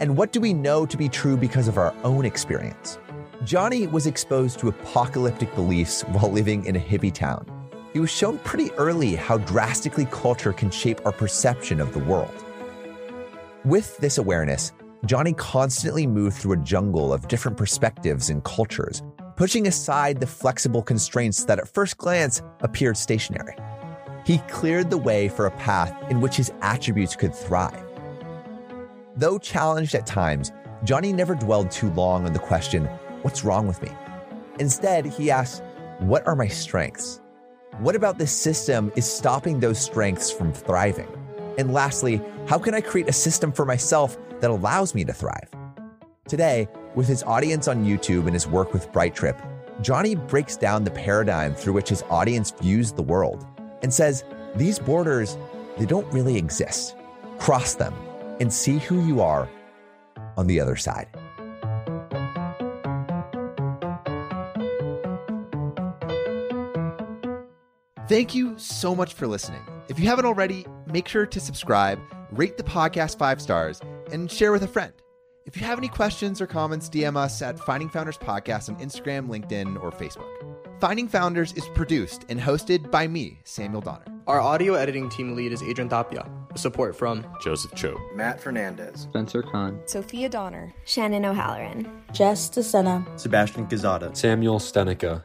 And 0.00 0.16
what 0.16 0.32
do 0.32 0.40
we 0.40 0.54
know 0.54 0.86
to 0.86 0.96
be 0.96 1.08
true 1.08 1.36
because 1.36 1.68
of 1.68 1.76
our 1.76 1.94
own 2.04 2.24
experience? 2.24 2.98
Johnny 3.44 3.88
was 3.88 4.06
exposed 4.06 4.60
to 4.60 4.68
apocalyptic 4.68 5.52
beliefs 5.56 6.02
while 6.02 6.30
living 6.30 6.64
in 6.64 6.76
a 6.76 6.78
hippie 6.78 7.12
town. 7.12 7.44
He 7.92 7.98
was 7.98 8.10
shown 8.10 8.38
pretty 8.38 8.70
early 8.72 9.16
how 9.16 9.38
drastically 9.38 10.06
culture 10.06 10.52
can 10.52 10.70
shape 10.70 11.04
our 11.04 11.12
perception 11.12 11.80
of 11.80 11.92
the 11.92 11.98
world. 11.98 12.32
With 13.64 13.96
this 13.98 14.18
awareness, 14.18 14.72
Johnny 15.06 15.32
constantly 15.32 16.06
moved 16.06 16.36
through 16.36 16.52
a 16.52 16.64
jungle 16.64 17.12
of 17.12 17.26
different 17.26 17.56
perspectives 17.56 18.30
and 18.30 18.44
cultures 18.44 19.02
pushing 19.34 19.66
aside 19.66 20.20
the 20.20 20.26
flexible 20.26 20.82
constraints 20.82 21.44
that 21.46 21.58
at 21.58 21.66
first 21.66 21.96
glance 21.96 22.42
appeared 22.60 22.96
stationary. 22.96 23.56
He 24.24 24.38
cleared 24.48 24.88
the 24.90 24.98
way 24.98 25.28
for 25.28 25.46
a 25.46 25.56
path 25.56 25.92
in 26.10 26.20
which 26.20 26.36
his 26.36 26.52
attributes 26.60 27.16
could 27.16 27.34
thrive. 27.34 27.82
Though 29.16 29.38
challenged 29.38 29.96
at 29.96 30.06
times, 30.06 30.52
Johnny 30.84 31.12
never 31.12 31.34
dwelled 31.34 31.70
too 31.70 31.90
long 31.90 32.24
on 32.24 32.32
the 32.32 32.38
question, 32.38 32.88
What's 33.22 33.44
wrong 33.44 33.68
with 33.68 33.80
me? 33.82 33.90
Instead, 34.58 35.06
he 35.06 35.30
asks, 35.30 35.62
What 36.00 36.26
are 36.26 36.34
my 36.34 36.48
strengths? 36.48 37.20
What 37.78 37.94
about 37.94 38.18
this 38.18 38.32
system 38.32 38.92
is 38.96 39.10
stopping 39.10 39.60
those 39.60 39.78
strengths 39.78 40.30
from 40.30 40.52
thriving? 40.52 41.08
And 41.56 41.72
lastly, 41.72 42.20
how 42.48 42.58
can 42.58 42.74
I 42.74 42.80
create 42.80 43.08
a 43.08 43.12
system 43.12 43.52
for 43.52 43.64
myself 43.64 44.18
that 44.40 44.50
allows 44.50 44.94
me 44.94 45.04
to 45.04 45.12
thrive? 45.12 45.48
Today, 46.26 46.68
with 46.96 47.06
his 47.06 47.22
audience 47.22 47.68
on 47.68 47.84
YouTube 47.84 48.26
and 48.26 48.34
his 48.34 48.48
work 48.48 48.72
with 48.72 48.90
Bright 48.92 49.14
Trip, 49.14 49.40
Johnny 49.80 50.16
breaks 50.16 50.56
down 50.56 50.82
the 50.82 50.90
paradigm 50.90 51.54
through 51.54 51.74
which 51.74 51.88
his 51.88 52.02
audience 52.10 52.50
views 52.50 52.92
the 52.92 53.02
world 53.02 53.46
and 53.82 53.94
says 53.94 54.24
these 54.56 54.78
borders, 54.78 55.38
they 55.78 55.86
don't 55.86 56.12
really 56.12 56.36
exist. 56.36 56.96
Cross 57.38 57.76
them 57.76 57.94
and 58.40 58.52
see 58.52 58.78
who 58.78 59.06
you 59.06 59.20
are 59.20 59.48
on 60.36 60.46
the 60.46 60.60
other 60.60 60.76
side. 60.76 61.08
Thank 68.12 68.34
you 68.34 68.58
so 68.58 68.94
much 68.94 69.14
for 69.14 69.26
listening. 69.26 69.62
If 69.88 69.98
you 69.98 70.04
haven't 70.04 70.26
already, 70.26 70.66
make 70.86 71.08
sure 71.08 71.24
to 71.24 71.40
subscribe, 71.40 71.98
rate 72.30 72.58
the 72.58 72.62
podcast 72.62 73.16
five 73.16 73.40
stars, 73.40 73.80
and 74.12 74.30
share 74.30 74.52
with 74.52 74.62
a 74.62 74.68
friend. 74.68 74.92
If 75.46 75.56
you 75.56 75.64
have 75.64 75.78
any 75.78 75.88
questions 75.88 76.38
or 76.38 76.46
comments, 76.46 76.90
DM 76.90 77.16
us 77.16 77.40
at 77.40 77.58
Finding 77.58 77.88
Founders 77.88 78.18
Podcast 78.18 78.68
on 78.68 78.76
Instagram, 78.76 79.28
LinkedIn, 79.28 79.82
or 79.82 79.90
Facebook. 79.90 80.28
Finding 80.78 81.08
Founders 81.08 81.54
is 81.54 81.66
produced 81.74 82.26
and 82.28 82.38
hosted 82.38 82.90
by 82.90 83.08
me, 83.08 83.38
Samuel 83.44 83.80
Donner. 83.80 84.04
Our 84.26 84.42
audio 84.42 84.74
editing 84.74 85.08
team 85.08 85.34
lead 85.34 85.50
is 85.50 85.62
Adrian 85.62 85.88
Tapia. 85.88 86.30
Support 86.54 86.94
from 86.94 87.24
Joseph 87.40 87.74
Cho, 87.74 87.98
Matt 88.14 88.38
Fernandez, 88.38 89.00
Spencer 89.00 89.42
Kahn, 89.42 89.80
Sophia 89.86 90.28
Donner, 90.28 90.74
Shannon 90.84 91.24
O'Halloran, 91.24 91.90
Jess 92.12 92.50
DeSena, 92.50 93.18
Sebastian 93.18 93.66
Quezada, 93.66 94.14
Samuel 94.14 94.58
Stenica, 94.58 95.24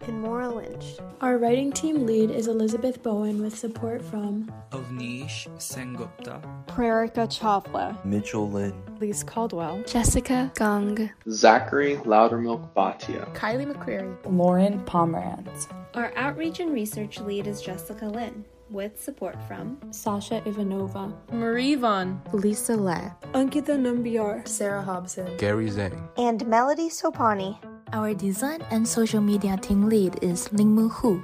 and 0.77 1.01
Our 1.21 1.37
writing 1.37 1.71
team 1.71 2.05
lead 2.05 2.31
is 2.31 2.47
Elizabeth 2.47 3.01
Bowen 3.03 3.41
with 3.41 3.57
support 3.57 4.03
from 4.03 4.51
Avnish 4.71 5.47
Sengupta, 5.57 6.41
Prerika 6.67 7.27
Chawla, 7.27 8.03
Mitchell 8.05 8.49
Lynn, 8.49 8.73
Lise 8.99 9.23
Caldwell, 9.23 9.83
Jessica 9.83 10.51
Gong, 10.55 11.09
Zachary 11.29 11.97
Loudermilk 11.97 12.73
Bhatia, 12.73 13.33
Kylie 13.35 13.71
McCreary, 13.71 14.15
Lauren 14.25 14.79
Pomerantz. 14.85 15.67
Our 15.93 16.11
outreach 16.15 16.59
and 16.59 16.73
research 16.73 17.19
lead 17.19 17.47
is 17.47 17.61
Jessica 17.61 18.05
Lynn 18.05 18.45
with 18.69 19.01
support 19.01 19.37
from 19.47 19.79
Sasha 19.91 20.41
Ivanova, 20.41 21.13
Marie 21.31 21.75
Vaughn, 21.75 22.21
Lisa 22.33 22.75
Le, 22.75 23.15
Ankita 23.33 23.77
Nambiar, 23.77 24.47
Sarah 24.47 24.81
Hobson, 24.81 25.37
Gary 25.37 25.69
Zhang, 25.69 26.09
and 26.17 26.45
Melody 26.47 26.89
Sopani. 26.89 27.57
Our 27.93 28.13
design 28.13 28.61
and 28.69 28.85
social 28.85 29.21
media 29.21 29.55
team 29.57 29.87
lead 29.87 30.21
is 30.21 30.49
Lingmu 30.49 30.91
Hu, 30.91 31.23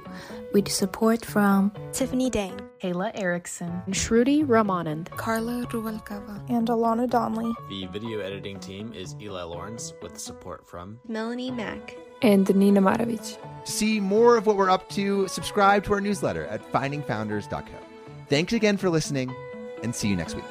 with 0.54 0.68
support 0.70 1.24
from 1.24 1.70
Tiffany 1.92 2.30
Dang, 2.30 2.58
Ayla 2.82 3.10
Erickson, 3.14 3.82
Shruti 3.90 4.46
Ramanand, 4.46 5.10
Carla 5.10 5.66
Ruvalcaba, 5.66 6.48
and 6.48 6.68
Alana 6.68 7.08
Donnelly. 7.08 7.54
The 7.68 7.86
video 7.86 8.20
editing 8.20 8.58
team 8.60 8.92
is 8.94 9.14
Eli 9.20 9.42
Lawrence 9.42 9.92
with 10.00 10.18
support 10.18 10.66
from 10.66 10.98
Melanie 11.06 11.50
Mack 11.50 11.96
and 12.22 12.54
Nina 12.54 12.80
Maravich. 12.80 13.36
To 13.66 13.70
see 13.70 14.00
more 14.00 14.38
of 14.38 14.46
what 14.46 14.56
we're 14.56 14.70
up 14.70 14.88
to, 14.90 15.28
subscribe 15.28 15.84
to 15.84 15.92
our 15.92 16.00
newsletter 16.00 16.46
at 16.46 16.62
findingfounders.co. 16.72 17.78
Thanks 18.28 18.54
again 18.54 18.78
for 18.78 18.88
listening, 18.88 19.34
and 19.82 19.94
see 19.94 20.08
you 20.08 20.16
next 20.16 20.34
week. 20.34 20.44